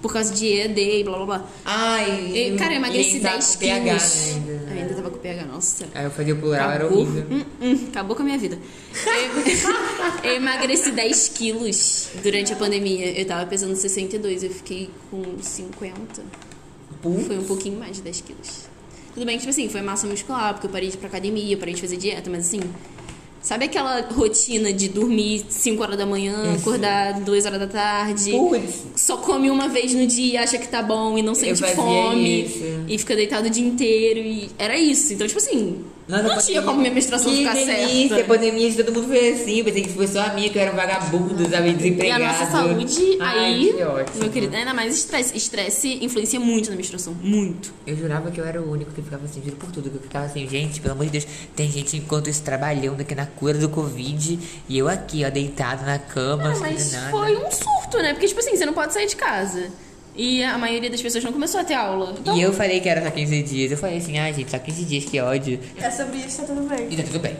Por 0.00 0.12
causa 0.12 0.32
de 0.32 0.46
ED 0.46 1.00
e 1.00 1.04
blá 1.04 1.16
blá 1.16 1.26
blá. 1.26 1.46
Ai, 1.64 2.30
E, 2.32 2.56
cara, 2.56 2.72
eu 2.72 2.76
emagreci 2.76 3.16
e 3.16 3.20
tá 3.20 3.30
10 3.32 3.54
com 3.54 3.58
pH, 3.60 3.84
quilos. 3.84 4.14
né, 4.14 4.32
ainda. 4.34 4.52
Eu 4.52 4.80
ainda 4.82 4.94
tava 4.94 5.10
com 5.10 5.18
pH, 5.18 5.44
nossa. 5.46 5.84
Aí 5.92 6.04
eu 6.04 6.10
fazia 6.12 6.34
o 6.34 6.38
plural, 6.38 6.70
era 6.70 6.86
horrível. 6.86 7.26
Hum, 7.30 7.44
hum, 7.60 7.84
acabou 7.88 8.14
com 8.14 8.22
a 8.22 8.24
minha 8.24 8.38
vida. 8.38 8.58
Eu, 10.22 10.30
eu 10.30 10.36
emagreci 10.36 10.92
10 10.92 11.28
quilos 11.34 12.08
durante 12.22 12.52
a 12.52 12.56
pandemia. 12.56 13.18
Eu 13.18 13.26
tava 13.26 13.44
pesando 13.46 13.74
62, 13.74 14.44
eu 14.44 14.50
fiquei 14.50 14.88
com 15.10 15.24
50. 15.40 16.22
Putz. 17.02 17.26
Foi 17.26 17.38
um 17.38 17.44
pouquinho 17.44 17.78
mais 17.78 17.96
de 17.96 18.02
10 18.02 18.20
quilos. 18.20 18.68
Tudo 19.14 19.26
bem 19.26 19.34
que, 19.36 19.40
tipo 19.40 19.50
assim, 19.50 19.68
foi 19.68 19.82
massa 19.82 20.06
muscular, 20.06 20.54
porque 20.54 20.66
eu 20.68 20.70
parei 20.70 20.88
de 20.90 20.94
ir 20.94 20.98
pra 20.98 21.08
academia, 21.08 21.56
parei 21.56 21.74
de 21.74 21.80
fazer 21.80 21.96
dieta, 21.96 22.30
mas 22.30 22.46
assim. 22.46 22.60
Sabe 23.48 23.64
aquela 23.64 24.02
rotina 24.02 24.70
de 24.74 24.90
dormir 24.90 25.42
5 25.48 25.82
horas 25.82 25.96
da 25.96 26.04
manhã, 26.04 26.52
Isso. 26.52 26.60
acordar 26.68 27.18
2 27.18 27.46
horas 27.46 27.58
da 27.58 27.66
tarde? 27.66 28.30
Putz. 28.30 28.82
Só 28.94 29.16
come 29.16 29.50
uma 29.50 29.70
vez 29.70 29.94
no 29.94 30.06
dia, 30.06 30.42
acha 30.42 30.58
que 30.58 30.68
tá 30.68 30.82
bom 30.82 31.16
e 31.16 31.22
não 31.22 31.34
sente 31.34 31.62
fome. 31.74 32.42
isso. 32.44 32.58
E 32.86 32.98
fica 32.98 33.16
deitado 33.16 33.46
o 33.46 33.50
dia 33.50 33.66
inteiro. 33.66 34.18
E 34.20 34.50
era 34.58 34.78
isso. 34.78 35.14
Então, 35.14 35.26
tipo 35.26 35.38
assim, 35.38 35.82
Nossa, 36.08 36.22
não 36.22 36.32
a 36.32 36.36
tinha 36.38 36.62
como 36.62 36.78
minha 36.80 36.90
menstruação 36.92 37.30
que 37.30 37.38
ficar 37.38 37.52
delícia, 37.52 38.08
certa. 38.16 38.22
A 38.22 38.24
pandemia 38.36 38.70
de 38.70 38.76
todo 38.82 38.92
mundo 38.94 39.08
foi 39.08 39.28
assim. 39.30 39.62
Pensei 39.62 39.82
que 39.82 39.90
foi 39.90 40.06
só 40.06 40.22
a 40.22 40.32
minha, 40.32 40.48
que 40.48 40.56
eu 40.56 40.62
era 40.62 40.72
um 40.72 40.76
vagabundo, 40.76 41.48
sabe? 41.50 41.68
E 41.68 41.70
a 41.70 41.74
Desempregado. 41.74 42.24
nossa 42.24 42.46
saúde, 42.50 43.18
Ai, 43.20 43.38
aí, 43.44 43.72
que 43.76 43.82
ótimo. 43.82 44.18
meu 44.22 44.30
querido, 44.30 44.56
ainda 44.56 44.72
mais 44.72 44.94
estresse. 44.96 45.36
Estresse 45.36 45.98
influencia 46.02 46.40
muito 46.40 46.70
na 46.70 46.76
menstruação. 46.76 47.14
Muito. 47.22 47.72
Eu 47.86 47.94
jurava 47.96 48.30
que 48.30 48.40
eu 48.40 48.44
era 48.46 48.60
o 48.62 48.70
único 48.72 48.90
que 48.92 49.02
ficava 49.02 49.24
assim, 49.26 49.42
juro 49.44 49.56
por 49.56 49.70
tudo. 49.70 49.90
Que 49.90 49.96
eu 49.96 50.00
ficava 50.02 50.24
assim, 50.24 50.48
gente, 50.48 50.80
pelo 50.80 50.92
amor 50.94 51.04
de 51.06 51.12
Deus, 51.12 51.26
tem 51.54 51.70
gente 51.70 51.96
enquanto 51.96 52.30
isso 52.30 52.42
trabalhando 52.42 53.00
aqui 53.02 53.14
na 53.14 53.26
cura 53.26 53.58
do 53.58 53.68
Covid 53.68 54.38
e 54.68 54.78
eu 54.78 54.88
aqui, 54.88 55.24
ó, 55.26 55.30
deitado 55.30 55.84
na 55.84 55.98
cama, 55.98 56.54
Ah, 56.56 56.58
mas 56.58 56.92
nada. 56.92 57.10
foi 57.10 57.36
um 57.36 57.50
surto, 57.50 57.98
né? 57.98 58.14
Porque, 58.14 58.26
tipo 58.28 58.40
assim, 58.40 58.56
você 58.56 58.64
não 58.64 58.72
pode 58.72 58.94
sair 58.94 59.06
de 59.06 59.16
casa. 59.16 59.70
E 60.18 60.42
a 60.42 60.58
maioria 60.58 60.90
das 60.90 61.00
pessoas 61.00 61.22
não 61.22 61.32
começou 61.32 61.60
a 61.60 61.64
ter 61.64 61.74
aula. 61.74 62.12
Então, 62.18 62.36
E 62.36 62.42
eu 62.42 62.52
falei 62.52 62.80
que 62.80 62.88
era 62.88 63.00
só 63.00 63.08
15 63.08 63.40
dias. 63.44 63.70
Eu 63.70 63.78
falei 63.78 63.98
assim, 63.98 64.18
ai, 64.18 64.34
gente, 64.34 64.50
só 64.50 64.58
15 64.58 64.84
dias, 64.84 65.04
que 65.04 65.20
ódio. 65.20 65.60
É 65.80 65.88
sobre 65.92 66.18
isso, 66.18 66.40
tá 66.40 66.46
tudo 66.48 66.68
bem. 66.68 66.88
E 66.90 66.96
tá 66.96 67.04
tudo 67.04 67.20
bem. 67.20 67.36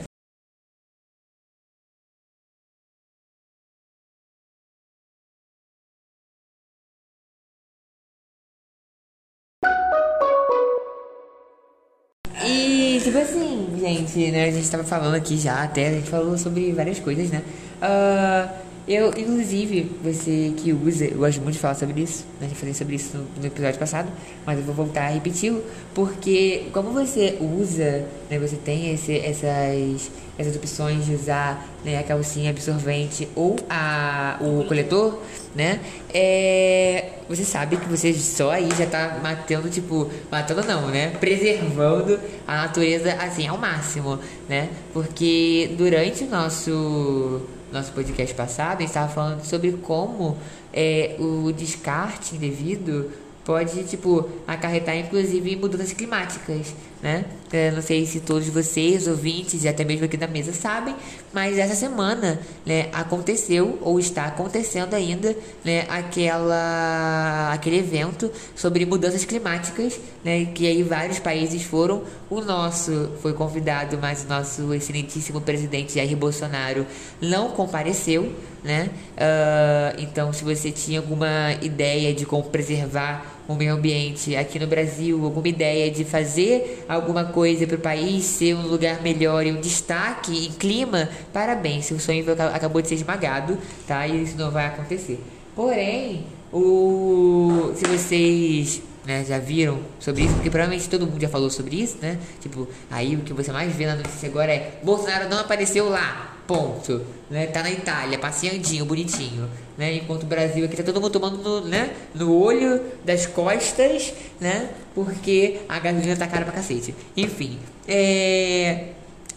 E, 12.47 13.01
tipo 13.03 13.19
assim, 13.19 13.77
gente, 13.81 14.31
né? 14.31 14.45
A 14.45 14.51
gente 14.53 14.71
tava 14.71 14.85
falando 14.85 15.17
aqui 15.17 15.37
já 15.37 15.65
até, 15.65 15.89
a 15.89 15.93
gente 15.95 16.09
falou 16.09 16.39
sobre 16.39 16.71
várias 16.73 17.01
coisas, 17.01 17.29
né? 17.31 17.43
Ah, 17.83 18.49
Eu, 18.89 19.09
inclusive, 19.09 19.83
você 20.03 20.55
que 20.57 20.73
usa, 20.73 21.05
eu 21.05 21.19
gosto 21.19 21.43
muito 21.43 21.57
de 21.57 21.61
falar 21.61 21.75
sobre 21.75 22.01
isso, 22.01 22.25
né? 22.41 22.49
Já 22.49 22.55
falei 22.55 22.73
sobre 22.73 22.97
isso 22.97 23.19
no, 23.19 23.27
no 23.39 23.47
episódio 23.47 23.79
passado, 23.79 24.11
mas 24.47 24.59
eu 24.59 24.65
vou 24.65 24.75
voltar 24.75 25.03
a 25.03 25.09
repeti-lo, 25.11 25.63
porque 25.95 26.69
como 26.73 26.91
você 26.91 27.37
usa, 27.39 28.07
né? 28.31 28.39
Você 28.39 28.57
tem 28.57 28.95
esse, 28.95 29.19
essas, 29.19 30.11
essas 30.39 30.57
opções 30.57 31.05
de 31.05 31.15
usar 31.15 31.69
né, 31.85 31.99
a 31.99 32.03
calcinha 32.03 32.49
absorvente 32.49 33.29
ou 33.37 33.57
a, 33.69 34.39
o 34.41 34.65
coletor, 34.65 35.21
né? 35.55 35.81
É, 36.15 37.11
você 37.29 37.45
sabe 37.45 37.77
que 37.77 37.87
você 37.91 38.15
só 38.15 38.53
aí 38.53 38.71
já 38.71 38.87
tá 38.87 39.21
matando, 39.23 39.69
tipo, 39.69 40.11
matando 40.31 40.67
não, 40.67 40.89
né? 40.89 41.11
Preservando 41.21 42.19
a 42.47 42.63
natureza 42.63 43.13
assim 43.21 43.47
ao 43.47 43.59
máximo, 43.59 44.19
né? 44.49 44.71
Porque 44.95 45.75
durante 45.77 46.25
o 46.25 46.31
nosso 46.31 47.43
nosso 47.73 47.93
podcast 47.93 48.35
passado, 48.35 48.79
a 48.79 48.81
gente 48.81 48.89
estava 48.89 49.13
falando 49.13 49.45
sobre 49.45 49.73
como 49.73 50.37
é, 50.73 51.17
o 51.19 51.53
descarte 51.53 52.37
indevido 52.37 53.11
pode, 53.45 53.83
tipo, 53.85 54.29
acarretar 54.47 54.97
inclusive 54.97 55.57
mudanças 55.57 55.93
climáticas, 55.95 56.75
né? 57.03 57.25
Eu 57.53 57.73
não 57.73 57.83
sei 57.83 58.05
se 58.05 58.21
todos 58.21 58.49
vocês, 58.49 59.07
ouvintes 59.09 59.65
e 59.65 59.69
até 59.69 59.85
mesmo 59.85 60.05
aqui 60.05 60.17
da 60.17 60.27
mesa 60.27 60.53
sabem, 60.53 60.95
mas 61.33 61.57
essa 61.57 61.75
semana, 61.75 62.39
né, 62.65 62.89
aconteceu 62.93 63.79
ou 63.81 63.99
está 63.99 64.27
acontecendo 64.27 64.95
ainda, 64.95 65.35
né, 65.65 65.87
aquela 65.89 67.51
aquele 67.53 67.79
evento 67.79 68.31
sobre 68.55 68.85
mudanças 68.85 69.25
climáticas, 69.25 69.99
né, 70.23 70.47
que 70.47 70.67
aí 70.67 70.83
vários 70.83 71.19
países 71.19 71.63
foram, 71.63 72.03
o 72.29 72.41
nosso 72.41 73.13
foi 73.23 73.33
convidado, 73.33 73.99
mas 74.01 74.25
o 74.25 74.29
nosso 74.29 74.75
excelentíssimo 74.75 75.41
presidente 75.41 75.95
Jair 75.95 76.17
Bolsonaro 76.17 76.87
não 77.21 77.51
compareceu, 77.51 78.33
né? 78.63 78.91
Uh, 79.15 80.03
então, 80.03 80.33
se 80.33 80.45
você 80.45 80.71
tinha 80.71 80.99
alguma 80.99 81.53
ideia 81.63 82.13
de 82.13 82.27
como 82.27 82.45
preservar 82.45 83.38
o 83.49 83.55
meio 83.55 83.73
ambiente 83.73 84.37
aqui 84.37 84.59
no 84.59 84.67
Brasil, 84.67 85.25
alguma 85.25 85.49
ideia 85.49 85.91
de 85.91 86.05
fazer 86.05 86.85
alguma 86.87 87.25
coisa 87.25 87.67
para 87.67 87.77
o 87.77 87.81
país 87.81 88.25
ser 88.27 88.55
um 88.55 88.67
lugar 88.67 89.01
melhor 89.03 89.47
e 89.47 89.51
um 89.51 89.61
destaque 89.61 90.47
em 90.47 90.53
clima, 90.53 91.09
parabéns, 91.33 91.87
seu 91.87 91.99
sonho 91.99 92.25
acabou 92.55 92.83
de 92.83 92.89
ser 92.89 92.97
esmagado, 92.97 93.57
tá? 93.87 94.07
E 94.07 94.23
isso 94.23 94.37
não 94.37 94.51
vai 94.51 94.67
acontecer. 94.67 95.19
Porém, 95.57 96.27
o 96.53 97.73
se 97.75 97.87
vocês 97.87 98.83
né, 99.07 99.25
já 99.25 99.39
viram 99.39 99.79
sobre 99.99 100.25
isso, 100.25 100.35
porque 100.35 100.51
provavelmente 100.51 100.87
todo 100.89 101.07
mundo 101.07 101.21
já 101.21 101.29
falou 101.31 101.49
sobre 101.49 101.77
isso, 101.77 101.97
né? 102.03 102.19
Tipo, 102.41 102.69
aí 102.91 103.17
o 103.17 103.21
que 103.21 103.33
você 103.33 103.51
mais 103.51 103.75
vê 103.75 103.87
na 103.87 103.97
notícia 103.97 104.29
agora 104.29 104.53
é 104.53 104.79
Bolsonaro 104.83 105.31
não 105.31 105.41
apareceu 105.41 105.89
lá, 105.89 106.38
ponto. 106.49 107.05
Né? 107.31 107.47
Tá 107.47 107.63
na 107.63 107.71
Itália, 107.71 108.19
passeandinho, 108.19 108.87
bonitinho. 108.87 109.49
Né? 109.77 109.97
Enquanto 109.97 110.23
o 110.23 110.27
Brasil 110.27 110.65
aqui 110.65 110.75
tá 110.75 110.83
todo 110.83 111.01
mundo 111.01 111.13
tomando 111.13 111.37
no, 111.37 111.61
né? 111.61 111.95
no 112.15 112.35
olho 112.35 112.81
das 113.05 113.27
costas, 113.27 114.15
né? 114.41 114.71
Porque 114.95 115.61
a 115.69 115.79
gasolina 115.79 116.17
tá 116.17 116.27
cara 116.27 116.45
pra 116.45 116.55
cacete. 116.55 116.95
Enfim, 117.15 117.59
é... 117.87 118.89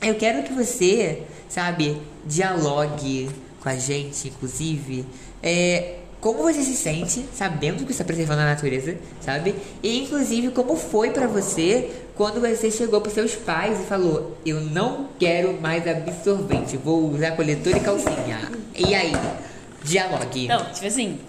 eu 0.02 0.16
quero 0.16 0.42
que 0.44 0.54
você, 0.54 1.24
sabe, 1.50 2.02
dialogue 2.26 3.30
com 3.62 3.70
a 3.70 3.76
gente, 3.76 4.30
inclusive. 4.30 5.06
É, 5.44 5.98
como 6.22 6.44
você 6.44 6.62
se 6.64 6.76
sente 6.76 7.26
sabendo 7.34 7.84
que 7.84 7.92
está 7.92 8.04
preservando 8.04 8.42
a 8.42 8.46
natureza, 8.46 8.96
sabe? 9.20 9.56
E 9.82 10.04
inclusive 10.04 10.52
como 10.52 10.76
foi 10.78 11.10
para 11.10 11.28
você 11.28 11.90
quando 12.16 12.40
você 12.40 12.70
chegou 12.70 13.02
para 13.02 13.12
seus 13.12 13.36
pais 13.36 13.80
e 13.82 13.84
falou: 13.84 14.38
"Eu 14.46 14.62
não 14.62 15.10
quero 15.20 15.60
mais 15.60 15.86
absorvente, 15.88 16.78
vou 16.78 17.12
usar 17.12 17.32
coletor 17.32 17.76
e 17.76 17.80
calcinha". 17.80 18.52
E 18.78 18.94
aí, 18.94 19.12
dialogue. 19.84 20.48
Não, 20.48 20.72
tipo 20.72 20.86
assim, 20.86 21.20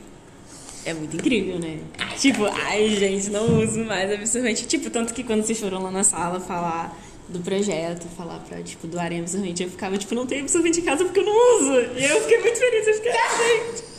é 0.84 0.92
muito 0.92 1.16
incrível, 1.16 1.58
né? 1.58 1.78
Tipo, 2.18 2.44
ai, 2.46 2.90
gente, 2.90 3.30
não 3.30 3.62
uso 3.62 3.84
mais 3.84 4.12
absorvente. 4.12 4.66
Tipo, 4.66 4.90
tanto 4.90 5.14
que 5.14 5.24
quando 5.24 5.42
vocês 5.42 5.58
foram 5.58 5.82
lá 5.82 5.90
na 5.90 6.04
sala 6.04 6.38
falar 6.38 6.96
do 7.32 7.40
projeto, 7.40 8.06
falar 8.16 8.38
pra, 8.40 8.62
tipo, 8.62 8.86
doarem 8.86 9.20
absorvente, 9.20 9.62
eu 9.62 9.70
ficava, 9.70 9.96
tipo, 9.98 10.14
não 10.14 10.26
tem 10.26 10.40
absorvente 10.40 10.80
em 10.80 10.84
casa 10.84 11.04
porque 11.04 11.20
eu 11.20 11.24
não 11.24 11.60
uso. 11.60 11.72
E 11.96 12.04
eu 12.04 12.20
fiquei 12.20 12.40
muito 12.40 12.58
feliz, 12.58 12.86
eu 12.86 12.94
fiquei, 12.94 13.12
gente 13.12 13.92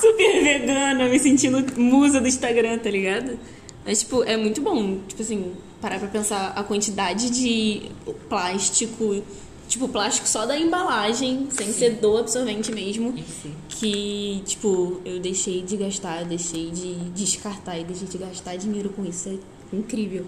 super 0.00 0.42
vegana, 0.42 1.08
me 1.08 1.18
sentindo 1.18 1.64
musa 1.80 2.20
do 2.20 2.28
Instagram, 2.28 2.78
tá 2.78 2.90
ligado? 2.90 3.38
Mas, 3.84 4.00
tipo, 4.00 4.22
é 4.22 4.36
muito 4.36 4.60
bom, 4.60 4.98
tipo 5.06 5.22
assim, 5.22 5.52
parar 5.80 5.98
pra 5.98 6.08
pensar 6.08 6.52
a 6.54 6.62
quantidade 6.62 7.30
de 7.30 7.90
plástico, 8.28 9.22
tipo, 9.66 9.88
plástico 9.88 10.28
só 10.28 10.44
da 10.44 10.58
embalagem, 10.58 11.48
sem 11.50 11.72
ser 11.72 11.94
do 11.96 12.18
absorvente 12.18 12.70
mesmo, 12.72 13.14
Sim. 13.42 13.54
que, 13.68 14.42
tipo, 14.44 15.00
eu 15.04 15.18
deixei 15.18 15.62
de 15.62 15.76
gastar, 15.76 16.24
deixei 16.24 16.70
de 16.70 16.94
descartar 17.10 17.78
e 17.78 17.84
deixei 17.84 18.08
de 18.08 18.18
gastar 18.18 18.56
dinheiro 18.56 18.90
com 18.90 19.04
isso. 19.04 19.28
É 19.72 19.76
incrível. 19.76 20.24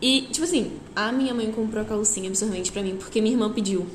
E, 0.00 0.22
tipo 0.30 0.44
assim, 0.44 0.72
a 0.96 1.12
minha 1.12 1.34
mãe 1.34 1.50
comprou 1.52 1.82
a 1.82 1.84
calcinha 1.84 2.28
absorvente 2.28 2.72
pra 2.72 2.82
mim 2.82 2.96
porque 2.98 3.20
minha 3.20 3.34
irmã 3.34 3.50
pediu. 3.52 3.86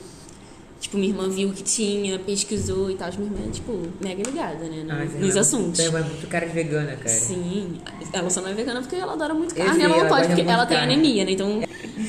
Tipo, 0.80 0.98
minha 0.98 1.10
irmã 1.10 1.28
viu 1.30 1.52
que 1.52 1.64
tinha, 1.64 2.20
pesquisou 2.20 2.92
e 2.92 2.96
tal. 2.96 3.10
Minha 3.18 3.32
irmã 3.32 3.48
é, 3.48 3.52
tipo, 3.52 3.80
mega 4.00 4.22
ligada, 4.22 4.66
né? 4.66 4.84
no- 4.84 4.92
Ah, 4.92 5.06
nos 5.20 5.34
não- 5.34 5.42
assuntos. 5.42 5.78
Você 5.82 5.88
é 5.88 5.92
muito 5.92 6.28
cara 6.28 6.46
de 6.46 6.54
vegana, 6.54 6.96
cara. 6.96 7.10
Sim, 7.10 7.80
ela 8.14 8.30
só 8.30 8.42
não 8.42 8.50
é 8.50 8.54
vegana 8.54 8.82
porque 8.82 8.96
ela 8.96 9.14
adora 9.14 9.34
muito 9.34 9.56
carne, 9.56 9.82
ela 9.84 9.94
não 9.96 10.00
ela 10.06 10.10
pode, 10.10 10.28
porque 10.28 10.42
ela 10.42 10.66
tem 10.68 10.78
carne. 10.78 10.94
anemia, 10.94 11.26
né? 11.26 11.32
Então. 11.32 11.62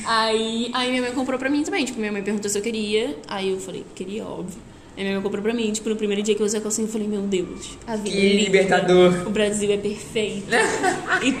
Aí, 0.05 0.69
aí 0.73 0.89
minha 0.89 1.01
mãe 1.01 1.11
comprou 1.11 1.39
pra 1.39 1.49
mim 1.49 1.63
também. 1.63 1.85
Tipo, 1.85 1.99
minha 1.99 2.11
mãe 2.11 2.21
perguntou 2.21 2.49
se 2.51 2.57
eu 2.57 2.61
queria. 2.61 3.17
Aí 3.27 3.49
eu 3.49 3.59
falei, 3.59 3.83
queria, 3.95 4.25
óbvio. 4.25 4.59
Aí 4.97 5.03
minha 5.03 5.13
mãe 5.13 5.21
comprou 5.23 5.43
pra 5.43 5.53
mim. 5.53 5.71
Tipo, 5.71 5.89
no 5.89 5.95
primeiro 5.95 6.23
dia 6.23 6.33
que 6.33 6.41
eu 6.41 6.45
usei 6.45 6.59
a 6.59 6.63
calcinha, 6.63 6.87
eu 6.87 6.91
falei, 6.91 7.07
meu 7.07 7.21
Deus, 7.21 7.77
a 7.85 7.95
vida 7.95 8.09
Que 8.09 8.17
é 8.17 8.29
linda. 8.29 8.43
libertador. 8.45 9.27
O 9.27 9.29
Brasil 9.29 9.71
é 9.71 9.77
perfeito. 9.77 10.47
e 11.23 11.33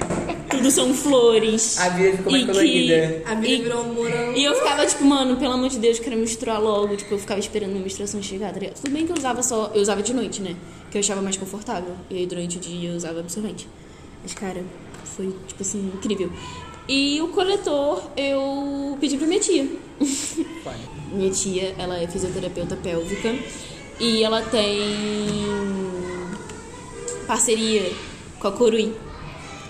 tudo 0.55 0.69
são 0.69 0.93
flores. 0.93 1.79
A 1.79 1.89
vida 1.89 2.17
ficou 2.17 2.31
mais 2.31 2.43
E 2.43 2.45
que- 2.45 2.51
colorida. 2.51 3.23
A 3.25 3.33
vida 3.35 3.47
E- 3.47 3.61
virou 3.63 3.81
um 3.83 3.93
morango. 3.93 4.37
E 4.37 4.43
eu 4.45 4.53
ficava, 4.53 4.85
tipo, 4.85 5.03
mano, 5.03 5.37
pelo 5.37 5.53
amor 5.53 5.69
de 5.69 5.79
Deus, 5.79 5.97
eu 5.97 6.03
quero 6.03 6.17
menstruar 6.17 6.61
logo. 6.61 6.95
Tipo, 6.95 7.15
eu 7.15 7.19
ficava 7.19 7.39
esperando 7.39 7.69
minha 7.71 7.81
menstruação 7.81 8.21
chegar, 8.21 8.53
tá 8.53 8.59
ligado? 8.59 8.75
Tudo 8.75 8.91
bem 8.91 9.05
que 9.07 9.11
eu 9.11 9.17
usava 9.17 9.41
só. 9.41 9.71
Eu 9.73 9.81
usava 9.81 10.03
de 10.03 10.13
noite, 10.13 10.39
né? 10.41 10.55
Que 10.91 10.97
eu 10.97 10.99
achava 10.99 11.21
mais 11.21 11.35
confortável. 11.35 11.93
E 12.11 12.17
aí 12.17 12.25
durante 12.27 12.57
o 12.57 12.59
dia 12.59 12.91
eu 12.91 12.95
usava 12.95 13.19
absorvente. 13.21 13.67
Mas, 14.21 14.33
cara, 14.35 14.63
foi, 15.03 15.33
tipo 15.47 15.61
assim, 15.63 15.91
incrível. 15.95 16.31
E 16.87 17.19
o 17.21 17.29
coletor 17.29 18.01
eu 18.15 18.97
pedi 19.01 19.17
pra 19.17 19.25
minha 19.27 19.39
tia. 19.39 19.67
Foda. 20.63 20.77
Minha 21.11 21.31
tia, 21.31 21.75
ela 21.77 21.97
é 22.01 22.07
fisioterapeuta 22.07 22.75
pélvica. 22.75 23.35
E 23.99 24.23
ela 24.23 24.41
tem 24.43 25.45
parceria 27.25 27.91
com 28.39 28.47
a 28.47 28.51
Corui. 28.51 28.93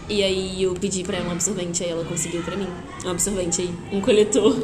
E 0.10 0.24
aí 0.24 0.64
eu 0.64 0.74
pedi 0.74 1.04
pra 1.04 1.18
ela 1.18 1.30
um 1.30 1.32
absorvente, 1.32 1.84
aí 1.84 1.90
ela 1.90 2.06
conseguiu 2.06 2.42
pra 2.42 2.56
mim. 2.56 2.68
Um 3.06 3.10
absorvente 3.10 3.62
aí, 3.62 3.74
um 3.92 4.02
coletor. 4.02 4.56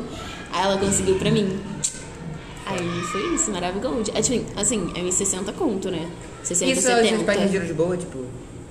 Aí 0.52 0.64
ela 0.64 0.78
conseguiu 0.78 1.16
pra 1.16 1.32
mim. 1.32 1.60
Aí 2.66 3.02
foi 3.12 3.36
isso, 3.36 3.52
maravilhoso. 3.52 4.12
É 4.14 4.22
tipo, 4.22 4.60
assim, 4.60 4.92
é 4.96 5.00
uns 5.02 5.16
60 5.16 5.52
conto, 5.54 5.92
né? 5.92 6.10
60, 6.44 6.72
Isso 6.72 6.88
é 6.90 7.02
os 7.02 7.10
70. 7.10 7.24
pais 7.26 7.52
de 7.52 7.74
boa, 7.74 7.98
tipo, 7.98 8.26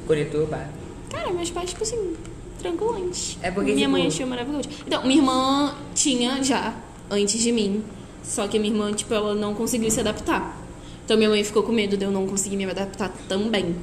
coletor, 0.06 0.46
pá. 0.48 0.68
Cara, 1.10 1.30
meus 1.30 1.50
pais, 1.50 1.70
tipo 1.70 1.82
assim, 1.82 2.14
tranquilantes. 2.62 3.36
É 3.42 3.50
porque, 3.50 3.72
Minha 3.72 3.88
mãe 3.88 4.06
achou 4.06 4.26
maravilhoso. 4.26 4.68
Então, 4.86 5.02
minha 5.02 5.16
irmã 5.16 5.74
tinha 5.94 6.42
já, 6.42 6.74
antes 7.10 7.40
de 7.40 7.52
mim. 7.52 7.82
Só 8.22 8.46
que 8.46 8.58
minha 8.58 8.72
irmã, 8.72 8.92
tipo, 8.92 9.12
ela 9.12 9.34
não 9.34 9.54
conseguiu 9.54 9.90
se 9.90 10.00
adaptar. 10.00 10.56
Então, 11.04 11.16
minha 11.16 11.28
mãe 11.28 11.42
ficou 11.42 11.62
com 11.62 11.72
medo 11.72 11.96
de 11.96 12.04
eu 12.04 12.10
não 12.10 12.26
conseguir 12.26 12.56
me 12.56 12.64
adaptar 12.64 13.12
também. 13.28 13.74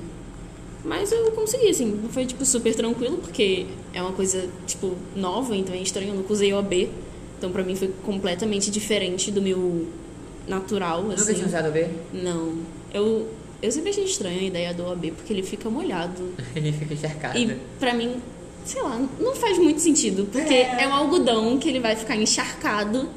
Mas 0.84 1.12
eu 1.12 1.32
consegui, 1.34 1.70
assim. 1.70 2.00
Foi, 2.10 2.26
tipo, 2.26 2.46
super 2.46 2.74
tranquilo, 2.74 3.18
porque 3.18 3.66
é 3.94 4.02
uma 4.02 4.14
coisa, 4.14 4.48
tipo, 4.66 4.96
nova, 5.16 5.56
então 5.56 5.76
é 5.76 5.80
estranho. 5.80 6.10
Eu 6.12 6.16
nunca 6.16 6.32
usei 6.32 6.54
OB. 6.54 6.90
Então, 7.38 7.52
pra 7.52 7.64
mim, 7.64 7.76
foi 7.76 7.90
completamente 8.04 8.72
diferente 8.72 9.30
do 9.32 9.42
meu 9.42 9.88
natural, 10.48 11.04
Nunca 11.04 11.16
assim. 11.16 11.34
tinha 11.36 11.46
usado 11.48 11.70
o 11.70 11.72
B? 11.72 11.88
Não. 12.12 12.54
Eu, 12.94 13.28
eu 13.62 13.72
sempre 13.72 13.92
achei 13.92 14.04
estranha 14.04 14.40
a 14.40 14.44
ideia 14.44 14.74
do 14.74 14.84
OB, 14.86 15.12
porque 15.12 15.32
ele 15.32 15.44
fica 15.44 15.70
molhado. 15.70 16.34
Ele 16.56 16.72
fica 16.72 16.94
encharcado. 16.94 17.38
E 17.38 17.56
pra 17.80 17.94
mim, 17.94 18.16
sei 18.70 18.84
lá, 18.84 19.02
não 19.20 19.36
faz 19.36 19.58
muito 19.58 19.82
sentido. 19.82 20.28
Porque 20.32 20.54
é, 20.54 20.88
um 20.88 20.94
algodão 20.94 21.58
que 21.58 21.68
ele 21.68 21.80
vai 21.80 21.96
ficar 21.96 22.16
encharcado. 22.16 23.10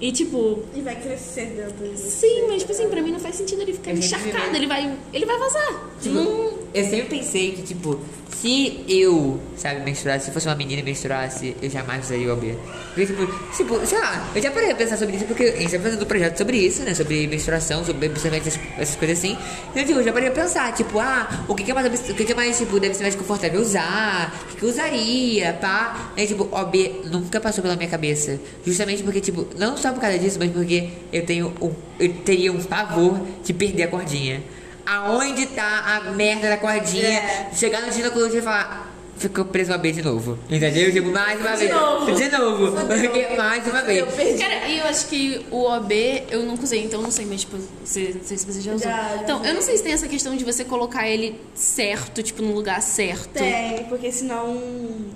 E 0.00 0.12
tipo, 0.12 0.62
E 0.74 0.80
vai 0.80 0.94
crescer 0.96 1.46
dentro 1.56 1.88
disso. 1.88 2.08
sim, 2.20 2.44
mas 2.48 2.60
tipo 2.62 2.72
assim, 2.72 2.88
pra 2.88 3.02
mim 3.02 3.10
não 3.12 3.18
faz 3.20 3.34
sentido 3.34 3.62
ele 3.62 3.72
ficar 3.72 3.90
sempre 3.96 4.00
encharcado. 4.06 4.56
Ele 4.56 4.66
vai, 4.66 4.96
ele 5.12 5.26
vai 5.26 5.38
vazar. 5.38 5.90
Tipo, 6.00 6.14
Não- 6.14 6.58
Eu 6.74 6.84
sempre 6.84 7.18
pensei 7.18 7.52
que, 7.52 7.62
tipo, 7.62 7.98
se 8.36 8.84
eu, 8.86 9.40
sabe, 9.56 9.80
menstruasse, 9.80 10.26
se 10.26 10.30
fosse 10.30 10.46
uma 10.46 10.54
menina 10.54 10.80
e 10.80 10.84
menstruasse, 10.84 11.56
eu 11.62 11.68
jamais 11.70 12.04
usaria 12.04 12.28
o 12.28 12.32
OB. 12.34 12.54
Porque, 12.94 13.06
tipo, 13.06 13.26
tipo, 13.56 13.86
sei 13.86 13.98
lá, 13.98 14.30
eu 14.34 14.42
já 14.42 14.50
parei 14.50 14.70
a 14.70 14.74
pensar 14.74 14.98
sobre 14.98 15.16
isso, 15.16 15.24
porque 15.24 15.44
a 15.44 15.56
gente 15.56 15.72
tá 15.72 15.80
fazendo 15.80 16.02
um 16.02 16.06
projeto 16.06 16.36
sobre 16.36 16.58
isso, 16.58 16.82
né? 16.82 16.94
Sobre 16.94 17.26
menstruação, 17.26 17.84
sobre 17.84 18.06
absorvente, 18.06 18.48
essas, 18.48 18.60
essas 18.78 18.96
coisas 18.96 19.18
assim. 19.18 19.36
Então, 19.70 19.82
tipo, 19.84 19.98
eu 19.98 20.04
já 20.04 20.12
parei 20.12 20.28
a 20.28 20.32
pensar, 20.32 20.72
tipo, 20.74 20.98
ah, 21.00 21.44
o 21.48 21.54
que, 21.54 21.64
que 21.64 21.70
é 21.70 21.74
mais, 21.74 21.86
o 22.10 22.14
que, 22.14 22.24
que 22.24 22.32
é 22.32 22.34
mais, 22.36 22.58
tipo, 22.58 22.78
deve 22.78 22.94
ser 22.94 23.02
mais 23.02 23.14
confortável 23.16 23.60
usar, 23.60 24.38
o 24.44 24.46
que, 24.50 24.56
que 24.56 24.62
eu 24.62 24.68
usaria, 24.68 25.54
pá. 25.54 26.12
Aí, 26.16 26.26
tipo, 26.26 26.46
OB 26.52 27.00
nunca 27.10 27.40
passou 27.40 27.62
pela 27.62 27.74
minha 27.76 27.88
cabeça. 27.88 28.38
Justamente 28.64 29.02
porque, 29.02 29.22
tipo, 29.22 29.48
não 29.58 29.74
só 29.76 29.87
por 29.92 30.00
causa 30.00 30.18
disso, 30.18 30.38
mas 30.38 30.50
porque 30.50 30.90
eu 31.12 31.24
tenho 31.24 31.52
um, 31.60 31.72
eu 31.98 32.12
teria 32.24 32.52
um 32.52 32.62
pavor 32.62 33.20
de 33.44 33.52
perder 33.52 33.84
a 33.84 33.88
cordinha. 33.88 34.42
Aonde 34.86 35.46
tá 35.46 36.00
a 36.06 36.10
merda 36.12 36.48
da 36.48 36.56
cordinha? 36.56 37.08
É. 37.08 37.50
Chegar 37.54 37.82
no 37.82 37.92
ginecologista 37.92 38.38
e 38.38 38.42
falar. 38.42 38.97
Ficou 39.18 39.44
preso 39.44 39.72
uma 39.72 39.78
vez 39.78 39.96
de 39.96 40.02
novo. 40.02 40.38
Entendeu? 40.48 40.92
Tipo, 40.92 41.10
mais 41.10 41.40
uma 41.40 41.56
vez. 41.56 41.70
novo. 41.72 42.12
De 42.12 42.28
novo. 42.30 42.72
Porque 42.86 43.36
mais 43.36 43.66
uma 43.66 43.82
vez. 43.82 43.98
Eu 43.98 44.06
perdi. 44.06 44.38
Cara, 44.42 44.66
e 44.68 44.78
eu 44.78 44.84
acho 44.86 45.06
que 45.08 45.46
o 45.50 45.64
OB 45.64 46.24
eu 46.30 46.42
nunca 46.44 46.62
usei, 46.62 46.84
então 46.84 47.00
eu 47.00 47.04
não 47.04 47.10
sei, 47.10 47.26
mas 47.26 47.40
tipo, 47.40 47.56
você, 47.84 48.12
não 48.14 48.24
sei 48.24 48.38
se 48.38 48.46
você 48.46 48.60
já 48.60 48.72
usou. 48.72 48.90
Já, 48.90 48.96
já 49.16 49.16
então, 49.22 49.44
eu 49.44 49.54
não 49.54 49.62
sei 49.62 49.76
se 49.76 49.82
tem 49.82 49.92
essa 49.92 50.06
questão 50.08 50.36
de 50.36 50.44
você 50.44 50.64
colocar 50.64 51.08
ele 51.08 51.40
certo, 51.54 52.22
tipo, 52.22 52.42
no 52.42 52.52
lugar 52.54 52.80
certo. 52.80 53.30
Tem, 53.32 53.84
porque 53.84 54.12
senão 54.12 54.60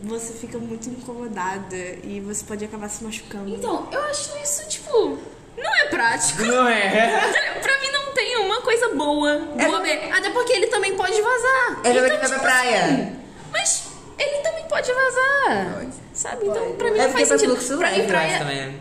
você 0.03 0.33
fica 0.33 0.59
muito 0.59 0.89
incomodada 0.89 1.77
e 2.03 2.21
você 2.21 2.45
pode 2.45 2.65
acabar 2.65 2.89
se 2.89 3.05
machucando. 3.05 3.55
Então, 3.55 3.89
eu 3.93 4.01
acho 4.05 4.31
isso, 4.43 4.69
tipo, 4.69 5.19
não 5.57 5.75
é 5.77 5.87
prático. 5.87 6.43
Não 6.43 6.69
é? 6.69 7.21
pra 7.63 7.81
mim 7.81 7.91
não 7.93 8.13
tem 8.15 8.37
uma 8.39 8.61
coisa 8.63 8.89
boa 8.95 9.39
do 9.39 9.61
É- 9.61 9.69
OB. 9.69 9.89
Até 10.13 10.31
porque 10.31 10.53
ele 10.53 10.67
também 10.67 10.95
pode 10.97 11.21
vazar. 11.21 11.81
É 11.85 11.91
então, 11.91 12.03
vai 12.09 12.19
pra 12.29 12.39
praia. 12.41 12.85
assim, 12.85 13.17
mas 13.53 13.91
ele 14.23 14.43
também 14.43 14.64
pode 14.64 14.93
vazar. 14.93 15.87
Sabe? 16.14 16.47
Então, 16.47 16.73
pra 16.77 16.91
mim 16.91 16.99
É 16.99 17.03
não 17.03 17.11
porque 17.11 17.23
é 17.23 17.27
faz 17.27 17.29
pra 17.29 17.39
sentido. 17.39 17.57
fluxo 17.57 17.79
pra 17.79 17.89
leve, 17.91 17.99
eu 18.01 18.03
acho 18.05 18.09
praia. 18.09 18.39
também. 18.39 18.77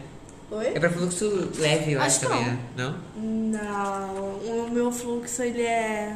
Oi? 0.52 0.68
É 0.76 0.80
pra 0.80 0.90
fluxo 0.90 1.50
leve, 1.58 1.92
eu 1.94 2.02
acho, 2.02 2.08
Acho 2.26 2.28
também. 2.30 2.60
Não? 2.76 2.96
Não, 3.16 4.16
o 4.66 4.70
meu 4.72 4.92
fluxo 4.92 5.42
ele 5.44 5.64
é 5.64 6.14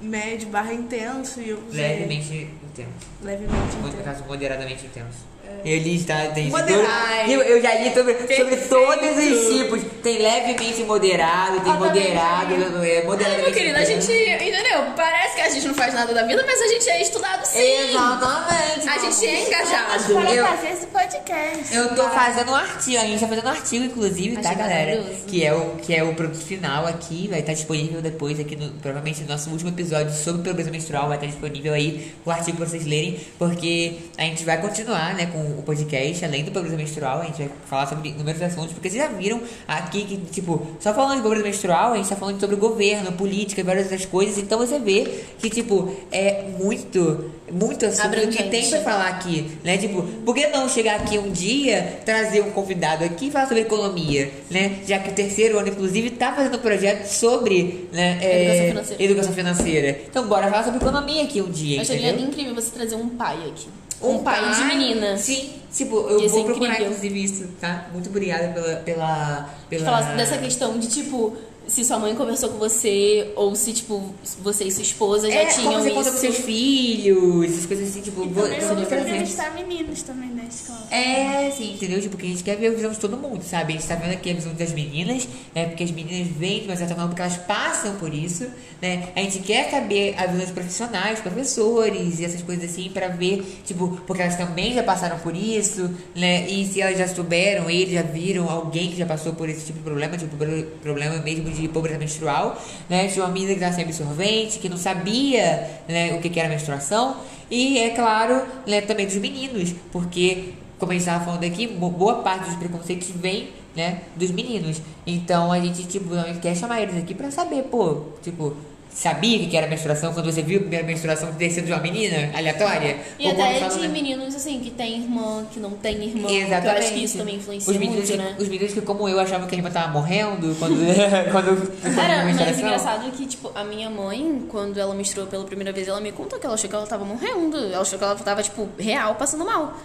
médio 0.00 0.48
barra 0.48 0.72
intenso 0.72 1.40
e 1.40 1.48
eu 1.50 1.58
usei 1.68 1.82
Levemente 1.88 2.34
intenso. 2.62 2.90
levemente 3.22 3.76
No 3.80 3.88
intenso. 3.88 4.04
caso, 4.04 4.24
moderadamente 4.24 4.86
intenso. 4.86 5.26
Eu 5.64 5.78
li, 5.78 6.02
tá? 6.04 6.26
Tem 6.34 6.48
Moderado. 6.50 7.30
Eu, 7.30 7.42
eu 7.42 7.60
já 7.60 7.74
li 7.74 7.92
sobre, 7.92 8.14
sobre 8.36 8.56
todos 8.56 9.16
os 9.18 9.54
tipos. 9.54 9.82
Tem 10.02 10.18
levemente 10.18 10.82
moderado, 10.84 11.60
tem 11.60 11.72
moderado, 11.74 12.54
é 12.84 13.02
moderadamente 13.04 13.42
meu 13.42 13.52
querido, 13.52 13.76
a 13.78 13.84
gente, 13.84 14.12
entendeu? 14.12 14.84
Parece 14.96 15.34
que 15.34 15.40
a 15.40 15.50
gente 15.50 15.66
não 15.66 15.74
faz 15.74 15.92
nada 15.94 16.14
da 16.14 16.22
vida, 16.22 16.42
mas 16.46 16.60
a 16.60 16.68
gente 16.68 16.88
é 16.88 17.02
estudado 17.02 17.44
sim. 17.44 17.58
Exatamente. 17.58 18.88
A 18.88 18.98
gente 18.98 19.26
é 19.26 19.30
Para 19.30 19.46
engajado. 19.46 20.12
Eu- 20.32 20.46
fazer 20.46 20.68
esse 20.68 20.86
podcast. 20.86 21.74
Eu 21.74 21.94
tô 21.94 22.08
fazendo 22.08 22.50
um 22.50 22.54
artigo, 22.54 22.98
a 22.98 23.06
gente 23.06 23.20
tá 23.20 23.28
fazendo 23.28 23.46
um 23.46 23.50
artigo, 23.50 23.84
inclusive, 23.84 24.36
tá, 24.40 24.54
galera? 24.54 25.02
Que 25.26 25.44
é, 25.44 25.52
o, 25.54 25.76
que 25.76 25.94
é 25.94 26.02
o 26.02 26.14
produto 26.14 26.44
final 26.44 26.86
aqui, 26.86 27.28
vai 27.28 27.40
estar 27.40 27.52
disponível 27.52 28.00
depois 28.00 28.38
aqui, 28.40 28.56
no, 28.56 28.70
provavelmente 28.74 29.22
no 29.22 29.28
nosso 29.28 29.50
último 29.50 29.70
episódio 29.70 30.12
sobre 30.14 30.42
pobreza 30.42 30.70
menstrual, 30.70 31.08
vai 31.08 31.16
estar 31.16 31.26
disponível 31.26 31.74
aí 31.74 32.12
o 32.24 32.30
artigo 32.30 32.56
pra 32.56 32.66
vocês 32.66 32.86
lerem, 32.86 33.20
porque 33.38 33.96
a 34.16 34.22
gente 34.22 34.44
vai 34.44 34.60
continuar, 34.60 35.14
né, 35.14 35.26
com 35.26 35.37
o 35.58 35.62
podcast, 35.62 36.24
além 36.24 36.44
do 36.44 36.50
pobreza 36.50 36.76
menstrual, 36.76 37.20
a 37.20 37.24
gente 37.24 37.38
vai 37.38 37.50
falar 37.68 37.86
sobre 37.86 38.10
inúmeros 38.10 38.40
assuntos, 38.42 38.72
porque 38.72 38.88
vocês 38.90 39.02
já 39.02 39.08
viram 39.08 39.40
aqui 39.66 40.04
que, 40.04 40.16
tipo, 40.30 40.66
só 40.80 40.92
falando 40.94 41.16
de 41.16 41.22
pobreza 41.22 41.44
menstrual, 41.44 41.92
a 41.92 41.96
gente 41.96 42.08
tá 42.08 42.16
falando 42.16 42.40
sobre 42.40 42.56
governo, 42.56 43.12
política, 43.12 43.62
várias 43.64 43.84
outras 43.84 44.04
coisas, 44.06 44.38
então 44.38 44.58
você 44.58 44.78
vê 44.78 45.22
que, 45.38 45.48
tipo, 45.50 45.94
é 46.10 46.44
muito, 46.58 47.30
muito 47.50 47.86
assunto 47.86 48.28
que 48.28 48.42
tem 48.44 48.68
pra 48.68 48.80
falar 48.82 49.08
aqui, 49.08 49.50
né? 49.64 49.78
Tipo, 49.78 50.02
por 50.02 50.34
que 50.34 50.46
não 50.48 50.68
chegar 50.68 50.96
aqui 51.00 51.18
um 51.18 51.30
dia, 51.30 52.00
trazer 52.04 52.42
um 52.42 52.50
convidado 52.50 53.04
aqui 53.04 53.28
e 53.28 53.30
falar 53.30 53.46
sobre 53.46 53.62
economia, 53.62 54.30
né? 54.50 54.80
Já 54.86 54.98
que 54.98 55.10
o 55.10 55.12
terceiro 55.12 55.58
ano, 55.58 55.68
inclusive, 55.68 56.10
tá 56.10 56.32
fazendo 56.32 56.56
um 56.56 56.60
projeto 56.60 57.06
sobre 57.06 57.88
né, 57.92 58.18
é, 58.20 58.38
Educação 58.42 58.66
financeira. 58.68 59.02
educação 59.04 59.32
financeira. 59.32 59.98
Então, 60.08 60.26
bora 60.28 60.48
falar 60.50 60.64
sobre 60.64 60.78
economia 60.80 61.22
aqui 61.24 61.40
um 61.40 61.50
dia, 61.50 61.76
Eu 61.76 61.82
acharia 61.82 62.08
entendeu? 62.10 62.28
incrível 62.28 62.54
você 62.54 62.70
trazer 62.70 62.94
um 62.96 63.08
pai 63.08 63.36
aqui. 63.48 63.68
Um, 64.00 64.18
pai, 64.18 64.54
de 64.54 64.64
menina. 64.64 65.16
Sim, 65.16 65.50
tipo, 65.72 65.96
eu 65.96 66.20
vou 66.20 66.28
ser 66.28 66.44
procurar, 66.44 66.80
inclusive, 66.80 67.24
isso, 67.24 67.48
tá? 67.60 67.88
Muito 67.92 68.08
obrigada 68.08 68.48
pela... 68.48 68.76
pela, 68.76 69.50
pela... 69.68 69.84
Falar 69.84 70.16
dessa 70.16 70.38
questão 70.38 70.78
de, 70.78 70.88
tipo, 70.88 71.36
se 71.78 71.84
sua 71.84 71.98
mãe 71.98 72.14
conversou 72.14 72.48
com 72.50 72.58
você, 72.58 73.30
ou 73.36 73.54
se, 73.54 73.72
tipo, 73.72 74.12
você 74.42 74.64
e 74.64 74.72
sua 74.72 74.82
esposa 74.82 75.30
já 75.30 75.40
É, 75.42 75.46
tinham 75.46 75.72
como 75.72 75.78
você 75.82 75.86
isso. 75.88 75.94
conta 75.96 76.10
com 76.10 76.16
seus 76.18 76.36
filhos, 76.38 77.44
essas 77.52 77.66
coisas 77.66 77.88
assim, 77.88 78.00
tipo... 78.00 78.24
vou- 78.28 78.44
Também 78.44 78.60
vamos 78.60 78.82
entrevistar 78.82 79.54
meninos 79.54 80.02
também 80.02 80.34
da 80.34 80.42
escola. 80.44 80.86
É, 80.90 81.50
sim, 81.50 81.74
entendeu? 81.74 82.00
Tipo, 82.00 82.16
que 82.16 82.26
a 82.26 82.28
gente 82.30 82.42
quer 82.42 82.56
ver 82.56 82.68
a 82.68 82.70
visão 82.70 82.90
de 82.90 82.98
todo 82.98 83.16
mundo, 83.16 83.42
sabe? 83.42 83.74
A 83.74 83.76
gente 83.76 83.86
tá 83.86 83.94
vendo 83.94 84.12
aqui 84.12 84.30
a 84.30 84.34
visão 84.34 84.52
das 84.54 84.72
meninas, 84.72 85.28
né? 85.54 85.66
Porque 85.66 85.84
as 85.84 85.90
meninas 85.90 86.26
vêm 86.36 86.60
de 86.62 86.66
uma 86.68 86.76
certa 86.76 86.94
forma 86.94 87.08
porque 87.10 87.22
elas 87.22 87.36
passam 87.36 87.94
por 87.96 88.12
isso, 88.12 88.46
né? 88.82 89.10
A 89.14 89.20
gente 89.20 89.38
quer 89.40 89.70
saber 89.70 90.14
a 90.18 90.26
visão 90.26 90.44
dos 90.44 90.50
profissionais, 90.52 91.20
professores 91.20 92.18
e 92.20 92.24
essas 92.24 92.42
coisas 92.42 92.70
assim, 92.70 92.90
pra 92.90 93.08
ver, 93.08 93.44
tipo, 93.64 94.00
porque 94.06 94.22
elas 94.22 94.36
também 94.36 94.72
já 94.74 94.82
passaram 94.82 95.18
por 95.18 95.34
isso, 95.36 95.90
né? 96.14 96.48
E 96.48 96.66
se 96.66 96.80
elas 96.80 96.98
já 96.98 97.06
souberam, 97.08 97.70
eles 97.70 97.92
já 97.92 98.02
viram 98.02 98.48
alguém 98.50 98.90
que 98.90 98.96
já 98.96 99.06
passou 99.06 99.32
por 99.34 99.48
esse 99.48 99.66
tipo 99.66 99.78
de 99.78 99.84
problema, 99.84 100.16
tipo, 100.16 100.36
pro- 100.36 100.64
problema 100.82 101.16
mesmo 101.18 101.50
de 101.50 101.67
pobreza 101.68 101.98
menstrual, 101.98 102.60
né? 102.88 103.08
Tinha 103.08 103.24
uma 103.24 103.32
menina 103.32 103.52
que 103.52 103.58
estava 103.58 103.74
sem 103.74 103.84
absorvente, 103.84 104.58
que 104.58 104.68
não 104.68 104.76
sabia, 104.76 105.68
né, 105.88 106.14
o 106.14 106.20
que 106.20 106.28
que 106.30 106.38
era 106.40 106.48
menstruação. 106.48 107.16
E, 107.50 107.78
é 107.78 107.90
claro, 107.90 108.42
né, 108.66 108.80
também 108.82 109.06
dos 109.06 109.16
meninos, 109.16 109.74
porque 109.92 110.52
como 110.78 110.92
a 110.92 110.94
gente 110.94 111.02
estava 111.02 111.24
falando 111.24 111.44
aqui, 111.44 111.66
bo- 111.66 111.90
boa 111.90 112.16
parte 112.22 112.44
dos 112.46 112.54
preconceitos 112.56 113.08
vem, 113.08 113.48
né, 113.74 114.02
dos 114.16 114.30
meninos. 114.30 114.80
Então 115.06 115.50
a 115.50 115.58
gente, 115.60 115.84
tipo, 115.84 116.10
quer 116.40 116.54
chamar 116.56 116.80
eles 116.82 116.96
aqui 116.96 117.14
pra 117.14 117.30
saber, 117.30 117.64
pô, 117.64 118.02
tipo, 118.22 118.54
sabia 118.98 119.46
o 119.46 119.48
que 119.48 119.56
era 119.56 119.68
menstruação 119.68 120.12
quando 120.12 120.26
você 120.26 120.42
viu 120.42 120.56
a 120.56 120.60
primeira 120.60 120.84
menstruação 120.84 121.32
ter 121.32 121.50
sido 121.50 121.66
de 121.66 121.72
uma 121.72 121.80
menina 121.80 122.36
aleatória? 122.36 122.96
E 123.16 123.26
Ou 123.26 123.32
até 123.32 123.60
fala, 123.60 123.74
de 123.74 123.78
né? 123.82 123.88
meninos, 123.88 124.34
assim, 124.34 124.58
que 124.58 124.70
tem 124.70 124.98
irmã, 125.02 125.46
que 125.52 125.60
não 125.60 125.70
tem 125.70 126.02
irmã. 126.02 126.28
Exatamente. 126.28 126.62
Que 126.62 126.66
eu 126.66 126.72
acho 126.72 126.92
que 126.92 127.04
isso 127.04 127.18
também 127.18 127.36
influencia 127.36 127.72
os 127.72 127.78
meninos, 127.78 128.08
muito, 128.08 128.10
que, 128.10 128.16
né? 128.18 128.36
Os 128.36 128.48
meninos 128.48 128.74
que, 128.74 128.80
como 128.80 129.08
eu, 129.08 129.20
achavam 129.20 129.46
que 129.46 129.54
a 129.54 129.58
irmã 129.58 129.70
tava 129.70 129.92
morrendo 129.92 130.52
quando, 130.58 130.74
quando, 131.30 131.80
Cara, 131.94 132.24
mas 132.24 132.26
menstruação. 132.26 132.66
engraçado 132.66 133.10
que, 133.12 133.26
tipo, 133.26 133.52
a 133.54 133.62
minha 133.62 133.88
mãe, 133.88 134.44
quando 134.48 134.80
ela 134.80 134.92
menstruou 134.96 135.28
pela 135.28 135.44
primeira 135.44 135.72
vez, 135.72 135.86
ela 135.86 136.00
me 136.00 136.10
contou 136.10 136.36
que 136.40 136.46
ela 136.46 136.56
achou 136.56 136.68
que 136.68 136.74
ela 136.74 136.86
tava 136.86 137.04
morrendo. 137.04 137.56
Ela 137.56 137.82
achou 137.82 137.96
que 137.96 138.04
ela 138.04 138.16
tava, 138.16 138.42
tipo, 138.42 138.68
real, 138.76 139.14
passando 139.14 139.44
mal. 139.44 139.76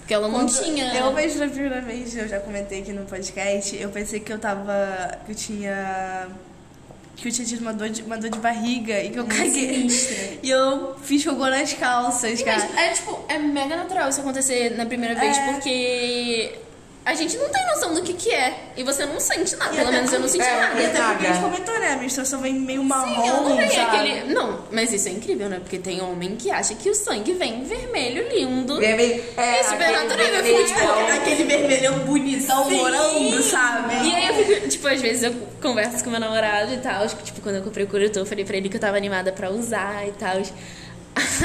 Porque 0.00 0.12
ela 0.12 0.26
não 0.26 0.40
Quando 0.40 0.52
tinha. 0.60 0.92
Eu 0.92 1.14
vejo 1.14 1.38
na 1.38 1.46
primeira 1.48 1.80
vez, 1.80 2.16
eu 2.16 2.26
já 2.26 2.40
comentei 2.40 2.80
aqui 2.80 2.92
no 2.92 3.04
podcast, 3.06 3.76
eu 3.76 3.90
pensei 3.90 4.18
que 4.18 4.32
eu 4.32 4.38
tava. 4.40 5.18
que 5.24 5.30
eu 5.32 5.36
tinha. 5.36 6.28
Que 7.16 7.26
eu 7.28 7.32
tinha 7.32 7.46
tido 7.46 7.62
uma 7.62 7.72
dor 7.72 7.88
de, 7.88 8.02
uma 8.02 8.18
dor 8.18 8.28
de 8.30 8.38
barriga 8.38 9.02
e 9.02 9.08
que 9.10 9.18
eu 9.18 9.24
caguei. 9.26 9.88
E 10.42 10.50
eu 10.50 10.94
fiz 11.02 11.24
cocô 11.24 11.46
nas 11.48 11.72
calças, 11.72 12.38
Sim, 12.38 12.44
cara. 12.44 12.68
mas 12.74 12.78
é 12.78 12.92
tipo, 12.92 13.24
é 13.28 13.38
mega 13.38 13.74
natural 13.76 14.08
isso 14.10 14.20
acontecer 14.20 14.76
na 14.76 14.86
primeira 14.86 15.14
vez, 15.14 15.36
É. 15.36 15.52
porque 15.52 16.54
a 17.06 17.14
gente 17.14 17.36
não 17.38 17.48
tem 17.48 17.64
noção 17.68 17.94
do 17.94 18.02
que 18.02 18.12
que 18.12 18.30
é. 18.34 18.52
E 18.76 18.82
você 18.82 19.06
não 19.06 19.18
sente 19.20 19.54
nada, 19.56 19.72
E 19.72 19.76
pelo 19.78 19.92
menos 19.92 20.12
eu 20.12 20.18
não 20.20 20.28
senti 20.28 20.44
é, 20.44 20.56
nada. 20.60 20.80
E 20.80 20.86
até 20.86 21.00
porque 21.02 21.26
a 21.26 21.32
gente 21.32 21.42
comentou, 21.42 21.78
né? 21.80 21.92
A 21.92 21.96
menstruação 21.96 22.40
vem 22.42 22.52
meio 22.54 22.82
marrom, 22.84 23.22
Sim, 23.22 23.28
eu 23.28 23.42
não 23.42 23.70
sabe? 23.70 23.80
aquele. 23.96 24.34
Não, 24.34 24.58
mas 24.72 24.92
isso 24.92 25.08
é 25.08 25.12
incrível, 25.12 25.48
né? 25.48 25.58
Porque 25.60 25.78
tem 25.78 26.02
homem 26.02 26.36
que 26.36 26.50
acha 26.50 26.74
que 26.74 26.90
o 26.90 26.94
sangue 26.94 27.32
vem 27.32 27.62
vermelho, 27.64 28.28
lindo. 28.28 28.76
Vermelho- 28.78 29.22
é, 29.36 29.60
É 29.60 29.62
super 29.62 29.90
natural, 29.92 30.26
eu 30.26 30.44
fico, 30.44 30.64
tipo, 30.64 30.80
Aquele 31.16 31.44
vermelhão 31.44 31.98
bonitão, 32.00 32.68
Sim. 32.68 32.76
morango, 32.76 33.42
sabe? 33.42 33.94
E 34.08 34.14
aí 34.14 34.26
eu 34.28 34.34
fico, 34.44 34.68
tipo, 34.68 34.88
às 34.88 35.00
vezes 35.00 35.22
eu 35.22 35.34
converso 35.62 36.02
com 36.04 36.10
meu 36.10 36.20
namorado 36.20 36.72
e 36.74 36.78
tal. 36.78 37.06
Tipo, 37.06 37.40
quando 37.40 37.56
eu 37.56 37.62
comprei 37.62 37.84
o 37.84 37.88
corretor, 37.88 38.20
eu 38.22 38.26
falei 38.26 38.44
pra 38.44 38.56
ele 38.56 38.68
que 38.68 38.76
eu 38.76 38.80
tava 38.80 38.96
animada 38.96 39.32
pra 39.32 39.48
usar 39.50 40.06
e 40.06 40.12
tal. 40.12 40.42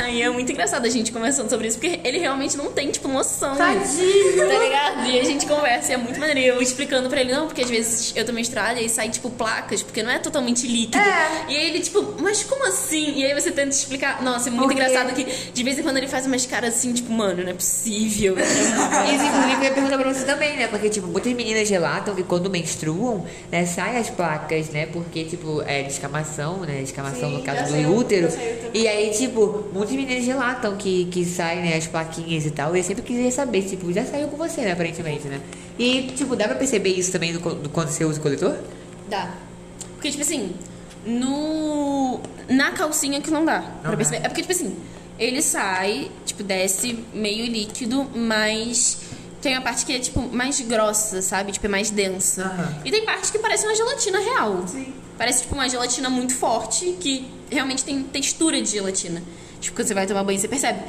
Aí 0.03 0.21
é 0.21 0.29
muito 0.29 0.51
engraçado 0.51 0.85
a 0.85 0.89
gente 0.89 1.11
conversando 1.11 1.49
sobre 1.49 1.67
isso, 1.67 1.79
porque 1.79 1.99
ele 2.03 2.17
realmente 2.17 2.57
não 2.57 2.71
tem, 2.71 2.91
tipo, 2.91 3.07
noção. 3.07 3.55
Tadinho. 3.55 4.47
Tá 4.47 4.59
ligado? 4.59 5.09
E 5.09 5.19
a 5.19 5.23
gente 5.23 5.45
conversa 5.45 5.91
e 5.91 5.95
é 5.95 5.97
muito 5.97 6.19
maneiro. 6.19 6.55
Eu 6.55 6.61
explicando 6.61 7.09
pra 7.09 7.21
ele, 7.21 7.31
não, 7.31 7.47
porque 7.47 7.61
às 7.61 7.69
vezes 7.69 8.13
eu 8.15 8.25
tô 8.25 8.33
menstruada 8.33 8.79
e 8.79 8.83
aí 8.83 8.89
sai, 8.89 9.09
tipo, 9.09 9.29
placas, 9.29 9.81
porque 9.81 10.03
não 10.03 10.11
é 10.11 10.19
totalmente 10.19 10.67
líquido. 10.67 10.97
É. 10.97 11.45
E 11.47 11.55
aí 11.55 11.69
ele, 11.69 11.79
tipo, 11.79 12.15
mas 12.19 12.43
como 12.43 12.67
assim? 12.67 13.19
E 13.19 13.25
aí 13.25 13.33
você 13.33 13.51
tenta 13.51 13.69
explicar. 13.69 14.21
Nossa, 14.21 14.49
é 14.49 14.51
muito 14.51 14.73
engraçado 14.73 15.13
que 15.13 15.23
de 15.23 15.63
vez 15.63 15.79
em 15.79 15.83
quando 15.83 15.97
ele 15.97 16.07
faz 16.07 16.25
umas 16.25 16.45
caras 16.45 16.75
assim, 16.75 16.93
tipo, 16.93 17.11
mano, 17.11 17.43
não 17.43 17.51
é 17.51 17.53
possível. 17.53 18.37
Isso, 18.37 18.51
inclusive, 19.25 19.53
eu 19.55 19.63
ia 19.63 19.71
perguntar 19.71 19.97
pra 19.97 20.13
você 20.13 20.25
também, 20.25 20.57
né? 20.57 20.67
Porque, 20.67 20.89
tipo, 20.89 21.07
muitas 21.07 21.31
meninas 21.33 21.69
relatam 21.69 22.13
que 22.13 22.23
quando 22.23 22.49
menstruam, 22.49 23.25
né, 23.49 23.65
saem 23.65 23.97
as 23.97 24.09
placas, 24.09 24.69
né? 24.69 24.87
Porque, 24.87 25.23
tipo, 25.23 25.61
é 25.61 25.83
descamação, 25.83 26.61
né? 26.61 26.81
Descamação 26.81 27.29
Sim, 27.29 27.37
no 27.37 27.43
caso 27.43 27.73
do 27.73 27.95
útero. 27.95 28.27
E 28.73 28.87
aí, 28.87 29.11
tipo, 29.11 29.60
muitas 29.73 29.95
meninas 29.95 30.25
relatam 30.25 30.75
que, 30.75 31.05
que 31.05 31.25
saem, 31.25 31.61
né, 31.61 31.77
as 31.77 31.87
plaquinhas 31.87 32.45
e 32.45 32.51
tal. 32.51 32.75
E 32.75 32.79
eu 32.79 32.83
sempre 32.83 33.03
queria 33.03 33.31
saber, 33.31 33.63
tipo, 33.63 33.91
já 33.91 34.05
saiu 34.05 34.27
com 34.27 34.37
você, 34.37 34.61
né, 34.61 34.71
aparentemente, 34.71 35.27
né? 35.27 35.41
E, 35.77 36.03
tipo, 36.15 36.35
dá 36.35 36.47
pra 36.47 36.55
perceber 36.55 36.89
isso 36.89 37.11
também 37.11 37.33
do, 37.33 37.39
do 37.55 37.69
quando 37.69 37.89
você 37.89 38.05
usa 38.05 38.19
o 38.19 38.21
coletor? 38.21 38.57
Dá. 39.09 39.31
Porque, 39.93 40.09
tipo 40.11 40.21
assim, 40.23 40.53
no. 41.05 42.19
Na 42.49 42.71
calcinha 42.71 43.21
que 43.21 43.31
não 43.31 43.45
dá 43.45 43.61
pra 43.81 43.91
dá. 43.91 43.97
perceber. 43.97 44.25
É 44.25 44.29
porque, 44.29 44.41
tipo 44.41 44.51
assim, 44.53 44.75
ele 45.17 45.41
sai, 45.41 46.11
tipo, 46.25 46.43
desce 46.43 46.97
meio 47.13 47.45
líquido, 47.45 48.09
mas 48.15 48.97
tem 49.41 49.55
a 49.55 49.61
parte 49.61 49.85
que 49.85 49.93
é, 49.93 49.99
tipo, 49.99 50.21
mais 50.21 50.59
grossa, 50.61 51.21
sabe? 51.21 51.51
Tipo, 51.51 51.65
é 51.65 51.69
mais 51.69 51.89
densa. 51.89 52.43
Aham. 52.43 52.81
E 52.85 52.91
tem 52.91 53.05
parte 53.05 53.31
que 53.31 53.39
parece 53.39 53.65
uma 53.65 53.75
gelatina 53.75 54.19
real. 54.19 54.63
Sim. 54.67 54.93
Parece, 55.17 55.43
tipo, 55.43 55.55
uma 55.55 55.69
gelatina 55.69 56.09
muito 56.09 56.33
forte, 56.33 56.95
que 56.99 57.27
realmente 57.49 57.83
tem 57.83 58.01
textura 58.03 58.61
de 58.61 58.69
gelatina. 58.69 59.21
Tipo, 59.61 59.77
quando 59.77 59.87
você 59.87 59.93
vai 59.93 60.07
tomar 60.07 60.23
banho, 60.23 60.39
você 60.39 60.47
percebe. 60.47 60.79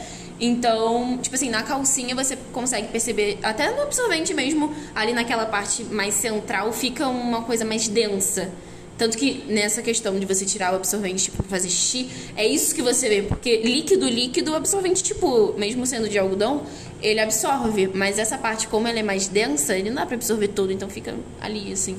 Então, 0.40 1.18
tipo 1.18 1.36
assim, 1.36 1.50
na 1.50 1.62
calcinha 1.62 2.14
você 2.16 2.36
consegue 2.52 2.88
perceber, 2.88 3.38
até 3.42 3.70
no 3.70 3.82
absorvente 3.82 4.34
mesmo, 4.34 4.74
ali 4.94 5.12
naquela 5.12 5.46
parte 5.46 5.84
mais 5.84 6.14
central, 6.14 6.72
fica 6.72 7.06
uma 7.06 7.42
coisa 7.42 7.64
mais 7.64 7.86
densa. 7.86 8.50
Tanto 8.98 9.16
que 9.16 9.44
nessa 9.48 9.82
questão 9.82 10.18
de 10.18 10.26
você 10.26 10.44
tirar 10.44 10.72
o 10.72 10.76
absorvente, 10.76 11.24
tipo, 11.24 11.42
fazer 11.44 11.68
xixi, 11.68 12.08
é 12.36 12.46
isso 12.46 12.74
que 12.74 12.82
você 12.82 13.08
vê. 13.08 13.22
Porque 13.22 13.58
líquido, 13.62 14.08
líquido, 14.08 14.54
absorvente, 14.54 15.02
tipo, 15.02 15.54
mesmo 15.58 15.86
sendo 15.86 16.08
de 16.08 16.18
algodão, 16.18 16.62
ele 17.00 17.20
absorve. 17.20 17.90
Mas 17.94 18.18
essa 18.18 18.38
parte, 18.38 18.68
como 18.68 18.88
ela 18.88 18.98
é 18.98 19.02
mais 19.02 19.28
densa, 19.28 19.76
ele 19.76 19.90
não 19.90 19.96
dá 19.96 20.06
pra 20.06 20.14
absorver 20.14 20.48
todo, 20.48 20.72
então 20.72 20.88
fica 20.88 21.14
ali, 21.40 21.72
assim. 21.72 21.98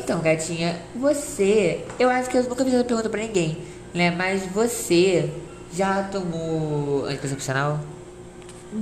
Então, 0.00 0.20
gatinha, 0.20 0.78
você. 0.94 1.82
Eu 1.98 2.10
acho 2.10 2.28
que 2.28 2.36
eu 2.36 2.42
nunca 2.44 2.62
fiz 2.64 2.74
essa 2.74 2.84
pergunta 2.84 3.08
pra 3.08 3.22
ninguém, 3.22 3.56
né? 3.94 4.10
Mas 4.10 4.44
você 4.46 5.30
já 5.72 6.02
tomou 6.04 7.06
anticoncepcional? 7.06 7.80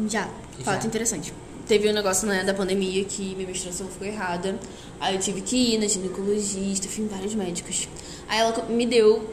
Já. 0.08 0.28
Já. 0.58 0.64
Fato 0.64 0.86
interessante. 0.86 1.32
Teve 1.66 1.88
um 1.88 1.92
negócio 1.92 2.26
né, 2.26 2.42
da 2.42 2.52
pandemia 2.52 3.04
que 3.04 3.34
minha 3.36 3.46
menstruação 3.46 3.86
ficou 3.86 4.06
errada. 4.06 4.58
Aí 4.98 5.14
eu 5.14 5.20
tive 5.20 5.42
que 5.42 5.74
ir 5.74 5.78
na 5.78 5.86
ginecologista, 5.86 6.88
fui 6.88 7.04
em 7.04 7.08
vários 7.08 7.34
médicos. 7.34 7.88
Aí 8.28 8.40
ela 8.40 8.64
me 8.68 8.86
deu 8.86 9.30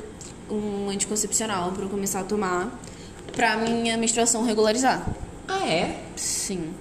um 0.50 0.90
anticoncepcional 0.90 1.72
pra 1.72 1.84
eu 1.84 1.90
começar 1.90 2.22
a 2.22 2.24
tomar 2.24 2.80
pra 3.36 3.58
minha 3.58 3.98
menstruação 3.98 4.44
regularizar. 4.46 5.06
Ah, 5.48 5.68
é? 5.68 6.04
Sim. 6.16 6.74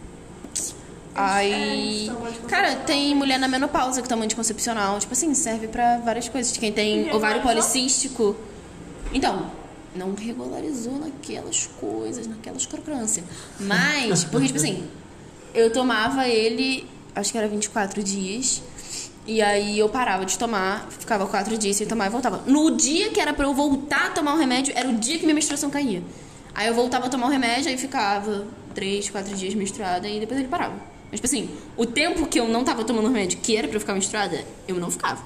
É, 1.14 1.20
Aí. 1.20 2.10
Cara, 2.46 2.76
tem 2.76 3.14
mulher 3.14 3.38
na 3.38 3.48
menopausa 3.48 4.00
que 4.02 4.08
toma 4.08 4.24
anticoncepcional. 4.24 4.98
Tipo 4.98 5.12
assim, 5.12 5.34
serve 5.34 5.66
pra 5.66 5.98
várias 5.98 6.28
coisas. 6.28 6.52
De 6.52 6.60
quem 6.60 6.72
tem 6.72 7.08
E 7.08 7.12
ovário 7.12 7.42
policístico. 7.42 8.36
Então, 9.12 9.50
não 9.94 10.14
regularizou 10.14 10.98
naquelas 10.98 11.68
coisas, 11.80 12.26
naquelas 12.26 12.66
crocâncias. 12.66 13.24
Mas, 13.58 14.24
porque, 14.24 14.46
tipo 14.46 14.58
assim, 14.58 14.88
eu 15.54 15.72
tomava 15.72 16.28
ele, 16.28 16.86
acho 17.14 17.32
que 17.32 17.38
era 17.38 17.48
24 17.48 18.02
dias. 18.02 18.62
E 19.26 19.42
aí 19.42 19.78
eu 19.78 19.90
parava 19.90 20.24
de 20.24 20.38
tomar, 20.38 20.88
ficava 20.90 21.26
quatro 21.26 21.58
dias 21.58 21.76
sem 21.76 21.86
tomar 21.86 22.06
e 22.06 22.10
voltava. 22.10 22.42
No 22.46 22.74
dia 22.74 23.10
que 23.10 23.20
era 23.20 23.34
pra 23.34 23.44
eu 23.44 23.52
voltar 23.52 24.06
a 24.06 24.10
tomar 24.10 24.34
o 24.34 24.38
remédio, 24.38 24.72
era 24.74 24.88
o 24.88 24.94
dia 24.94 25.18
que 25.18 25.24
minha 25.24 25.34
menstruação 25.34 25.68
caía. 25.68 26.02
Aí 26.54 26.66
eu 26.66 26.74
voltava 26.74 27.06
a 27.06 27.08
tomar 27.10 27.26
o 27.26 27.30
remédio, 27.30 27.68
aí 27.68 27.76
ficava 27.76 28.46
três, 28.74 29.10
quatro 29.10 29.34
dias 29.36 29.54
menstruada 29.54 30.08
e 30.08 30.18
depois 30.18 30.40
ele 30.40 30.48
parava. 30.48 30.74
Mas, 31.10 31.20
tipo 31.20 31.26
assim, 31.26 31.50
o 31.76 31.84
tempo 31.84 32.26
que 32.26 32.40
eu 32.40 32.48
não 32.48 32.64
tava 32.64 32.84
tomando 32.84 33.04
o 33.04 33.08
remédio, 33.08 33.38
que 33.38 33.54
era 33.56 33.68
pra 33.68 33.76
eu 33.76 33.80
ficar 33.80 33.92
menstruada, 33.94 34.42
eu 34.66 34.76
não 34.76 34.90
ficava. 34.90 35.22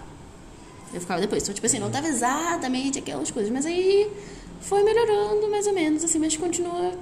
Eu 0.93 1.01
ficava 1.01 1.21
depois. 1.21 1.43
Então, 1.43 1.55
tipo 1.55 1.67
assim, 1.67 1.79
não 1.79 1.91
tava 1.91 2.07
exatamente 2.09 2.99
aquelas 2.99 3.31
coisas. 3.31 3.51
Mas 3.53 3.67
aí 3.67 4.11
foi 4.61 4.83
melhorando, 4.83 5.51
mais 5.51 5.67
ou 5.67 5.73
menos, 5.73 6.05
assim, 6.05 6.19
mas 6.19 6.37
continua 6.37 6.93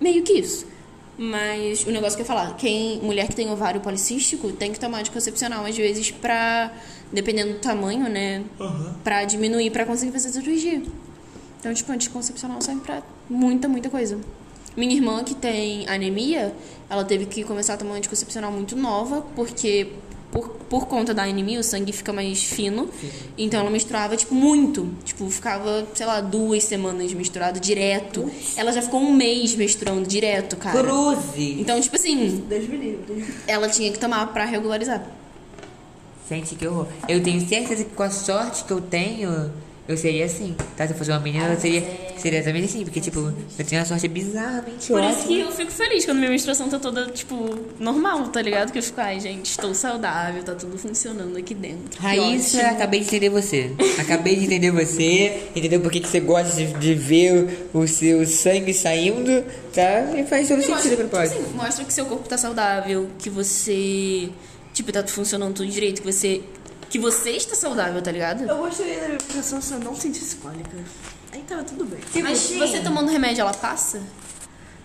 meio 0.00 0.22
que 0.22 0.32
isso. 0.32 0.66
Mas 1.18 1.84
o 1.84 1.90
negócio 1.90 2.16
que 2.16 2.22
eu 2.22 2.24
ia 2.24 2.26
falar, 2.26 2.56
quem, 2.56 2.98
mulher 3.02 3.28
que 3.28 3.36
tem 3.36 3.50
ovário 3.50 3.80
policístico 3.82 4.52
tem 4.52 4.72
que 4.72 4.80
tomar 4.80 5.00
anticoncepcional, 5.00 5.66
às 5.66 5.76
vezes, 5.76 6.10
pra. 6.10 6.72
Dependendo 7.12 7.54
do 7.54 7.58
tamanho, 7.58 8.08
né? 8.08 8.44
Pra 9.04 9.24
diminuir, 9.24 9.70
pra 9.70 9.84
conseguir 9.84 10.12
fazer 10.12 10.30
cirurgia. 10.30 10.82
Então, 11.58 11.74
tipo, 11.74 11.92
anticoncepcional 11.92 12.62
serve 12.62 12.80
pra 12.80 13.02
muita, 13.28 13.68
muita 13.68 13.90
coisa. 13.90 14.18
Minha 14.76 14.94
irmã, 14.94 15.22
que 15.22 15.34
tem 15.34 15.86
anemia, 15.88 16.54
ela 16.88 17.04
teve 17.04 17.26
que 17.26 17.44
começar 17.44 17.74
a 17.74 17.76
tomar 17.76 17.96
anticoncepcional 17.96 18.50
muito 18.52 18.76
nova, 18.76 19.22
porque 19.34 19.88
por, 20.30 20.48
por 20.68 20.86
conta 20.86 21.12
da 21.12 21.24
anemia 21.24 21.58
o 21.58 21.62
sangue 21.62 21.92
fica 21.92 22.12
mais 22.12 22.42
fino. 22.42 22.88
Então 23.36 23.60
ela 23.60 23.70
menstruava, 23.70 24.16
tipo, 24.16 24.34
muito. 24.34 24.88
Tipo, 25.04 25.28
ficava, 25.30 25.86
sei 25.94 26.06
lá, 26.06 26.20
duas 26.20 26.64
semanas 26.64 27.12
menstruada 27.12 27.58
direto. 27.58 28.30
Ela 28.56 28.72
já 28.72 28.82
ficou 28.82 29.00
um 29.00 29.12
mês 29.12 29.54
menstruando 29.54 30.08
direto, 30.08 30.56
cara. 30.56 30.82
Cruze! 30.82 31.60
Então, 31.60 31.80
tipo 31.80 31.96
assim, 31.96 32.44
Deus 32.48 32.68
me 32.68 32.76
livre. 32.76 33.24
ela 33.46 33.68
tinha 33.68 33.90
que 33.90 33.98
tomar 33.98 34.26
pra 34.32 34.44
regularizar. 34.44 35.04
Gente, 36.28 36.54
que 36.54 36.66
horror. 36.66 36.86
Eu 37.08 37.20
tenho 37.22 37.40
certeza 37.46 37.84
que 37.84 37.90
com 37.90 38.04
a 38.04 38.10
sorte 38.10 38.62
que 38.62 38.70
eu 38.70 38.80
tenho, 38.80 39.50
eu 39.88 39.96
seria 39.96 40.24
assim. 40.24 40.54
Tá? 40.76 40.86
Se 40.86 40.92
eu 40.92 40.96
fosse 40.98 41.10
uma 41.10 41.18
menina, 41.20 41.46
eu 41.52 41.60
seria, 41.60 41.82
seria 42.16 42.38
exatamente 42.38 42.66
assim. 42.66 42.84
Porque, 42.84 43.00
tipo, 43.00 43.18
eu 43.58 43.64
tenho 43.64 43.80
uma 43.80 43.86
sorte 43.86 44.06
bizarramente 44.08 44.86
Por 44.88 45.00
isso 45.02 45.10
ótima. 45.20 45.26
que 45.26 45.40
eu 45.40 45.52
fico 45.52 45.70
feliz 45.72 46.04
quando 46.04 46.18
minha 46.18 46.30
menstruação 46.30 46.68
tá 46.68 46.78
toda, 46.78 47.06
tipo, 47.10 47.58
normal, 47.78 48.28
tá 48.28 48.40
ligado? 48.40 48.70
Que 48.72 48.78
eu 48.78 48.82
fico, 48.82 49.00
ai, 49.00 49.18
gente, 49.20 49.50
estou 49.50 49.74
saudável, 49.74 50.42
tá 50.44 50.54
tudo 50.54 50.78
funcionando 50.78 51.36
aqui 51.36 51.54
dentro. 51.54 52.00
Raíssa, 52.00 52.62
acabei 52.68 53.00
de 53.00 53.06
entender 53.06 53.28
você. 53.30 53.70
Acabei 53.98 54.36
de 54.36 54.44
entender 54.44 54.70
você. 54.70 55.48
Entendeu 55.56 55.80
por 55.80 55.90
que, 55.90 56.00
que 56.00 56.08
você 56.08 56.20
gosta 56.20 56.54
de, 56.56 56.72
de 56.74 56.94
ver 56.94 57.68
o 57.74 57.86
seu 57.88 58.26
sangue 58.26 58.72
saindo, 58.72 59.44
tá? 59.74 60.12
E 60.16 60.24
faz 60.24 60.46
todo 60.48 60.58
Eu 60.58 60.64
sentido 60.66 60.92
acho, 60.92 60.94
a 60.94 60.96
propósito. 61.08 61.36
tipo 61.36 61.48
assim, 61.48 61.56
mostra 61.56 61.84
que 61.84 61.92
seu 61.92 62.06
corpo 62.06 62.28
tá 62.28 62.38
saudável, 62.38 63.08
que 63.18 63.28
você, 63.28 64.28
tipo, 64.72 64.92
tá 64.92 65.06
funcionando 65.06 65.54
tudo 65.54 65.68
direito, 65.68 66.02
que 66.02 66.12
você, 66.12 66.40
que 66.90 66.98
você 66.98 67.30
está 67.30 67.54
saudável, 67.54 68.02
tá 68.02 68.10
ligado? 68.10 68.42
Eu 68.42 68.58
gostaria 68.58 68.96
da 68.96 69.06
minha 69.06 69.12
menstruação 69.12 69.62
se 69.62 69.72
eu 69.72 69.78
não 69.78 69.94
sentisse 69.94 70.36
cólica. 70.36 70.76
Aí 71.32 71.40
tava 71.42 71.62
tudo 71.62 71.84
bem. 71.84 72.00
Mas 72.22 72.38
sim. 72.38 72.58
você 72.58 72.80
tomando 72.80 73.08
remédio, 73.08 73.42
ela 73.42 73.54
passa? 73.54 74.02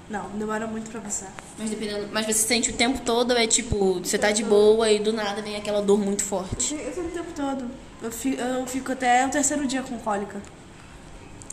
Não, 0.08 0.30
demora 0.30 0.68
muito 0.68 0.92
pra 0.92 1.02
passar. 1.02 1.34
Mas 1.58 1.72
dependendo, 1.72 2.08
mas 2.14 2.28
você 2.28 2.34
sente 2.34 2.70
o 2.70 2.74
tempo 2.74 3.02
todo, 3.04 3.34
é 3.34 3.48
tipo, 3.48 3.96
você 3.96 4.20
tá 4.20 4.32
de 4.32 4.44
boa 4.44 4.92
e 4.92 5.00
do 5.00 5.12
nada 5.12 5.42
vem 5.42 5.56
aquela 5.56 5.82
dor 5.82 5.98
muito 5.98 6.24
forte. 6.24 6.76
Eu 6.76 6.94
sinto 6.94 7.08
o 7.08 7.12
tempo 7.12 7.32
todo. 7.36 7.66
Eu 8.04 8.12
fico, 8.12 8.40
eu 8.40 8.68
fico 8.68 8.92
até 8.92 9.26
o 9.26 9.30
terceiro 9.32 9.66
dia 9.66 9.82
com 9.82 9.98
cólica. 9.98 10.40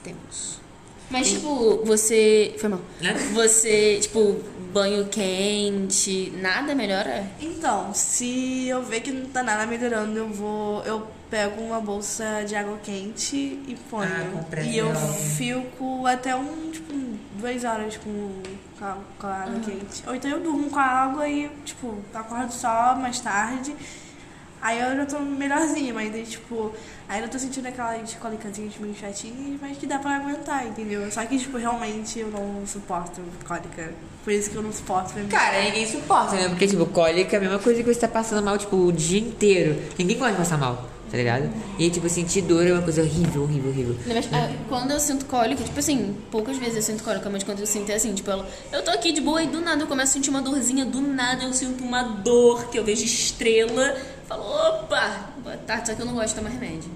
Temos. 0.05 0.61
Mas, 1.09 1.30
tipo, 1.30 1.82
você. 1.84 2.55
Foi 2.59 2.68
mal. 2.68 2.80
Nada. 3.00 3.18
Você, 3.34 4.00
tipo, 4.00 4.38
banho 4.73 5.07
quente, 5.07 6.33
nada 6.37 6.75
melhora? 6.75 7.27
Então, 7.41 7.93
se 7.93 8.66
eu 8.68 8.83
ver 8.83 9.01
que 9.01 9.11
não 9.12 9.29
tá 9.29 9.43
nada 9.43 9.66
melhorando, 9.66 10.18
eu 10.18 10.29
vou. 10.29 10.83
Eu 10.85 11.07
pego 11.31 11.62
uma 11.62 11.81
bolsa 11.81 12.45
de 12.47 12.55
água 12.55 12.79
quente 12.83 13.37
e 13.37 13.77
ponho. 13.89 14.11
Ah, 14.53 14.61
e 14.61 14.77
eu 14.77 14.95
fico 14.95 16.07
até 16.07 16.35
um, 16.37 16.70
tipo, 16.70 16.93
duas 17.39 17.64
horas 17.64 17.97
com, 17.97 18.43
com 18.79 18.85
a, 18.85 18.97
com 19.18 19.27
a 19.27 19.35
água 19.35 19.61
quente. 19.61 20.03
Ou 20.07 20.14
então 20.14 20.31
eu 20.31 20.41
durmo 20.41 20.70
com 20.70 20.79
a 20.79 20.85
água 20.85 21.29
e, 21.29 21.49
tipo, 21.64 21.99
acordo 22.12 22.53
só 22.53 22.95
mais 22.97 23.20
tarde. 23.20 23.75
Aí 24.62 24.80
eu 24.80 24.94
já 24.96 25.06
tô 25.06 25.18
melhorzinha, 25.18 25.92
mas 25.92 26.14
aí, 26.14 26.22
tipo, 26.22 26.72
ainda 27.08 27.26
tô 27.26 27.36
sentindo 27.36 27.66
aquelas 27.66 28.14
cólicazinhas 28.14 28.74
meio 28.78 28.94
chatinhas, 28.94 29.60
mas 29.60 29.76
que 29.76 29.86
dá 29.88 29.98
pra 29.98 30.16
aguentar, 30.16 30.64
entendeu? 30.68 31.10
Só 31.10 31.24
que, 31.26 31.36
tipo, 31.36 31.58
realmente 31.58 32.20
eu 32.20 32.28
não 32.28 32.64
suporto 32.64 33.20
cólica. 33.44 33.92
Por 34.22 34.32
isso 34.32 34.50
que 34.50 34.56
eu 34.56 34.62
não 34.62 34.72
suporto 34.72 35.12
pra 35.14 35.22
mim. 35.22 35.28
Cara, 35.28 35.62
ninguém 35.64 35.84
suporta, 35.84 36.36
né? 36.36 36.48
Porque, 36.48 36.68
tipo, 36.68 36.86
cólica 36.86 37.34
é 37.34 37.38
a 37.38 37.42
mesma 37.42 37.58
coisa 37.58 37.82
que 37.82 37.92
você 37.92 37.98
tá 37.98 38.06
passando 38.06 38.44
mal, 38.44 38.56
tipo, 38.56 38.76
o 38.76 38.92
dia 38.92 39.18
inteiro. 39.18 39.76
Ninguém 39.98 40.16
gosta 40.16 40.32
de 40.34 40.38
passar 40.38 40.58
mal, 40.58 40.88
tá 41.10 41.16
ligado? 41.16 41.50
E, 41.76 41.90
tipo, 41.90 42.08
sentir 42.08 42.42
dor 42.42 42.64
é 42.64 42.72
uma 42.72 42.82
coisa 42.82 43.02
horrível, 43.02 43.42
horrível, 43.42 43.70
horrível. 43.70 43.96
Mas, 44.06 44.28
ah, 44.32 44.48
Quando 44.68 44.92
eu 44.92 45.00
sinto 45.00 45.24
cólica, 45.26 45.64
tipo 45.64 45.78
assim, 45.80 46.16
poucas 46.30 46.56
vezes 46.56 46.76
eu 46.76 46.82
sinto 46.82 47.02
cólica, 47.02 47.28
mas 47.28 47.42
quando 47.42 47.58
eu 47.58 47.66
sinto 47.66 47.90
é 47.90 47.96
assim, 47.96 48.14
tipo, 48.14 48.30
ela, 48.30 48.48
eu 48.70 48.82
tô 48.84 48.92
aqui 48.92 49.10
de 49.10 49.20
boa 49.20 49.42
e 49.42 49.48
do 49.48 49.60
nada 49.60 49.82
eu 49.82 49.88
começo 49.88 50.10
a 50.10 50.12
sentir 50.12 50.30
uma 50.30 50.40
dorzinha, 50.40 50.84
do 50.84 51.00
nada 51.00 51.42
eu 51.42 51.52
sinto 51.52 51.82
uma 51.82 52.02
dor, 52.04 52.68
que 52.70 52.78
eu 52.78 52.84
vejo 52.84 53.04
estrela, 53.04 53.96
falo, 54.27 54.43
opa, 54.43 55.29
tarde, 55.66 55.89
só 55.89 55.95
que 55.95 56.03
eu 56.03 56.07
não 56.07 56.14
gosto 56.14 56.29
de 56.29 56.35
tomar 56.35 56.51
remédio. 56.51 56.91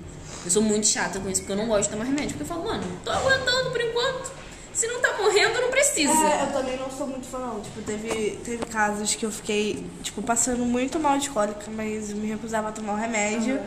Eu 0.45 0.51
sou 0.51 0.63
muito 0.63 0.87
chata 0.87 1.19
com 1.19 1.29
isso, 1.29 1.41
porque 1.43 1.53
eu 1.53 1.57
não 1.57 1.67
gosto 1.67 1.85
de 1.85 1.91
tomar 1.91 2.05
remédio, 2.05 2.31
porque 2.31 2.43
eu 2.43 2.47
falo, 2.47 2.65
mano, 2.65 2.85
tô 3.05 3.11
aguentando 3.11 3.71
por 3.71 3.81
enquanto. 3.81 4.33
Se 4.73 4.87
não 4.87 5.01
tá 5.01 5.17
morrendo, 5.17 5.59
não 5.61 5.71
precisa. 5.71 6.13
É, 6.13 6.43
eu 6.43 6.53
também 6.53 6.77
não 6.77 6.91
sou 6.91 7.07
muito 7.07 7.27
fã, 7.27 7.39
não. 7.39 7.61
Tipo, 7.61 7.81
teve, 7.81 8.39
teve 8.45 8.67
casos 8.67 9.15
que 9.15 9.25
eu 9.25 9.33
fiquei, 9.33 9.87
tipo, 10.03 10.21
passando 10.23 10.67
muito 10.67 11.01
mal 11.01 11.17
de 11.17 11.31
cólica, 11.31 11.65
mas 11.75 12.13
me 12.13 12.27
recusava 12.27 12.69
a 12.69 12.73
tomar 12.73 12.93
o 12.93 12.97
remédio. 12.97 13.59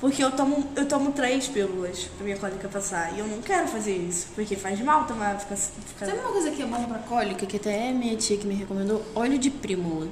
Porque 0.00 0.22
eu 0.24 0.30
tomo, 0.30 0.66
eu 0.76 0.86
tomo 0.86 1.12
três 1.12 1.46
pílulas 1.46 2.04
pra 2.16 2.24
minha 2.24 2.36
cólica 2.36 2.68
passar. 2.68 3.14
E 3.14 3.18
eu 3.18 3.26
não 3.26 3.42
quero 3.42 3.68
fazer 3.68 3.94
isso, 3.94 4.28
porque 4.34 4.56
faz 4.56 4.80
mal 4.80 5.04
tomar, 5.04 5.38
ficar... 5.38 5.56
ficar... 5.56 6.06
Sabe 6.06 6.18
uma 6.18 6.32
coisa 6.32 6.50
que 6.50 6.62
é 6.62 6.66
bom 6.66 6.84
pra 6.84 6.98
cólica, 7.00 7.44
que 7.44 7.56
até 7.56 7.92
minha 7.92 8.16
tia 8.16 8.38
que 8.38 8.46
me 8.46 8.54
recomendou? 8.54 9.02
Óleo 9.14 9.38
de 9.38 9.50
prímula. 9.50 10.08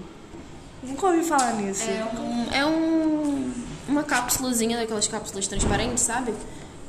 Nunca 0.83 1.07
ouvi 1.07 1.25
falar 1.25 1.55
nisso. 1.55 1.85
É, 1.85 2.05
um, 2.05 2.53
é 2.53 2.67
um, 2.67 3.53
uma 3.89 4.03
cápsulazinha 4.03 4.77
daquelas 4.77 5.09
cápsulas 5.09 5.47
transparentes, 5.49 6.03
sabe? 6.03 6.33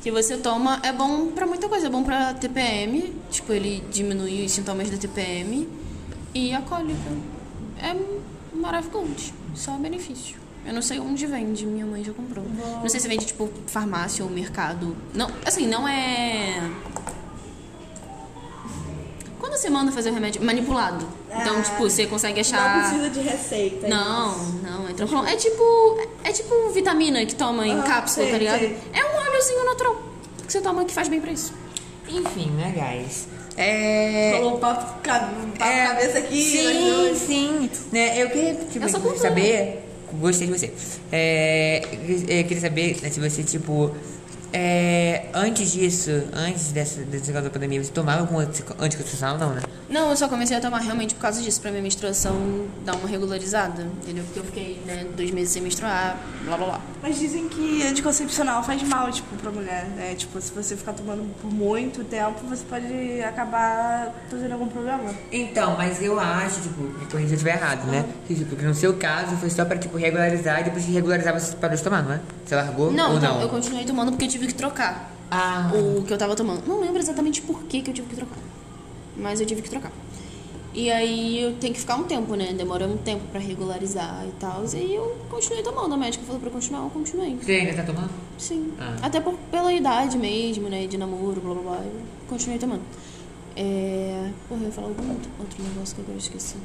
Que 0.01 0.11
você 0.11 0.37
toma, 0.37 0.79
é 0.83 0.93
bom 0.93 1.27
pra 1.27 1.45
muita 1.45 1.67
coisa. 1.67 1.87
É 1.87 1.89
bom 1.89 2.03
pra 2.03 2.33
TPM, 2.33 3.13
tipo, 3.29 3.51
ele 3.51 3.83
diminui 3.91 4.45
os 4.45 4.51
sintomas 4.51 4.89
da 4.89 4.97
TPM. 4.97 5.67
E 6.33 6.53
a 6.53 6.61
cólica. 6.61 7.09
É 7.81 7.95
maravilhoso, 8.55 9.33
só 9.55 9.71
benefício. 9.73 10.37
Eu 10.65 10.73
não 10.73 10.81
sei 10.81 10.99
onde 10.99 11.25
vende, 11.25 11.65
minha 11.65 11.85
mãe 11.85 12.03
já 12.03 12.13
comprou. 12.13 12.45
Não 12.81 12.89
sei 12.89 12.99
se 12.99 13.07
vende, 13.07 13.25
tipo, 13.25 13.49
farmácia 13.65 14.23
ou 14.23 14.29
mercado. 14.29 14.95
Não, 15.13 15.31
assim, 15.45 15.65
não 15.65 15.87
é. 15.87 16.69
Quando 19.39 19.53
você 19.53 19.69
manda 19.69 19.91
fazer 19.91 20.09
o 20.09 20.13
remédio 20.13 20.43
manipulado. 20.43 21.07
Então, 21.33 21.57
Ah, 21.57 21.61
tipo, 21.61 21.77
você 21.89 22.05
consegue 22.05 22.35
Não 22.35 22.41
achar. 22.41 22.81
precisa 22.89 23.09
de 23.09 23.19
receita. 23.21 23.87
Não, 23.87 24.37
não, 24.63 24.89
é 24.89 24.93
tranquilo. 24.93 25.25
É 25.25 25.35
tipo. 25.35 25.97
É 26.23 26.31
tipo 26.31 26.69
vitamina 26.71 27.25
que 27.25 27.35
toma 27.35 27.65
em 27.67 27.79
Ah, 27.79 27.83
cápsula, 27.83 28.25
sei, 28.25 28.31
tá 28.33 28.37
ligado? 28.37 28.59
sei. 28.59 28.77
É 28.93 29.03
um 29.05 29.17
óleozinho 29.27 29.65
natural 29.65 30.01
que 30.45 30.51
você 30.53 30.61
toma 30.61 30.83
que 30.85 30.93
faz 30.93 31.07
bem 31.07 31.21
pra 31.21 31.31
isso. 31.31 31.53
Enfim, 32.09 32.49
né, 32.51 32.73
guys? 32.75 33.27
É. 33.55 34.31
Falou 34.37 34.55
um 34.55 34.59
papo, 34.59 34.85
um 34.85 35.51
papo 35.51 35.63
É, 35.63 35.87
cabeça 35.87 36.17
aqui. 36.19 36.41
Sim, 36.43 36.91
dois. 36.91 37.17
sim. 37.17 37.69
Né, 37.91 38.21
eu 38.21 38.29
queria 38.29 38.55
tipo, 38.55 38.85
Eu 38.85 39.17
saber. 39.17 39.85
Gostei 40.13 40.47
de 40.47 40.53
você. 40.57 40.73
É, 41.11 41.83
eu 41.93 42.43
queria 42.45 42.61
saber 42.61 42.97
né, 43.01 43.09
se 43.09 43.19
você, 43.19 43.43
tipo. 43.43 43.91
É, 44.53 45.29
antes 45.33 45.71
disso, 45.71 46.09
antes 46.33 46.71
dessa, 46.71 47.01
desse 47.03 47.31
da 47.31 47.49
pandemia, 47.49 47.83
você 47.83 47.91
tomava 47.91 48.21
algum 48.21 48.39
anti- 48.39 48.63
anticoncepcional? 48.79 49.37
Não, 49.37 49.53
né? 49.53 49.61
Não, 49.89 50.09
eu 50.11 50.15
só 50.15 50.27
comecei 50.27 50.55
a 50.55 50.61
tomar 50.61 50.79
realmente 50.79 51.15
por 51.15 51.21
causa 51.21 51.41
disso, 51.41 51.59
pra 51.61 51.71
minha 51.71 51.81
menstruação 51.81 52.67
dar 52.85 52.95
uma 52.95 53.07
regularizada, 53.07 53.83
entendeu? 54.03 54.23
Porque 54.25 54.39
eu 54.39 54.43
fiquei, 54.43 54.81
né, 54.85 55.05
dois 55.17 55.31
meses 55.31 55.51
sem 55.51 55.61
menstruar, 55.61 56.17
blá 56.45 56.57
blá 56.57 56.65
blá. 56.67 56.81
Mas 57.01 57.17
dizem 57.17 57.49
que 57.49 57.81
anticoncepcional 57.87 58.63
faz 58.63 58.83
mal, 58.83 59.11
tipo, 59.11 59.35
pra 59.37 59.49
mulher, 59.51 59.85
né? 59.95 60.13
Tipo, 60.15 60.39
se 60.39 60.51
você 60.51 60.75
ficar 60.77 60.93
tomando 60.93 61.23
por 61.41 61.51
muito 61.51 62.03
tempo, 62.03 62.39
você 62.47 62.63
pode 62.69 63.21
acabar 63.23 64.13
trazendo 64.29 64.51
algum 64.53 64.67
problema. 64.67 65.13
Então, 65.31 65.75
mas 65.77 66.01
eu 66.03 66.19
acho, 66.19 66.61
tipo, 66.61 66.81
me 66.83 67.05
corrija 67.07 67.27
se 67.29 67.33
eu 67.33 67.35
estiver 67.37 67.55
errado, 67.55 67.85
né? 67.87 68.05
Que, 68.27 68.35
tipo, 68.35 68.55
que 68.55 68.63
no 68.65 68.73
seu 68.75 68.93
caso 68.97 69.35
foi 69.37 69.49
só 69.49 69.65
pra, 69.65 69.77
tipo, 69.77 69.97
regularizar 69.97 70.61
e 70.61 70.63
depois 70.65 70.85
de 70.85 70.91
regularizar 70.91 71.33
você 71.33 71.55
parou 71.55 71.75
de 71.75 71.83
tomar, 71.83 72.03
não 72.03 72.13
é? 72.13 72.19
Você 72.45 72.55
largou 72.55 72.91
Não, 72.91 73.11
ou 73.11 73.17
então, 73.17 73.35
não? 73.35 73.41
eu 73.41 73.49
continuei 73.49 73.85
tomando 73.85 74.11
porque 74.11 74.25
eu 74.25 74.29
tive 74.29 74.47
que 74.47 74.53
trocar 74.53 75.11
Ah, 75.31 75.71
o 75.73 76.03
que 76.03 76.11
eu 76.13 76.17
tava 76.17 76.35
tomando. 76.35 76.63
Não 76.67 76.79
lembro 76.81 76.99
exatamente 76.99 77.41
por 77.41 77.63
que, 77.63 77.81
que 77.81 77.89
eu 77.91 77.93
tive 77.93 78.07
que 78.09 78.15
trocar, 78.15 78.37
mas 79.20 79.39
eu 79.39 79.45
tive 79.45 79.61
que 79.61 79.70
trocar. 79.70 79.91
E 80.74 80.91
aí 80.91 81.41
eu 81.41 81.55
tenho 81.55 81.74
que 81.74 81.80
ficar 81.80 81.95
um 81.95 82.03
tempo, 82.03 82.36
né? 82.36 82.53
Demora 82.53 82.88
um 82.88 82.97
tempo 82.97 83.26
pra 83.32 83.39
regularizar 83.39 84.24
e 84.28 84.32
tal. 84.39 84.63
E 84.72 84.78
aí 84.78 84.95
eu 84.95 85.17
continuei 85.30 85.63
tomando. 85.63 85.93
A 85.93 85.97
médica 85.97 86.24
falou 86.24 86.39
pra 86.39 86.49
continuar, 86.49 86.84
eu 86.84 86.89
continuei. 86.89 87.38
você 87.41 87.51
ainda 87.53 87.74
tá 87.74 87.84
tomando? 87.84 88.11
Sim. 88.38 88.72
Ah. 88.80 88.97
Até 89.01 89.20
por, 89.20 89.34
pela 89.51 89.74
idade 89.74 90.17
mesmo, 90.17 90.70
né? 90.70 90.86
De 90.86 90.97
namoro, 90.97 91.41
blá 91.41 91.53
blá 91.55 91.63
blá. 91.63 91.82
Eu 91.84 92.01
continuei 92.30 92.59
tomando. 92.59 92.84
É. 93.55 94.30
Porra, 94.47 94.61
eu 94.61 94.67
ia 94.67 94.72
falar 94.72 94.88
algum 94.88 95.09
outro, 95.09 95.63
negócio 95.63 95.95
que 95.95 96.01
agora 96.01 96.15
eu 96.15 96.20
esqueci. 96.20 96.55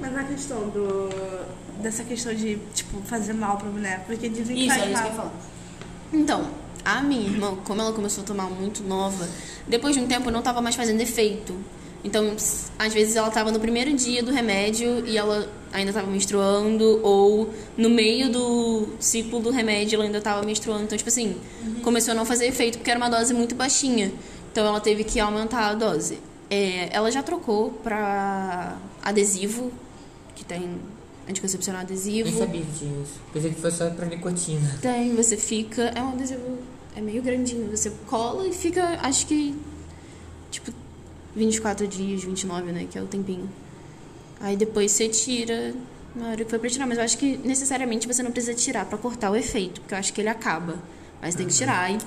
Mas 0.00 0.16
a 0.16 0.24
questão 0.24 0.70
do. 0.70 1.10
dessa 1.82 2.02
questão 2.02 2.34
de, 2.34 2.58
tipo, 2.74 3.00
fazer 3.02 3.34
mal 3.34 3.58
pra 3.58 3.68
mulher, 3.68 4.04
porque 4.06 4.28
dizem 4.28 4.56
que 4.56 4.66
Isso, 4.66 4.74
faz 4.74 4.82
é 4.82 4.92
isso 4.92 5.02
que 5.02 5.06
eu 5.06 5.10
ia 5.10 5.16
falar. 5.16 5.32
Então, 6.12 6.50
a 6.96 7.02
minha 7.02 7.28
irmã, 7.28 7.56
como 7.64 7.80
ela 7.80 7.92
começou 7.92 8.24
a 8.24 8.26
tomar 8.26 8.48
muito 8.48 8.82
nova, 8.82 9.28
depois 9.66 9.94
de 9.94 10.00
um 10.00 10.06
tempo 10.06 10.30
não 10.30 10.40
tava 10.40 10.62
mais 10.62 10.74
fazendo 10.74 11.00
efeito. 11.00 11.54
Então, 12.02 12.34
às 12.78 12.94
vezes 12.94 13.16
ela 13.16 13.28
tava 13.30 13.50
no 13.50 13.58
primeiro 13.58 13.92
dia 13.92 14.22
do 14.22 14.30
remédio 14.30 15.04
e 15.06 15.18
ela 15.18 15.50
ainda 15.72 15.92
tava 15.92 16.06
menstruando, 16.06 17.00
ou 17.02 17.52
no 17.76 17.90
meio 17.90 18.30
do 18.30 18.88
ciclo 19.00 19.40
do 19.40 19.50
remédio 19.50 19.96
ela 19.96 20.04
ainda 20.04 20.20
tava 20.20 20.46
menstruando. 20.46 20.84
Então, 20.84 20.96
tipo 20.96 21.08
assim, 21.08 21.36
começou 21.82 22.12
a 22.12 22.14
não 22.14 22.24
fazer 22.24 22.46
efeito 22.46 22.78
porque 22.78 22.90
era 22.90 22.98
uma 22.98 23.10
dose 23.10 23.34
muito 23.34 23.54
baixinha. 23.54 24.12
Então, 24.50 24.66
ela 24.66 24.80
teve 24.80 25.04
que 25.04 25.20
aumentar 25.20 25.68
a 25.68 25.74
dose. 25.74 26.20
É, 26.48 26.88
ela 26.90 27.10
já 27.10 27.22
trocou 27.22 27.70
pra 27.70 28.78
adesivo, 29.02 29.70
que 30.34 30.44
tem 30.44 30.78
anticoncepcional 31.28 31.82
adesivo. 31.82 32.30
Nem 32.30 32.38
sabia 32.38 32.62
que 32.62 32.78
tinha 32.78 33.02
isso. 33.02 33.20
Pensei 33.32 33.50
que 33.50 33.60
fosse 33.60 33.76
só 33.76 33.90
pra 33.90 34.06
nicotina. 34.06 34.78
Tem, 34.80 35.14
você 35.14 35.36
fica. 35.36 35.92
É 35.94 36.02
um 36.02 36.12
adesivo. 36.12 36.58
É 36.98 37.00
meio 37.00 37.22
grandinho. 37.22 37.70
Você 37.70 37.92
cola 38.08 38.48
e 38.48 38.52
fica, 38.52 38.98
acho 39.02 39.24
que. 39.28 39.54
Tipo, 40.50 40.72
24 41.36 41.86
dias, 41.86 42.24
29, 42.24 42.72
né? 42.72 42.88
Que 42.90 42.98
é 42.98 43.02
o 43.02 43.06
tempinho. 43.06 43.48
Aí 44.40 44.56
depois 44.56 44.90
você 44.90 45.08
tira 45.08 45.74
na 46.16 46.30
hora 46.30 46.44
que 46.44 46.50
foi 46.50 46.58
pra 46.58 46.68
tirar. 46.68 46.88
Mas 46.88 46.98
eu 46.98 47.04
acho 47.04 47.16
que 47.16 47.36
necessariamente 47.36 48.08
você 48.08 48.20
não 48.20 48.32
precisa 48.32 48.52
tirar 48.52 48.84
pra 48.84 48.98
cortar 48.98 49.30
o 49.30 49.36
efeito, 49.36 49.80
porque 49.80 49.94
eu 49.94 49.98
acho 49.98 50.12
que 50.12 50.20
ele 50.20 50.28
acaba. 50.28 50.82
Mas 51.22 51.36
tem 51.36 51.46
que 51.46 51.54
tirar 51.54 51.88
e 51.92 51.98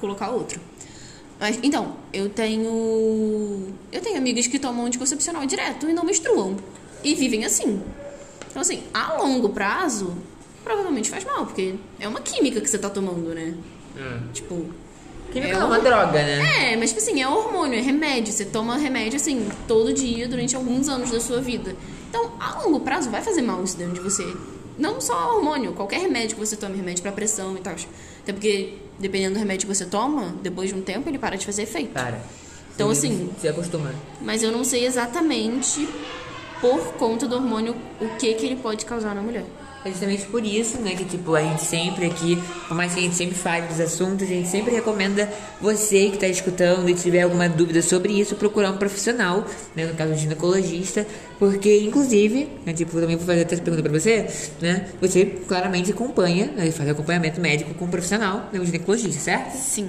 colocar 0.00 0.30
outro. 0.30 0.60
Mas, 1.38 1.60
então, 1.62 1.94
eu 2.12 2.28
tenho. 2.28 3.68
Eu 3.92 4.00
tenho 4.00 4.18
amigas 4.18 4.48
que 4.48 4.58
tomam 4.58 4.84
anticoncepcional 4.84 5.46
direto 5.46 5.88
e 5.88 5.92
não 5.92 6.02
menstruam. 6.02 6.56
E 7.04 7.14
vivem 7.14 7.44
assim. 7.44 7.80
Então, 8.50 8.62
assim, 8.62 8.82
a 8.92 9.14
longo 9.14 9.50
prazo, 9.50 10.12
provavelmente 10.64 11.08
faz 11.08 11.24
mal, 11.24 11.46
porque 11.46 11.76
é 12.00 12.08
uma 12.08 12.20
química 12.20 12.60
que 12.60 12.68
você 12.68 12.78
tá 12.78 12.90
tomando, 12.90 13.32
né? 13.32 13.54
Tipo. 14.32 14.66
Química 15.32 15.52
é 15.54 15.58
não, 15.60 15.66
uma 15.68 15.78
um- 15.78 15.82
droga, 15.82 16.12
né? 16.22 16.72
É, 16.72 16.76
mas 16.76 16.90
tipo 16.90 17.00
assim, 17.00 17.22
é 17.22 17.28
hormônio, 17.28 17.78
é 17.78 17.82
remédio. 17.82 18.32
Você 18.32 18.44
toma 18.44 18.76
remédio 18.76 19.16
assim, 19.16 19.48
todo 19.68 19.92
dia, 19.92 20.26
durante 20.26 20.56
alguns 20.56 20.88
anos 20.88 21.10
da 21.10 21.20
sua 21.20 21.40
vida. 21.40 21.76
Então, 22.08 22.32
a 22.40 22.58
longo 22.62 22.80
prazo 22.80 23.08
vai 23.10 23.22
fazer 23.22 23.42
mal 23.42 23.62
isso 23.62 23.76
dentro 23.76 23.94
de 23.94 24.00
você. 24.00 24.26
Não 24.76 25.00
só 25.00 25.36
hormônio, 25.36 25.72
qualquer 25.72 26.00
remédio 26.00 26.36
que 26.36 26.44
você 26.44 26.56
tome, 26.56 26.76
remédio 26.76 27.02
pra 27.02 27.12
pressão 27.12 27.54
e 27.56 27.60
tal. 27.60 27.74
Até 28.22 28.32
porque, 28.32 28.74
dependendo 28.98 29.34
do 29.34 29.38
remédio 29.38 29.68
que 29.68 29.74
você 29.74 29.84
toma, 29.84 30.34
depois 30.42 30.70
de 30.70 30.74
um 30.74 30.82
tempo 30.82 31.08
ele 31.08 31.18
para 31.18 31.36
de 31.36 31.46
fazer 31.46 31.62
efeito. 31.62 31.90
Para. 31.92 32.20
Então, 32.74 32.88
Você- 32.88 33.06
assim- 33.06 33.30
Você 33.38 33.48
acostuma. 33.48 33.94
Mas 34.22 34.42
eu 34.42 34.50
não 34.50 34.64
sei 34.64 34.84
exatamente, 34.86 35.86
por 36.60 36.94
conta 36.94 37.28
do 37.28 37.36
hormônio, 37.36 37.76
o 38.00 38.08
que, 38.16 38.34
que 38.34 38.46
ele 38.46 38.56
pode 38.56 38.84
causar 38.84 39.14
na 39.14 39.22
mulher. 39.22 39.44
É 39.82 39.88
justamente 39.88 40.26
por 40.26 40.44
isso, 40.44 40.78
né, 40.78 40.94
que 40.94 41.06
tipo, 41.06 41.34
a 41.34 41.40
gente 41.40 41.64
sempre 41.64 42.04
aqui, 42.04 42.36
por 42.68 42.76
mais 42.76 42.92
que 42.92 43.00
a 43.00 43.02
gente 43.02 43.14
sempre 43.14 43.34
fale 43.34 43.66
dos 43.66 43.80
assuntos, 43.80 44.26
a 44.26 44.30
gente 44.30 44.46
sempre 44.46 44.74
recomenda 44.74 45.26
você 45.58 46.08
que 46.08 46.16
está 46.16 46.28
escutando 46.28 46.86
e 46.90 46.94
tiver 46.94 47.22
alguma 47.22 47.48
dúvida 47.48 47.80
sobre 47.80 48.12
isso, 48.12 48.34
procurar 48.36 48.72
um 48.72 48.76
profissional, 48.76 49.42
né, 49.74 49.86
no 49.86 49.94
caso 49.94 50.12
um 50.12 50.16
ginecologista, 50.16 51.06
porque 51.38 51.80
inclusive, 51.80 52.46
né, 52.66 52.74
tipo, 52.74 52.94
eu 52.94 53.00
também 53.00 53.16
vou 53.16 53.24
fazer 53.24 53.40
essa 53.40 53.62
pergunta 53.62 53.82
pra 53.82 53.98
você, 53.98 54.26
né, 54.60 54.90
você 55.00 55.24
claramente 55.48 55.92
acompanha, 55.92 56.52
né, 56.54 56.70
faz 56.72 56.86
acompanhamento 56.86 57.40
médico 57.40 57.72
com 57.72 57.86
um 57.86 57.88
profissional, 57.88 58.50
né, 58.52 58.60
um 58.60 58.66
ginecologista, 58.66 59.18
certo? 59.18 59.54
Sim. 59.56 59.88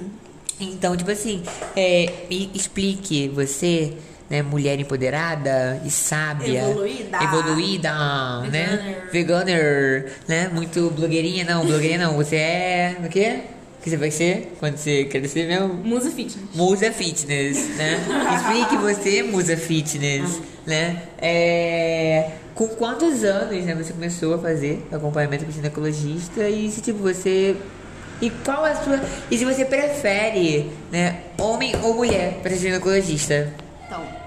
Então, 0.58 0.96
tipo 0.96 1.10
assim, 1.10 1.42
é, 1.76 2.10
me 2.30 2.50
explique 2.54 3.28
você, 3.28 3.92
né, 4.32 4.40
mulher 4.40 4.80
empoderada 4.80 5.78
e 5.84 5.90
sábia, 5.90 6.62
Evoluída. 6.62 7.22
evoluída, 7.22 8.40
né, 8.50 9.02
veganer, 9.12 10.10
né, 10.26 10.48
muito 10.50 10.90
blogueirinha, 10.90 11.44
não, 11.44 11.66
blogueirinha 11.66 12.06
não, 12.06 12.16
você 12.16 12.36
é, 12.36 12.96
o 13.04 13.08
quê? 13.10 13.40
O 13.78 13.82
que 13.82 13.90
você 13.90 13.96
vai 13.98 14.10
ser 14.10 14.56
quando 14.58 14.78
você 14.78 15.04
crescer 15.04 15.46
mesmo? 15.48 15.74
Musa 15.74 16.10
Fitness. 16.10 16.54
Musa 16.54 16.92
Fitness, 16.92 17.76
né? 17.76 17.98
Explique 18.36 18.76
você, 18.76 19.22
Musa 19.24 19.56
Fitness, 19.56 20.40
né? 20.64 21.02
É, 21.18 22.30
com 22.54 22.68
quantos 22.68 23.24
anos 23.24 23.64
né, 23.64 23.74
você 23.74 23.92
começou 23.92 24.34
a 24.34 24.38
fazer 24.38 24.86
acompanhamento 24.92 25.44
com 25.44 25.50
ginecologista 25.50 26.48
e 26.48 26.70
se 26.70 26.80
tipo 26.80 27.00
você 27.00 27.56
e 28.20 28.30
qual 28.30 28.64
a 28.64 28.76
sua 28.76 29.00
e 29.30 29.36
se 29.36 29.44
você 29.44 29.64
prefere, 29.64 30.70
né, 30.92 31.22
homem 31.38 31.74
ou 31.82 31.94
mulher 31.94 32.38
para 32.40 32.52
ser 32.52 32.58
ginecologista? 32.58 33.52
Então, 33.84 34.21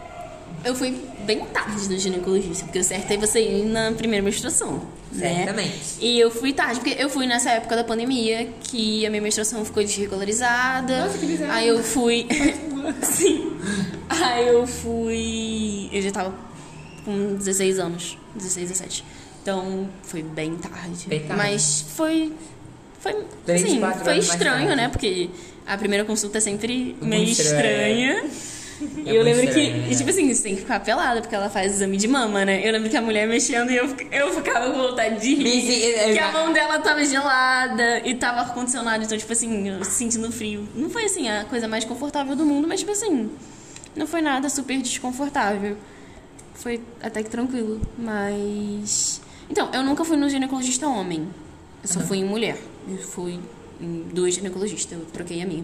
eu 0.65 0.75
fui 0.75 0.99
bem 1.25 1.45
tarde 1.45 1.87
no 1.87 1.97
ginecologista, 1.97 2.65
porque 2.65 2.79
o 2.79 2.83
certo 2.83 3.11
é 3.11 3.17
você 3.17 3.39
ir 3.39 3.65
na 3.65 3.91
primeira 3.91 4.23
menstruação. 4.23 4.81
né? 5.11 5.35
Certamente. 5.45 5.79
E 6.01 6.19
eu 6.19 6.29
fui 6.29 6.51
tarde, 6.53 6.79
porque 6.81 7.01
eu 7.01 7.09
fui 7.09 7.25
nessa 7.25 7.51
época 7.51 7.75
da 7.75 7.83
pandemia 7.83 8.49
que 8.63 9.05
a 9.05 9.09
minha 9.09 9.21
menstruação 9.21 9.63
ficou 9.63 9.83
desregularizada. 9.83 11.05
Nossa, 11.05 11.17
que 11.17 11.25
bizarro. 11.25 11.51
Aí 11.51 11.67
eu 11.67 11.81
fui. 11.83 12.27
Sim. 13.01 13.57
Aí 14.09 14.47
eu 14.47 14.67
fui. 14.67 15.89
Eu 15.91 16.01
já 16.01 16.11
tava 16.11 16.35
com 17.03 17.35
16 17.35 17.79
anos. 17.79 18.17
16, 18.35 18.69
17. 18.69 19.05
Então 19.41 19.89
foi 20.03 20.21
bem 20.23 20.55
tarde. 20.57 21.07
Bem 21.07 21.19
tarde. 21.21 21.35
Mas 21.35 21.85
foi. 21.89 22.33
Foi. 22.99 23.13
Assim, 23.53 23.79
foi 24.03 24.17
estranho, 24.17 24.75
né? 24.75 24.89
Porque 24.89 25.29
a 25.65 25.77
primeira 25.77 26.03
consulta 26.03 26.37
é 26.37 26.41
sempre 26.41 26.95
meio 27.01 27.23
estranha. 27.23 28.13
estranha. 28.21 28.29
É 29.05 29.11
eu 29.11 29.23
lembro 29.23 29.43
estranho, 29.45 29.73
que, 29.73 29.79
né? 29.79 29.95
tipo 29.95 30.09
assim, 30.09 30.33
você 30.33 30.43
tem 30.43 30.55
que 30.55 30.61
ficar 30.61 30.79
pelada, 30.81 31.21
porque 31.21 31.33
ela 31.33 31.49
faz 31.49 31.73
exame 31.73 31.95
de 31.95 32.07
mama, 32.07 32.43
né? 32.43 32.67
Eu 32.67 32.73
lembro 32.73 32.89
que 32.89 32.97
a 32.97 33.01
mulher 33.01 33.27
mexendo 33.27 33.71
e 33.71 33.77
eu, 33.77 33.85
eu 34.11 34.33
ficava 34.33 34.71
com 34.71 34.77
vontade 34.77 35.21
de 35.21 35.33
rir. 35.35 36.13
Que 36.13 36.19
a 36.19 36.31
mão 36.31 36.51
dela 36.51 36.79
tava 36.79 37.03
gelada 37.05 37.99
e 38.05 38.15
tava 38.15 38.41
ar-condicionado, 38.41 39.03
então, 39.03 39.17
tipo 39.17 39.31
assim, 39.31 39.69
eu 39.69 39.83
sentindo 39.85 40.29
frio. 40.31 40.67
Não 40.75 40.89
foi, 40.89 41.05
assim, 41.05 41.29
a 41.29 41.45
coisa 41.45 41.67
mais 41.67 41.85
confortável 41.85 42.35
do 42.35 42.45
mundo, 42.45 42.67
mas, 42.67 42.81
tipo 42.81 42.91
assim, 42.91 43.29
não 43.95 44.05
foi 44.05 44.21
nada 44.21 44.49
super 44.49 44.81
desconfortável. 44.81 45.77
Foi 46.53 46.81
até 47.01 47.23
que 47.23 47.29
tranquilo, 47.29 47.79
mas... 47.97 49.21
Então, 49.49 49.69
eu 49.73 49.83
nunca 49.83 50.03
fui 50.03 50.17
no 50.17 50.29
ginecologista 50.29 50.87
homem. 50.87 51.27
Eu 51.81 51.87
só 51.89 51.99
fui 51.99 52.17
em 52.17 52.25
mulher. 52.25 52.57
Eu 52.89 52.97
fui 52.97 53.39
em 53.79 54.05
duas 54.13 54.33
ginecologistas, 54.33 54.97
eu 54.97 55.05
troquei 55.05 55.41
a 55.41 55.45
minha. 55.45 55.63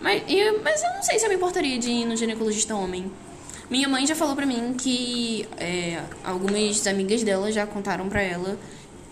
Mas, 0.00 0.22
e- 0.28 0.58
mas 0.62 0.82
eu 0.82 0.90
não 0.94 1.02
sei 1.02 1.18
se 1.18 1.24
eu 1.24 1.28
me 1.28 1.34
importaria 1.36 1.78
de 1.78 1.90
ir 1.90 2.04
no 2.06 2.16
ginecologista 2.16 2.74
homem. 2.74 3.10
Minha 3.68 3.88
mãe 3.88 4.06
já 4.06 4.16
falou 4.16 4.34
pra 4.34 4.44
mim 4.46 4.74
que 4.76 5.46
é, 5.56 6.02
algumas 6.24 6.84
amigas 6.86 7.22
dela 7.22 7.52
já 7.52 7.66
contaram 7.66 8.08
pra 8.08 8.20
ela 8.22 8.58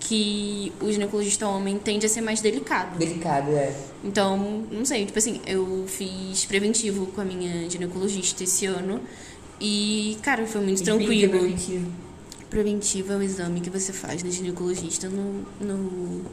que 0.00 0.72
o 0.80 0.90
ginecologista 0.90 1.46
homem 1.46 1.78
tende 1.78 2.06
a 2.06 2.08
ser 2.08 2.20
mais 2.22 2.40
delicado. 2.40 2.98
Delicado, 2.98 3.50
é. 3.52 3.72
Então, 4.02 4.64
não 4.70 4.84
sei, 4.84 5.04
tipo 5.06 5.18
assim, 5.18 5.40
eu 5.46 5.84
fiz 5.86 6.44
preventivo 6.44 7.06
com 7.06 7.20
a 7.20 7.24
minha 7.24 7.68
ginecologista 7.68 8.42
esse 8.44 8.64
ano 8.66 9.00
e, 9.60 10.16
cara, 10.22 10.46
foi 10.46 10.60
muito 10.60 10.76
Explica 10.82 10.96
tranquilo. 10.98 11.30
preventivo. 11.30 11.92
Preventivo 12.48 13.12
é 13.12 13.16
o 13.16 13.22
exame 13.22 13.60
que 13.60 13.68
você 13.70 13.92
faz 13.92 14.22
na 14.22 14.30
ginecologista 14.30 15.08
no, 15.08 15.44
no, 15.60 16.24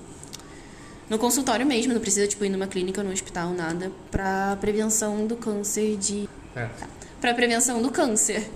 no 1.10 1.20
consultório 1.20 1.66
mesmo, 1.66 1.94
não 1.94 2.02
precisa 2.02 2.28
tipo 2.28 2.44
ir 2.46 2.50
numa 2.50 2.68
clínica, 2.68 3.04
no 3.04 3.12
hospital, 3.12 3.52
nada, 3.52 3.92
pra 4.10 4.58
prevenção 4.60 5.28
do 5.28 5.36
câncer 5.36 5.98
de. 5.98 6.28
É. 6.56 6.70
Pra 7.22 7.34
prevenção 7.34 7.82
do 7.82 7.92
câncer. 7.92 8.50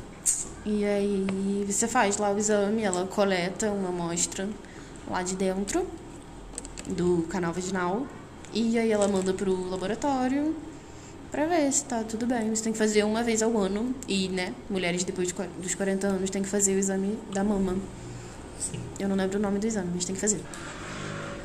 E 0.66 0.86
aí 0.86 1.66
você 1.68 1.88
faz 1.88 2.18
lá 2.18 2.32
o 2.32 2.38
exame, 2.38 2.84
ela 2.84 3.06
coleta 3.08 3.72
uma 3.72 3.90
amostra 3.90 4.48
lá 5.10 5.24
de 5.24 5.36
dentro 5.36 5.88
do 6.88 7.26
canal 7.30 7.54
vaginal. 7.54 8.06
E 8.52 8.78
aí 8.78 8.92
ela 8.92 9.08
manda 9.08 9.34
pro 9.34 9.70
laboratório 9.70 10.56
pra 11.32 11.46
ver 11.46 11.72
se 11.72 11.86
tá 11.86 12.04
tudo 12.04 12.26
bem. 12.26 12.54
Você 12.54 12.64
tem 12.64 12.74
que 12.74 12.80
fazer 12.80 13.04
uma 13.04 13.24
vez 13.24 13.42
ao 13.42 13.56
ano. 13.58 13.96
E, 14.08 14.28
né, 14.28 14.54
mulheres 14.70 15.04
depois 15.04 15.32
dos 15.32 15.76
40 15.76 16.08
anos 16.08 16.30
têm 16.30 16.42
que 16.42 16.50
fazer 16.50 16.76
o 16.76 16.80
exame 16.80 17.18
da 17.34 17.44
mama. 17.44 17.76
Sim. 18.60 18.80
Eu 19.00 19.08
não 19.08 19.16
lembro 19.16 19.38
o 19.38 19.42
nome 19.42 19.60
do 19.60 19.68
exame, 19.68 19.90
mas 19.94 20.06
tem 20.06 20.16
que 20.16 20.22
fazer. 20.22 20.42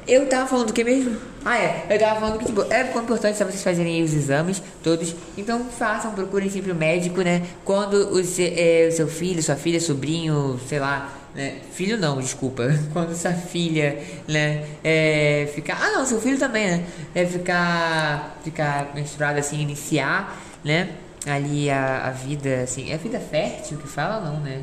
Eu 0.06 0.28
tava 0.28 0.46
falando 0.46 0.66
do 0.68 0.72
que 0.72 0.84
mesmo? 0.84 1.16
Ah, 1.44 1.58
é. 1.58 1.86
Eu 1.88 1.98
tava 1.98 2.20
falando 2.20 2.38
que, 2.38 2.44
tipo, 2.46 2.62
é 2.70 2.82
importante 2.82 3.36
vocês 3.38 3.62
fazerem 3.62 4.02
os 4.02 4.12
exames 4.12 4.62
todos. 4.82 5.14
Então 5.36 5.64
façam, 5.66 6.12
procurem 6.12 6.50
sempre 6.50 6.72
o 6.72 6.74
médico, 6.74 7.22
né? 7.22 7.42
Quando 7.64 7.94
o, 7.94 8.22
se- 8.22 8.52
é, 8.54 8.88
o 8.88 8.92
seu 8.92 9.08
filho, 9.08 9.42
sua 9.42 9.56
filha, 9.56 9.80
sobrinho, 9.80 10.60
sei 10.68 10.78
lá, 10.78 11.10
né? 11.34 11.58
Filho 11.72 11.96
não, 11.96 12.18
desculpa. 12.20 12.64
Quando 12.92 13.14
sua 13.16 13.32
filha, 13.32 13.98
né? 14.28 14.64
É, 14.82 15.50
ficar. 15.54 15.78
Ah, 15.82 15.92
não, 15.92 16.04
seu 16.06 16.20
filho 16.20 16.38
também, 16.38 16.66
né? 16.66 16.84
É 17.14 17.24
ficar. 17.24 18.38
Ficar 18.44 18.92
menstruado 18.94 19.38
assim, 19.38 19.58
iniciar, 19.60 20.38
né? 20.62 20.90
Ali 21.26 21.70
a, 21.70 22.08
a 22.08 22.10
vida, 22.10 22.60
assim. 22.62 22.90
É 22.92 22.98
vida 22.98 23.18
fértil 23.18 23.78
que 23.78 23.88
fala, 23.88 24.20
não, 24.20 24.38
né? 24.40 24.60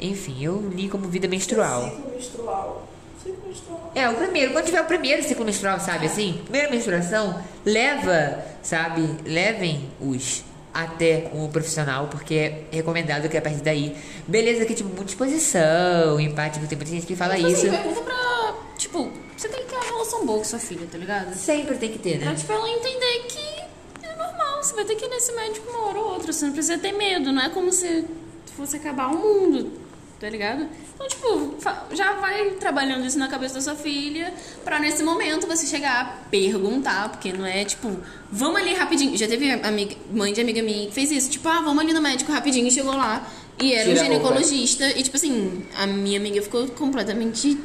Enfim, 0.00 0.42
eu 0.42 0.66
li 0.74 0.88
como 0.88 1.08
vida 1.08 1.28
menstrual. 1.28 1.84
Ciclo 1.84 2.10
menstrual. 2.14 2.88
Ciclo 3.22 3.46
menstrual. 3.46 3.92
É, 3.94 4.08
o 4.08 4.14
primeiro, 4.14 4.52
quando 4.52 4.64
tiver 4.66 4.80
o 4.80 4.86
primeiro 4.86 5.22
ciclo 5.22 5.44
menstrual, 5.44 5.78
sabe 5.80 6.06
assim? 6.06 6.40
Primeira 6.44 6.70
menstruação, 6.70 7.42
leva, 7.64 8.44
sabe? 8.62 9.08
Levem 9.24 9.88
os 10.00 10.42
até 10.74 11.30
um 11.34 11.48
profissional, 11.48 12.08
porque 12.08 12.34
é 12.34 12.64
recomendado 12.76 13.28
que 13.28 13.36
a 13.36 13.42
partir 13.42 13.60
daí. 13.62 13.94
Beleza, 14.26 14.64
que 14.64 14.74
tipo, 14.74 14.88
muita 14.88 15.04
exposição, 15.12 16.18
empático, 16.18 16.66
tem 16.66 16.76
muita 16.78 16.90
gente 16.90 17.06
que 17.06 17.14
fala 17.14 17.36
Tipo 17.36 17.48
isso. 17.48 17.66
assim, 17.66 17.70
pergunta 17.76 18.00
pra. 18.00 18.54
Tipo, 18.78 19.12
você 19.36 19.48
tem 19.48 19.60
que 19.62 19.66
ter 19.68 19.76
uma 19.76 19.84
relação 19.84 20.24
boa 20.26 20.38
com 20.38 20.44
sua 20.44 20.58
filha, 20.58 20.86
tá 20.90 20.96
ligado? 20.98 21.34
Sempre 21.34 21.76
tem 21.76 21.90
que 21.92 21.98
ter, 21.98 22.18
Pra, 22.18 22.30
né? 22.30 22.34
tipo, 22.36 22.50
ela 22.52 22.68
entender 22.70 23.26
que 23.28 23.62
é 24.06 24.16
normal, 24.16 24.62
você 24.62 24.74
vai 24.74 24.84
ter 24.84 24.96
que 24.96 25.04
ir 25.04 25.08
nesse 25.08 25.32
médico 25.32 25.70
uma 25.70 25.86
hora 25.88 25.98
ou 25.98 26.12
outra, 26.14 26.32
você 26.32 26.46
não 26.46 26.52
precisa 26.52 26.78
ter 26.78 26.92
medo, 26.92 27.30
não 27.32 27.42
é 27.42 27.50
como 27.50 27.70
se 27.70 28.04
fosse 28.56 28.76
acabar 28.76 29.08
o 29.08 29.18
mundo, 29.18 29.72
tá 30.22 30.30
ligado? 30.30 30.68
Então, 30.94 31.08
tipo, 31.08 31.56
já 31.96 32.12
vai 32.12 32.50
trabalhando 32.52 33.04
isso 33.04 33.18
na 33.18 33.26
cabeça 33.26 33.54
da 33.54 33.60
sua 33.60 33.74
filha, 33.74 34.32
pra 34.64 34.78
nesse 34.78 35.02
momento 35.02 35.48
você 35.48 35.66
chegar 35.66 36.28
perguntar, 36.30 37.08
porque 37.08 37.32
não 37.32 37.44
é 37.44 37.64
tipo, 37.64 37.98
vamos 38.30 38.60
ali 38.60 38.72
rapidinho. 38.72 39.16
Já 39.16 39.26
teve 39.26 39.50
amiga, 39.50 39.96
mãe 40.12 40.32
de 40.32 40.40
amiga 40.40 40.62
minha 40.62 40.86
que 40.86 40.92
fez 40.92 41.10
isso, 41.10 41.28
tipo, 41.28 41.48
ah, 41.48 41.60
vamos 41.60 41.82
ali 41.82 41.92
no 41.92 42.00
médico 42.00 42.30
rapidinho, 42.30 42.68
e 42.68 42.70
chegou 42.70 42.94
lá. 42.96 43.28
E 43.60 43.74
era 43.74 43.82
Tira 43.82 43.90
um 43.90 43.94
roupa. 43.94 44.14
ginecologista, 44.14 44.96
e 44.96 45.02
tipo 45.02 45.16
assim, 45.16 45.66
a 45.74 45.88
minha 45.88 46.20
amiga 46.20 46.40
ficou 46.40 46.68
completamente 46.68 47.58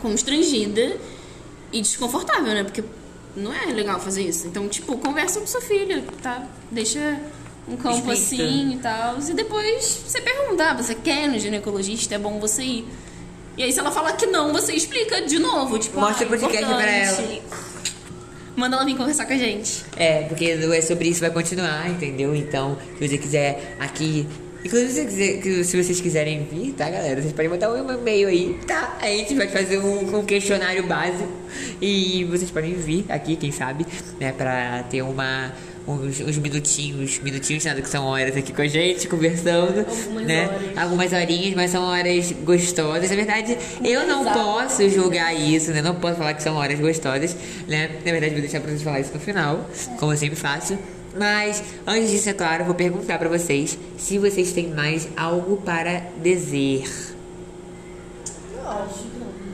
constrangida 0.00 0.96
e 1.70 1.82
desconfortável, 1.82 2.54
né? 2.54 2.64
Porque 2.64 2.82
não 3.36 3.52
é 3.52 3.66
legal 3.66 4.00
fazer 4.00 4.22
isso. 4.22 4.46
Então, 4.46 4.66
tipo, 4.66 4.96
conversa 4.96 5.40
com 5.40 5.46
sua 5.46 5.60
filha, 5.60 6.02
tá? 6.22 6.42
Deixa 6.70 7.20
um 7.68 7.76
campo 7.76 8.10
assim 8.10 8.74
e 8.74 8.78
tal. 8.78 9.18
E 9.18 9.32
depois 9.32 10.02
você 10.06 10.20
pergunta, 10.20 10.70
ah, 10.70 10.74
você 10.74 10.94
quer 10.94 11.28
no 11.28 11.38
ginecologista? 11.38 12.14
É 12.14 12.18
bom 12.18 12.38
você 12.38 12.62
ir. 12.62 12.88
E 13.56 13.62
aí, 13.62 13.72
se 13.72 13.78
ela 13.80 13.90
falar 13.90 14.12
que 14.12 14.26
não, 14.26 14.52
você 14.52 14.74
explica 14.74 15.22
de 15.22 15.38
novo. 15.38 15.78
Tipo, 15.78 15.98
Mostra 15.98 16.26
ah, 16.26 16.28
o 16.28 16.30
podcast 16.30 16.64
pra 16.64 17.02
importante. 17.02 17.42
Manda 18.54 18.76
ela 18.76 18.84
vir 18.84 18.96
conversar 18.96 19.26
com 19.26 19.32
a 19.32 19.36
gente. 19.36 19.84
É, 19.96 20.22
porque 20.22 20.44
é 20.46 20.80
sobre 20.82 21.08
isso 21.08 21.20
vai 21.20 21.30
continuar, 21.30 21.88
entendeu? 21.90 22.34
Então, 22.34 22.78
se 22.98 23.08
você 23.08 23.18
quiser 23.18 23.76
aqui. 23.78 24.26
Inclusive, 24.64 24.90
se, 24.92 25.04
quiser- 25.04 25.64
se 25.64 25.82
vocês 25.82 26.00
quiserem 26.00 26.44
vir, 26.44 26.72
tá, 26.72 26.88
galera? 26.90 27.20
Vocês 27.20 27.32
podem 27.32 27.48
botar 27.50 27.70
um 27.70 27.92
e-mail 27.92 28.28
aí, 28.28 28.58
tá? 28.66 28.96
A 29.00 29.06
gente 29.06 29.34
vai 29.34 29.46
fazer 29.48 29.78
um, 29.78 30.18
um 30.18 30.24
questionário 30.24 30.86
básico. 30.86 31.28
E 31.80 32.24
vocês 32.24 32.50
podem 32.50 32.74
vir 32.74 33.04
aqui, 33.08 33.36
quem 33.36 33.52
sabe, 33.52 33.86
né? 34.18 34.32
Pra 34.32 34.82
ter 34.84 35.02
uma. 35.02 35.52
Uns, 35.86 36.20
uns 36.20 36.36
minutinhos, 36.38 37.20
minutinhos 37.20 37.64
nada 37.64 37.80
que 37.80 37.88
são 37.88 38.04
horas 38.06 38.36
aqui 38.36 38.52
com 38.52 38.60
a 38.60 38.66
gente, 38.66 39.06
conversando, 39.06 39.86
Algumas 39.86 40.26
né? 40.26 40.48
horas. 40.48 40.78
Algumas 40.78 41.12
horinhas, 41.12 41.54
mas 41.54 41.70
são 41.70 41.84
horas 41.84 42.32
gostosas. 42.44 43.08
Na 43.08 43.14
verdade, 43.16 43.56
eu 43.84 44.04
não 44.04 44.24
posso 44.24 44.88
julgar 44.90 45.32
isso, 45.32 45.70
né? 45.70 45.80
Não 45.82 45.94
posso 45.94 46.16
falar 46.16 46.34
que 46.34 46.42
são 46.42 46.56
horas 46.56 46.80
gostosas, 46.80 47.36
né? 47.68 47.88
Na 48.04 48.10
verdade, 48.10 48.32
vou 48.32 48.40
deixar 48.40 48.60
pra 48.60 48.70
vocês 48.70 48.82
falar 48.82 48.98
isso 48.98 49.12
no 49.14 49.20
final, 49.20 49.64
como 49.98 50.12
eu 50.12 50.16
sempre 50.16 50.34
faço. 50.34 50.76
Mas, 51.16 51.62
antes 51.86 52.10
disso, 52.10 52.28
é 52.28 52.32
claro, 52.32 52.62
eu 52.62 52.66
vou 52.66 52.74
perguntar 52.74 53.18
pra 53.18 53.28
vocês 53.28 53.78
se 53.96 54.18
vocês 54.18 54.52
têm 54.52 54.68
mais 54.74 55.08
algo 55.16 55.58
para 55.58 56.02
dizer. 56.20 56.82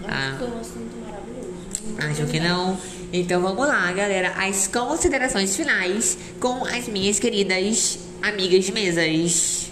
Ah. 0.09 0.35
Foi 0.39 0.49
um 0.49 0.61
assunto 0.61 0.97
maravilhoso. 1.05 2.11
Acham 2.11 2.27
que 2.27 2.41
não? 2.41 2.79
Então 3.13 3.43
vamos 3.43 3.67
lá, 3.67 3.93
galera. 3.93 4.33
As 4.37 4.67
considerações 4.67 5.55
finais 5.55 6.17
com 6.41 6.65
as 6.65 6.89
minhas 6.89 7.19
queridas 7.19 7.99
amigas 8.23 8.65
de 8.65 8.73
mesas. 8.73 9.71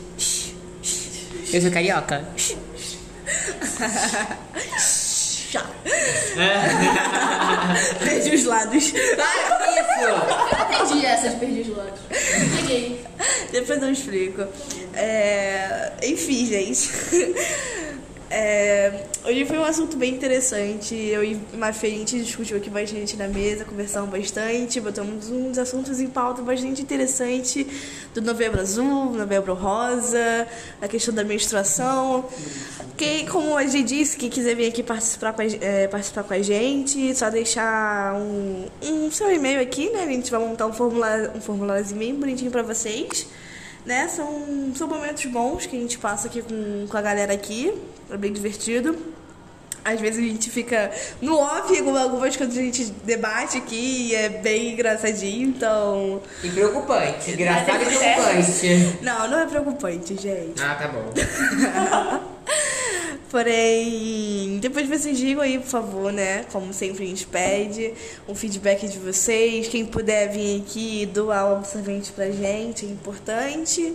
Eu 1.53 1.63
sou 1.63 1.71
carioca. 1.71 2.23
Chá. 4.79 5.67
Perdi 8.05 8.35
os 8.37 8.45
lados. 8.45 8.93
Para 8.93 9.59
com 9.59 9.65
isso! 9.73 10.01
Eu 10.03 10.85
entendi 10.85 11.07
essa 11.07 11.31
de 11.31 11.37
perder 11.37 11.61
os 11.63 11.77
lados. 11.77 12.01
Peguei. 12.57 13.01
Depois 13.51 13.83
eu 13.83 13.91
explico. 13.91 14.45
É, 14.95 15.93
Enfim, 16.03 16.47
gente. 16.47 16.91
É, 18.31 19.09
Hoje 19.23 19.45
foi 19.45 19.59
um 19.59 19.65
assunto 19.65 19.99
bem 19.99 20.15
interessante. 20.15 20.95
Eu 20.95 21.23
e 21.23 21.39
Mafê, 21.53 21.89
a 21.89 21.91
gente 21.91 22.23
discutiu 22.23 22.57
aqui 22.57 22.71
bastante 22.71 23.19
na 23.19 23.29
mesa, 23.29 23.67
conversamos 23.67 24.09
bastante, 24.09 24.81
botamos 24.81 25.29
uns 25.29 25.59
assuntos 25.59 26.01
em 26.01 26.07
pauta 26.07 26.41
bastante 26.41 26.81
interessante 26.81 27.67
do 28.15 28.23
novembro 28.23 28.59
azul, 28.61 29.13
novembro 29.13 29.53
rosa, 29.53 30.49
a 30.81 30.89
questão 30.89 31.13
da 31.13 31.23
menstruação. 31.23 32.25
Quem, 32.97 33.27
como 33.27 33.59
a 33.59 33.67
gente 33.67 33.89
disse, 33.89 34.17
quem 34.17 34.31
quiser 34.31 34.57
vir 34.57 34.69
aqui 34.69 34.83
participar 34.83 35.35
com 35.35 35.43
a, 35.43 35.45
é, 35.45 35.87
participar 35.87 36.25
com 36.25 36.33
a 36.33 36.41
gente, 36.41 37.15
só 37.15 37.29
deixar 37.29 38.15
um, 38.15 38.65
um 38.83 39.11
seu 39.11 39.31
e-mail 39.31 39.61
aqui, 39.61 39.91
né? 39.91 40.05
A 40.05 40.07
gente 40.07 40.31
vai 40.31 40.41
montar 40.41 40.67
um 40.67 40.73
formulário, 40.73 41.31
um 41.37 41.99
bem 41.99 42.15
bonitinho 42.15 42.51
pra 42.51 42.63
vocês. 42.63 43.27
Né? 43.85 44.09
São, 44.09 44.73
são 44.75 44.87
momentos 44.87 45.25
bons 45.27 45.67
que 45.67 45.77
a 45.77 45.81
gente 45.81 45.99
passa 45.99 46.29
aqui 46.29 46.43
com, 46.43 46.87
com 46.89 46.97
a 46.97 47.03
galera 47.03 47.33
aqui. 47.33 47.73
É 48.11 48.17
bem 48.17 48.33
divertido. 48.33 48.97
Às 49.85 49.99
vezes 49.99 50.23
a 50.23 50.29
gente 50.29 50.51
fica 50.51 50.91
no 51.23 51.39
off 51.39 51.83
com 51.83 51.97
algumas 51.97 52.37
coisas 52.37 52.57
a 52.57 52.61
gente 52.61 52.85
debate 53.05 53.57
aqui 53.57 54.09
e 54.09 54.15
é 54.15 54.29
bem 54.29 54.75
engraçadinho, 54.75 55.49
então. 55.49 56.21
E 56.45 56.51
preocupante. 56.51 57.31
Engraçado 57.31 57.83
e 57.83 57.87
preocupante. 57.87 58.99
Não, 59.03 59.29
não 59.29 59.39
é 59.39 59.47
preocupante, 59.47 60.17
gente. 60.17 60.63
Ah, 60.63 60.75
tá 60.75 60.89
bom. 60.89 62.31
Porém, 63.31 64.59
depois 64.61 64.89
vocês 64.89 65.17
digam 65.17 65.43
aí, 65.43 65.59
por 65.59 65.69
favor, 65.69 66.13
né? 66.13 66.45
Como 66.53 66.73
sempre 66.73 67.05
a 67.05 67.07
gente 67.07 67.27
pede, 67.27 67.95
um 68.29 68.35
feedback 68.35 68.89
de 68.89 68.99
vocês. 68.99 69.69
Quem 69.69 69.87
puder 69.87 70.31
vir 70.33 70.61
aqui 70.63 71.03
e 71.03 71.07
doar 71.07 71.49
um 71.51 71.57
absorvente 71.57 72.11
pra 72.13 72.31
gente, 72.31 72.85
é 72.85 72.89
importante. 72.89 73.95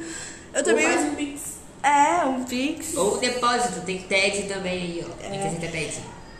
Eu 0.54 0.64
também. 0.64 0.86
faz 0.86 1.06
um 1.06 1.16
pix. 1.16 1.42
É, 1.84 2.26
um 2.26 2.44
pix. 2.44 2.96
Ou 2.96 3.16
o 3.16 3.18
depósito, 3.18 3.82
tem 3.82 4.00
TED 4.00 4.44
também 4.48 4.74
aí, 4.82 5.06
ó. 5.08 5.12
Tem 5.22 5.32
que 5.40 5.48
aceitar 5.48 5.72
TED. 5.72 5.94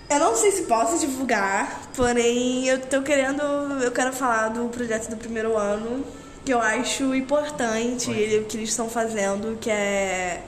Eu 0.10 0.20
não 0.20 0.36
sei 0.36 0.52
se 0.52 0.64
posso 0.64 1.00
divulgar, 1.00 1.90
porém 1.96 2.68
eu 2.68 2.80
tô 2.80 3.02
querendo. 3.02 3.42
Eu 3.84 3.92
quero 3.92 4.14
falar 4.14 4.50
do 4.50 4.68
projeto 4.70 5.10
do 5.10 5.18
primeiro 5.18 5.58
ano, 5.58 6.06
que 6.46 6.54
eu 6.54 6.60
acho 6.62 7.14
importante 7.16 8.10
ele- 8.12 8.40
o 8.40 8.46
que 8.46 8.56
eles 8.58 8.70
estão 8.70 8.88
fazendo, 8.88 9.58
que 9.60 9.70
é 9.70 10.42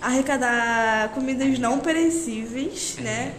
arrecadar 0.00 1.10
comidas 1.12 1.58
não 1.58 1.78
perecíveis, 1.78 2.96
né? 3.00 3.34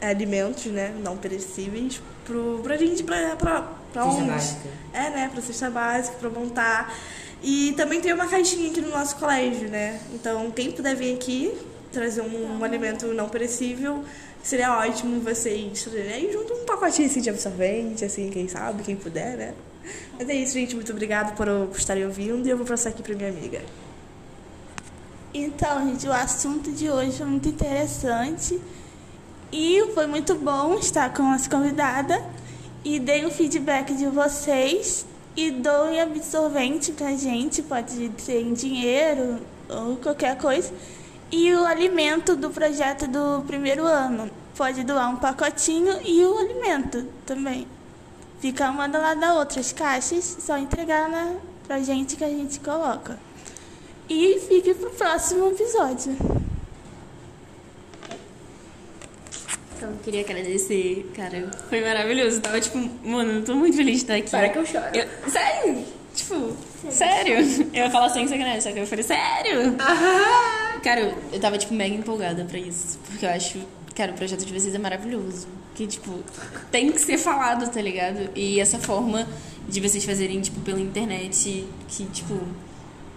Alimentos, 0.00 0.66
né? 0.66 0.94
Não 1.02 1.16
perecíveis, 1.16 2.00
pro, 2.24 2.60
pra 2.62 2.76
gente, 2.76 3.02
pra, 3.02 3.34
pra, 3.36 3.62
pra 3.92 4.04
onde? 4.04 4.30
básica. 4.30 4.68
É, 4.92 5.10
né? 5.10 5.30
Pra 5.32 5.42
cesta 5.42 5.70
básica, 5.70 6.16
pra 6.18 6.30
montar. 6.30 6.94
E 7.42 7.72
também 7.76 8.00
tem 8.00 8.12
uma 8.12 8.26
caixinha 8.26 8.70
aqui 8.70 8.80
no 8.80 8.90
nosso 8.90 9.16
colégio, 9.16 9.68
né? 9.68 10.00
Então, 10.14 10.50
quem 10.50 10.72
puder 10.72 10.94
vir 10.94 11.14
aqui, 11.14 11.56
trazer 11.92 12.20
um, 12.20 12.58
um 12.58 12.64
alimento 12.64 13.06
não 13.08 13.28
perecível, 13.28 14.04
seria 14.42 14.78
ótimo 14.78 15.20
vocês 15.20 15.88
aí 16.12 16.30
junto 16.32 16.54
um 16.54 16.64
pacotinho 16.64 17.08
assim 17.08 17.20
de 17.20 17.30
absorvente, 17.30 18.04
assim, 18.04 18.30
quem 18.30 18.48
sabe, 18.48 18.82
quem 18.82 18.96
puder, 18.96 19.36
né? 19.36 19.54
Mas 20.18 20.28
é 20.28 20.34
isso, 20.34 20.54
gente. 20.54 20.74
Muito 20.74 20.92
obrigada 20.92 21.32
por, 21.32 21.46
por 21.46 21.78
estarem 21.78 22.04
ouvindo 22.04 22.46
e 22.46 22.50
eu 22.50 22.56
vou 22.56 22.66
passar 22.66 22.90
aqui 22.90 23.02
pra 23.02 23.14
minha 23.14 23.28
amiga. 23.28 23.60
Então, 25.38 25.86
gente, 25.86 26.08
o 26.08 26.12
assunto 26.14 26.72
de 26.72 26.88
hoje 26.88 27.18
foi 27.18 27.26
muito 27.26 27.46
interessante 27.46 28.58
e 29.52 29.86
foi 29.92 30.06
muito 30.06 30.34
bom 30.34 30.76
estar 30.76 31.12
com 31.12 31.30
essa 31.34 31.50
convidada 31.50 32.24
e 32.82 32.98
dei 32.98 33.22
o 33.26 33.30
feedback 33.30 33.92
de 33.92 34.06
vocês 34.06 35.04
e 35.36 35.50
doem 35.50 36.00
absorvente 36.00 36.90
pra 36.92 37.12
gente, 37.12 37.60
pode 37.62 38.10
ser 38.16 38.40
em 38.40 38.54
dinheiro 38.54 39.38
ou 39.68 39.96
qualquer 39.96 40.38
coisa. 40.38 40.72
E 41.30 41.52
o 41.52 41.66
alimento 41.66 42.34
do 42.34 42.48
projeto 42.48 43.06
do 43.06 43.44
primeiro 43.46 43.84
ano. 43.84 44.30
Pode 44.56 44.84
doar 44.84 45.10
um 45.10 45.16
pacotinho 45.16 46.00
e 46.02 46.24
o 46.24 46.38
alimento 46.38 47.04
também. 47.26 47.66
Fica 48.40 48.70
uma 48.70 48.88
do 48.88 48.96
lado 48.96 49.20
da 49.20 49.34
outra. 49.34 49.60
As 49.60 49.70
caixas, 49.70 50.38
só 50.40 50.56
entregar 50.56 51.10
na, 51.10 51.34
pra 51.66 51.78
gente 51.80 52.16
que 52.16 52.24
a 52.24 52.30
gente 52.30 52.58
coloca. 52.58 53.25
E 54.08 54.40
fique 54.40 54.74
pro 54.74 54.90
próximo 54.90 55.48
episódio. 55.48 56.16
Então, 59.76 59.90
eu 59.90 59.96
queria 60.02 60.20
agradecer, 60.22 61.10
cara. 61.14 61.50
Foi 61.68 61.80
maravilhoso. 61.82 62.36
Eu 62.36 62.40
tava 62.42 62.60
tipo, 62.60 62.78
mano, 63.04 63.32
eu 63.40 63.44
tô 63.44 63.54
muito 63.54 63.76
feliz 63.76 63.96
de 63.96 64.02
estar 64.02 64.14
aqui. 64.14 64.30
Para 64.30 64.48
que 64.48 64.58
eu 64.58 64.64
choro. 64.66 64.84
Eu- 64.94 65.30
sério? 65.30 65.84
Tipo, 66.14 66.56
sério? 66.90 67.36
Eu 67.74 67.84
ia 67.84 67.90
falar 67.90 68.08
sem 68.08 68.26
sacanagem, 68.26 68.60
só 68.62 68.72
que 68.72 68.78
eu 68.78 68.86
falei, 68.86 69.04
sério? 69.04 69.76
Cara, 70.82 71.00
eu, 71.00 71.14
eu 71.32 71.40
tava, 71.40 71.58
tipo, 71.58 71.74
mega 71.74 71.94
empolgada 71.94 72.44
pra 72.44 72.58
isso. 72.58 72.98
Porque 73.06 73.26
eu 73.26 73.30
acho, 73.30 73.58
cara, 73.94 74.12
o 74.12 74.14
projeto 74.14 74.46
de 74.46 74.52
vocês 74.58 74.74
é 74.74 74.78
maravilhoso. 74.78 75.46
Que, 75.74 75.86
tipo, 75.86 76.20
tem 76.70 76.90
que 76.90 77.00
ser 77.02 77.18
falado, 77.18 77.70
tá 77.70 77.82
ligado? 77.82 78.30
E 78.34 78.58
essa 78.60 78.78
forma 78.78 79.28
de 79.68 79.78
vocês 79.78 80.02
fazerem, 80.06 80.40
tipo, 80.40 80.58
pela 80.60 80.80
internet, 80.80 81.66
que, 81.88 82.06
tipo, 82.06 82.40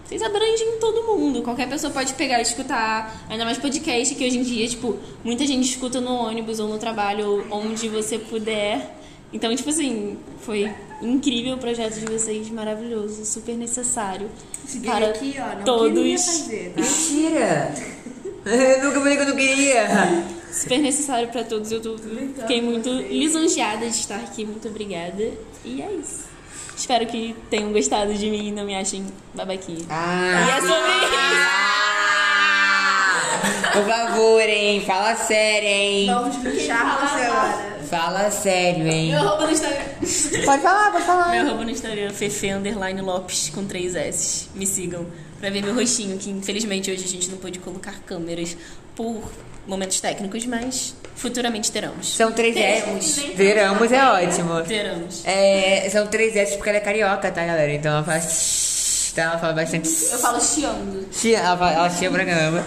vocês 0.09 0.23
abrangem 0.23 0.79
todo 0.79 1.03
mundo. 1.03 1.43
Qualquer 1.43 1.69
pessoa 1.69 1.93
pode 1.93 2.15
pegar 2.15 2.39
e 2.39 2.41
escutar. 2.41 3.27
Ainda 3.29 3.45
mais 3.45 3.59
podcast, 3.59 4.15
que 4.15 4.25
hoje 4.25 4.39
em 4.39 4.41
dia, 4.41 4.67
tipo, 4.67 4.97
muita 5.23 5.45
gente 5.45 5.69
escuta 5.69 6.01
no 6.01 6.11
ônibus 6.11 6.59
ou 6.59 6.67
no 6.67 6.79
trabalho, 6.79 7.45
ou 7.47 7.61
onde 7.61 7.87
você 7.87 8.17
puder. 8.17 8.97
Então, 9.31 9.55
tipo 9.55 9.69
assim, 9.69 10.17
foi 10.41 10.73
incrível 10.99 11.53
o 11.53 11.57
projeto 11.59 11.99
de 11.99 12.07
vocês, 12.07 12.49
maravilhoso, 12.49 13.23
super 13.23 13.55
necessário. 13.55 14.31
para 14.83 15.09
aqui, 15.09 15.35
ó, 15.37 15.57
não 15.57 15.63
todos. 15.63 15.93
queria 15.93 16.17
fazer, 16.17 16.73
tá? 16.75 16.81
Mentira! 16.81 17.99
Eu 18.49 18.85
nunca 18.85 18.99
falei 19.01 19.15
que 19.15 19.21
eu 19.21 19.27
não 19.27 19.35
queria. 19.35 19.87
Super 20.51 20.79
necessário 20.79 21.27
pra 21.27 21.43
todos. 21.43 21.71
Eu 21.71 21.81
tô, 21.81 21.97
fiquei 21.97 22.61
muito 22.61 22.89
lisonjeada 22.89 23.85
de 23.85 23.95
estar 23.95 24.15
aqui. 24.15 24.43
Muito 24.45 24.67
obrigada. 24.67 25.29
E 25.63 25.81
é 25.81 25.91
isso. 25.91 26.28
Espero 26.79 27.05
que 27.07 27.35
tenham 27.49 27.73
gostado 27.73 28.13
de 28.13 28.29
mim 28.31 28.47
e 28.47 28.51
não 28.53 28.63
me 28.63 28.73
achem 28.73 29.05
babaquinha. 29.33 29.85
Ah, 29.89 30.45
E 30.47 30.49
é 30.51 30.61
sobre 30.61 30.91
Ah! 32.41 33.71
Por 33.73 33.83
favor, 33.85 34.41
hein? 34.41 34.81
Fala 34.85 35.13
sério, 35.15 35.67
hein? 35.67 36.07
Vamos 36.07 36.37
puxar 36.37 36.99
você 37.01 37.25
agora. 37.25 37.79
Fala 37.89 38.31
sério, 38.31 38.87
hein? 38.87 39.09
Meu 39.11 39.19
arroba 39.19 39.45
no 39.45 39.51
Instagram. 39.51 39.83
Pode 40.45 40.61
falar, 40.61 40.91
pode 40.91 41.05
falar. 41.05 41.31
Meu 41.31 41.47
arroba 41.47 41.63
no 41.65 41.69
Instagram, 41.71 42.11
Fefe 42.13 42.49
Underline 42.49 43.01
Lopes 43.01 43.49
com 43.49 43.65
três 43.65 43.95
S. 43.95 44.47
Me 44.55 44.65
sigam 44.65 45.05
pra 45.39 45.49
ver 45.49 45.61
meu 45.61 45.75
rostinho, 45.75 46.17
que 46.17 46.29
infelizmente 46.29 46.89
hoje 46.89 47.03
a 47.03 47.07
gente 47.07 47.29
não 47.29 47.37
pôde 47.37 47.59
colocar 47.59 47.99
câmeras 48.05 48.55
por 48.95 49.21
momentos 49.69 50.01
técnicos, 50.01 50.45
mas 50.45 50.93
futuramente 51.15 51.71
teremos. 51.71 52.15
São 52.15 52.31
três 52.31 52.55
S. 52.57 53.33
Veramos 53.35 53.91
é 53.91 54.03
ótimo. 54.09 54.61
Teremos. 54.63 55.21
É, 55.25 55.87
são 55.91 56.07
três 56.07 56.35
S 56.35 56.55
porque 56.57 56.69
ela 56.69 56.77
é 56.79 56.81
carioca, 56.81 57.31
tá, 57.31 57.45
galera? 57.45 57.71
Então 57.73 57.91
ela 57.91 58.03
fala. 58.03 58.19
Tá, 59.15 59.23
ela 59.23 59.37
fala 59.39 59.53
bastante. 59.53 59.89
Eu 59.89 60.19
falo 60.19 60.39
chiando. 60.39 61.07
Chia, 61.11 61.39
ela, 61.39 61.57
fala- 61.57 61.73
ela 61.73 61.89
chia 61.89 62.11
pra 62.11 62.25
caramba. 62.25 62.63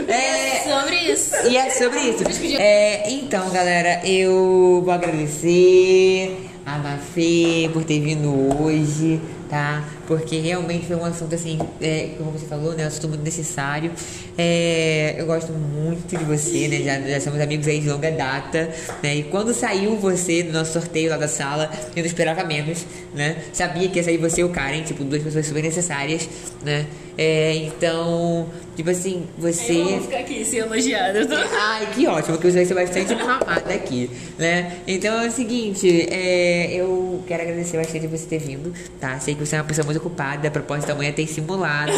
É, 0.08 0.64
Sobre 0.68 0.95
isso. 1.12 1.36
E 1.47 1.58
é 1.58 1.70
sobre 1.70 1.99
isso. 1.99 2.24
É, 2.60 3.10
então, 3.10 3.49
galera, 3.49 4.01
eu 4.06 4.82
vou 4.84 4.93
agradecer 4.93 6.38
a 6.66 6.80
Mafê 6.80 7.70
por 7.72 7.84
ter 7.84 7.99
vindo 7.99 8.30
hoje, 8.59 9.22
tá? 9.47 9.88
Porque 10.07 10.38
realmente 10.39 10.88
foi 10.88 10.95
um 10.95 11.05
assunto, 11.05 11.36
assim, 11.36 11.59
é, 11.80 12.09
como 12.18 12.32
você 12.32 12.45
falou, 12.47 12.74
né? 12.74 12.86
Um 12.86 12.88
assunto 12.88 13.09
muito 13.09 13.24
necessário. 13.24 13.91
É, 14.38 15.16
eu 15.18 15.26
gosto 15.28 15.51
muito 15.53 16.18
de 16.18 16.24
você, 16.26 16.68
né? 16.68 16.82
Já, 16.82 16.99
já 17.01 17.22
somos 17.22 17.39
amigos 17.39 17.68
aí 17.68 17.80
de 17.80 17.88
longa 17.88 18.11
data, 18.11 18.70
né? 19.03 19.16
E 19.16 19.24
quando 19.24 19.53
saiu 19.53 19.95
você 19.97 20.41
do 20.41 20.53
nosso 20.53 20.74
sorteio 20.74 21.11
lá 21.11 21.18
da 21.18 21.28
sala, 21.28 21.70
eu 21.95 22.01
não 22.01 22.07
esperava 22.07 22.43
menos, 22.43 22.86
né? 23.13 23.43
Sabia 23.53 23.88
que 23.88 23.99
ia 23.99 24.03
sair 24.03 24.18
você 24.18 24.41
e 24.41 24.43
o 24.43 24.49
Karen, 24.49 24.82
tipo, 24.82 25.03
duas 25.03 25.22
pessoas 25.22 25.45
super 25.45 25.61
necessárias, 25.61 26.28
né? 26.63 26.88
É, 27.18 27.55
então, 27.55 28.47
tipo 28.76 28.89
assim, 28.89 29.26
você... 29.38 29.74
Eu 29.74 29.86
vou 29.86 30.01
ficar 30.01 30.18
aqui 30.20 30.43
se 30.43 30.57
elogiada. 30.57 31.26
Tô... 31.26 31.36
Ai, 31.36 31.88
que 31.93 32.05
ótimo, 32.07 32.38
que 32.38 32.51
você 32.51 32.57
vai 32.57 32.66
ser 32.66 32.74
bastante 32.74 33.16
mamada 33.16 33.74
aqui, 33.74 34.09
né? 34.38 34.80
Então 34.86 35.22
é 35.22 35.28
o 35.28 35.32
seguinte, 35.32 36.07
é, 36.11 36.74
eu 36.74 37.24
quero 37.26 37.43
agradecer 37.43 37.78
bastante 37.78 38.05
você 38.07 38.26
ter 38.26 38.39
vindo, 38.39 38.74
tá? 38.99 39.18
Sei 39.20 39.34
que 39.34 39.45
você 39.45 39.55
é 39.55 39.59
uma 39.59 39.66
pessoa 39.66 39.86
muito 39.86 39.97
ocupada, 39.97 40.47
a 40.47 40.51
propósito 40.51 40.88
da 40.89 40.95
manhã 40.95 41.11
tem 41.11 41.26
simulado, 41.26 41.93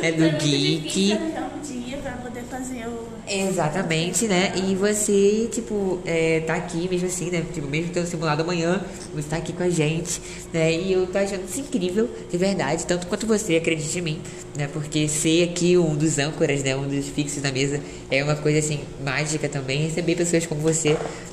né, 0.00 0.12
do 0.12 0.22
muito 0.22 0.44
Geek. 0.44 0.82
difícil 0.82 1.16
arranjar 1.16 1.50
um 1.54 1.60
dia 1.60 1.96
pra 1.98 2.12
poder 2.12 2.42
fazer 2.44 2.86
o. 2.86 3.11
Exatamente, 3.34 4.26
né? 4.28 4.52
E 4.56 4.74
você, 4.74 5.48
tipo, 5.50 6.00
é, 6.04 6.40
tá 6.40 6.54
aqui 6.54 6.86
mesmo 6.88 7.06
assim, 7.06 7.30
né? 7.30 7.42
Tipo, 7.52 7.66
mesmo 7.66 7.90
tendo 7.90 8.06
simulado 8.06 8.42
amanhã, 8.42 8.84
você 9.14 9.28
tá 9.28 9.36
aqui 9.36 9.52
com 9.52 9.62
a 9.62 9.70
gente, 9.70 10.20
né? 10.52 10.72
E 10.72 10.92
eu 10.92 11.06
tô 11.06 11.16
achando 11.16 11.44
isso 11.48 11.60
incrível, 11.60 12.10
de 12.30 12.36
verdade, 12.36 12.84
tanto 12.86 13.06
quanto 13.06 13.26
você, 13.26 13.56
acredite 13.56 13.98
em 13.98 14.02
mim, 14.02 14.20
né? 14.56 14.68
Porque 14.70 15.08
ser 15.08 15.48
aqui 15.48 15.78
um 15.78 15.96
dos 15.96 16.18
âncoras, 16.18 16.62
né? 16.62 16.76
Um 16.76 16.86
dos 16.86 17.08
fixos 17.08 17.40
da 17.40 17.50
mesa 17.50 17.80
é 18.10 18.22
uma 18.22 18.36
coisa, 18.36 18.58
assim, 18.58 18.80
mágica 19.02 19.48
também. 19.48 19.86
Receber 19.86 20.14
pessoas 20.14 20.44
como 20.44 20.60
você 20.60 20.90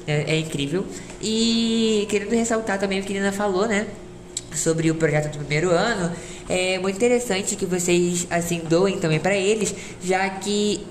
né? 0.07 0.23
é 0.25 0.39
incrível. 0.39 0.85
E 1.21 2.07
querendo 2.09 2.31
ressaltar 2.31 2.79
também 2.79 3.01
o 3.01 3.03
que 3.03 3.11
a 3.11 3.15
Nina 3.17 3.31
falou, 3.33 3.67
né? 3.67 3.87
sobre 4.55 4.89
o 4.89 4.95
projeto 4.95 5.31
do 5.31 5.37
primeiro 5.37 5.69
ano, 5.69 6.11
é 6.47 6.79
muito 6.79 6.95
interessante 6.95 7.55
que 7.55 7.65
vocês 7.65 8.25
assim 8.29 8.59
doem 8.67 8.97
também 8.99 9.19
para 9.19 9.35
eles, 9.35 9.73
já 10.03 10.27
que 10.27 10.85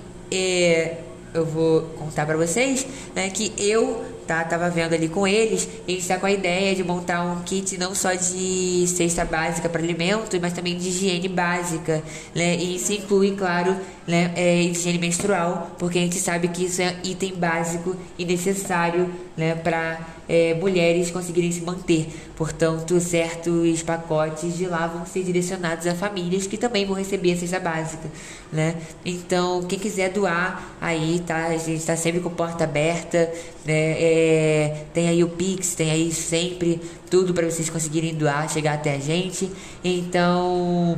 eu 1.33 1.45
vou 1.45 1.81
contar 1.97 2.25
para 2.25 2.37
vocês, 2.37 2.85
né, 3.15 3.29
que 3.29 3.53
eu 3.57 4.03
tá 4.29 4.43
tava 4.43 4.69
vendo 4.69 4.93
ali 4.93 5.09
com 5.09 5.27
eles, 5.27 5.67
e 5.87 5.93
a 5.93 5.95
gente 5.95 6.07
tá 6.07 6.19
com 6.19 6.27
a 6.27 6.31
ideia 6.31 6.75
de 6.75 6.83
montar 6.83 7.23
um 7.23 7.41
kit 7.41 7.79
não 7.79 7.95
só 7.95 8.13
de 8.13 8.85
cesta 8.87 9.25
básica 9.25 9.67
para 9.67 9.81
alimentos, 9.81 10.39
mas 10.39 10.53
também 10.53 10.77
de 10.77 10.89
higiene 10.89 11.27
básica, 11.27 12.03
né? 12.35 12.55
E 12.55 12.75
isso 12.75 12.93
inclui, 12.93 13.35
claro, 13.35 13.75
né, 14.09 14.33
é, 14.35 14.59
higiene 14.63 14.97
menstrual, 14.97 15.69
porque 15.77 15.99
a 15.99 16.01
gente 16.01 16.19
sabe 16.19 16.47
que 16.47 16.65
isso 16.65 16.81
é 16.81 16.95
item 17.03 17.35
básico 17.35 17.95
e 18.17 18.25
necessário, 18.25 19.07
né, 19.37 19.53
para 19.53 19.99
é, 20.27 20.55
mulheres 20.55 21.11
conseguirem 21.11 21.51
se 21.51 21.61
manter. 21.61 22.07
Portanto, 22.35 22.99
certos 22.99 23.83
pacotes 23.83 24.57
de 24.57 24.65
lá 24.65 24.87
vão 24.87 25.05
ser 25.05 25.23
direcionados 25.23 25.85
a 25.85 25.93
famílias 25.93 26.47
que 26.47 26.57
também 26.57 26.87
vão 26.87 26.95
receber 26.95 27.33
a 27.33 27.37
cesta 27.37 27.59
básica, 27.59 28.09
né? 28.51 28.77
Então, 29.05 29.61
quem 29.63 29.77
quiser 29.77 30.09
doar 30.09 30.75
aí, 30.81 31.21
tá? 31.27 31.47
A 31.47 31.57
gente 31.57 31.85
tá 31.85 31.95
sempre 31.95 32.19
com 32.19 32.31
porta 32.31 32.63
aberta, 32.63 33.31
né? 33.63 33.91
É, 34.01 34.85
tem 34.91 35.07
aí 35.07 35.23
o 35.23 35.29
Pix, 35.29 35.75
tem 35.75 35.91
aí 35.91 36.11
sempre 36.11 36.81
tudo 37.11 37.31
para 37.33 37.45
vocês 37.49 37.69
conseguirem 37.69 38.15
doar, 38.15 38.49
chegar 38.49 38.73
até 38.73 38.95
a 38.95 38.99
gente. 38.99 39.51
Então, 39.83 40.97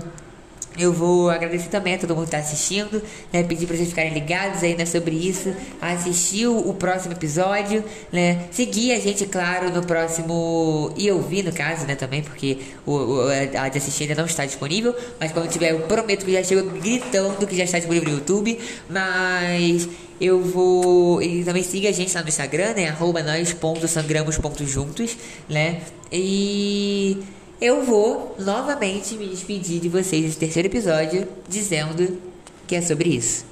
eu 0.77 0.93
vou 0.93 1.29
agradecer 1.29 1.69
também 1.69 1.95
a 1.95 1.97
todo 1.97 2.15
mundo 2.15 2.29
que 2.29 2.35
está 2.35 2.37
assistindo, 2.37 3.01
né? 3.31 3.43
Pedir 3.43 3.67
para 3.67 3.75
vocês 3.75 3.89
ficarem 3.89 4.13
ligados 4.13 4.63
aí 4.63 4.75
né, 4.75 4.85
sobre 4.85 5.15
isso, 5.15 5.53
assistir 5.81 6.47
o, 6.47 6.73
próximo 6.73 7.13
episódio, 7.13 7.83
né? 8.11 8.45
Seguir 8.51 8.93
a 8.93 8.99
gente, 8.99 9.25
claro, 9.25 9.69
no 9.69 9.85
próximo. 9.85 10.93
E 10.95 11.11
ouvir, 11.11 11.43
no 11.43 11.51
caso, 11.51 11.85
né, 11.85 11.95
também, 11.95 12.23
porque 12.23 12.59
o, 12.85 12.93
o- 12.93 13.27
a 13.59 13.69
de 13.69 13.77
assistir 13.77 14.03
ainda 14.03 14.15
não 14.15 14.25
está 14.25 14.45
disponível. 14.45 14.95
Mas 15.19 15.31
quando 15.31 15.49
tiver, 15.49 15.71
eu 15.71 15.81
prometo 15.81 16.25
que 16.25 16.31
já 16.31 16.43
chego 16.43 16.69
gritando 16.79 17.45
que 17.45 17.55
já 17.55 17.65
está 17.65 17.77
disponível 17.77 18.09
no 18.09 18.15
YouTube. 18.17 18.57
Mas 18.89 19.87
eu 20.21 20.41
vou. 20.41 21.21
E 21.21 21.43
também 21.43 21.63
siga 21.63 21.89
a 21.89 21.91
gente 21.91 22.13
lá 22.13 22.21
no 22.21 22.29
Instagram, 22.29 22.73
né? 22.75 22.95
Nós.sangramos.juntos, 22.99 25.17
né? 25.49 25.81
E. 26.11 27.17
Eu 27.61 27.83
vou 27.83 28.35
novamente 28.39 29.13
me 29.13 29.27
despedir 29.27 29.79
de 29.79 29.87
vocês 29.87 30.23
nesse 30.23 30.37
terceiro 30.39 30.67
episódio 30.67 31.27
dizendo 31.47 32.17
que 32.65 32.75
é 32.75 32.81
sobre 32.81 33.09
isso. 33.09 33.50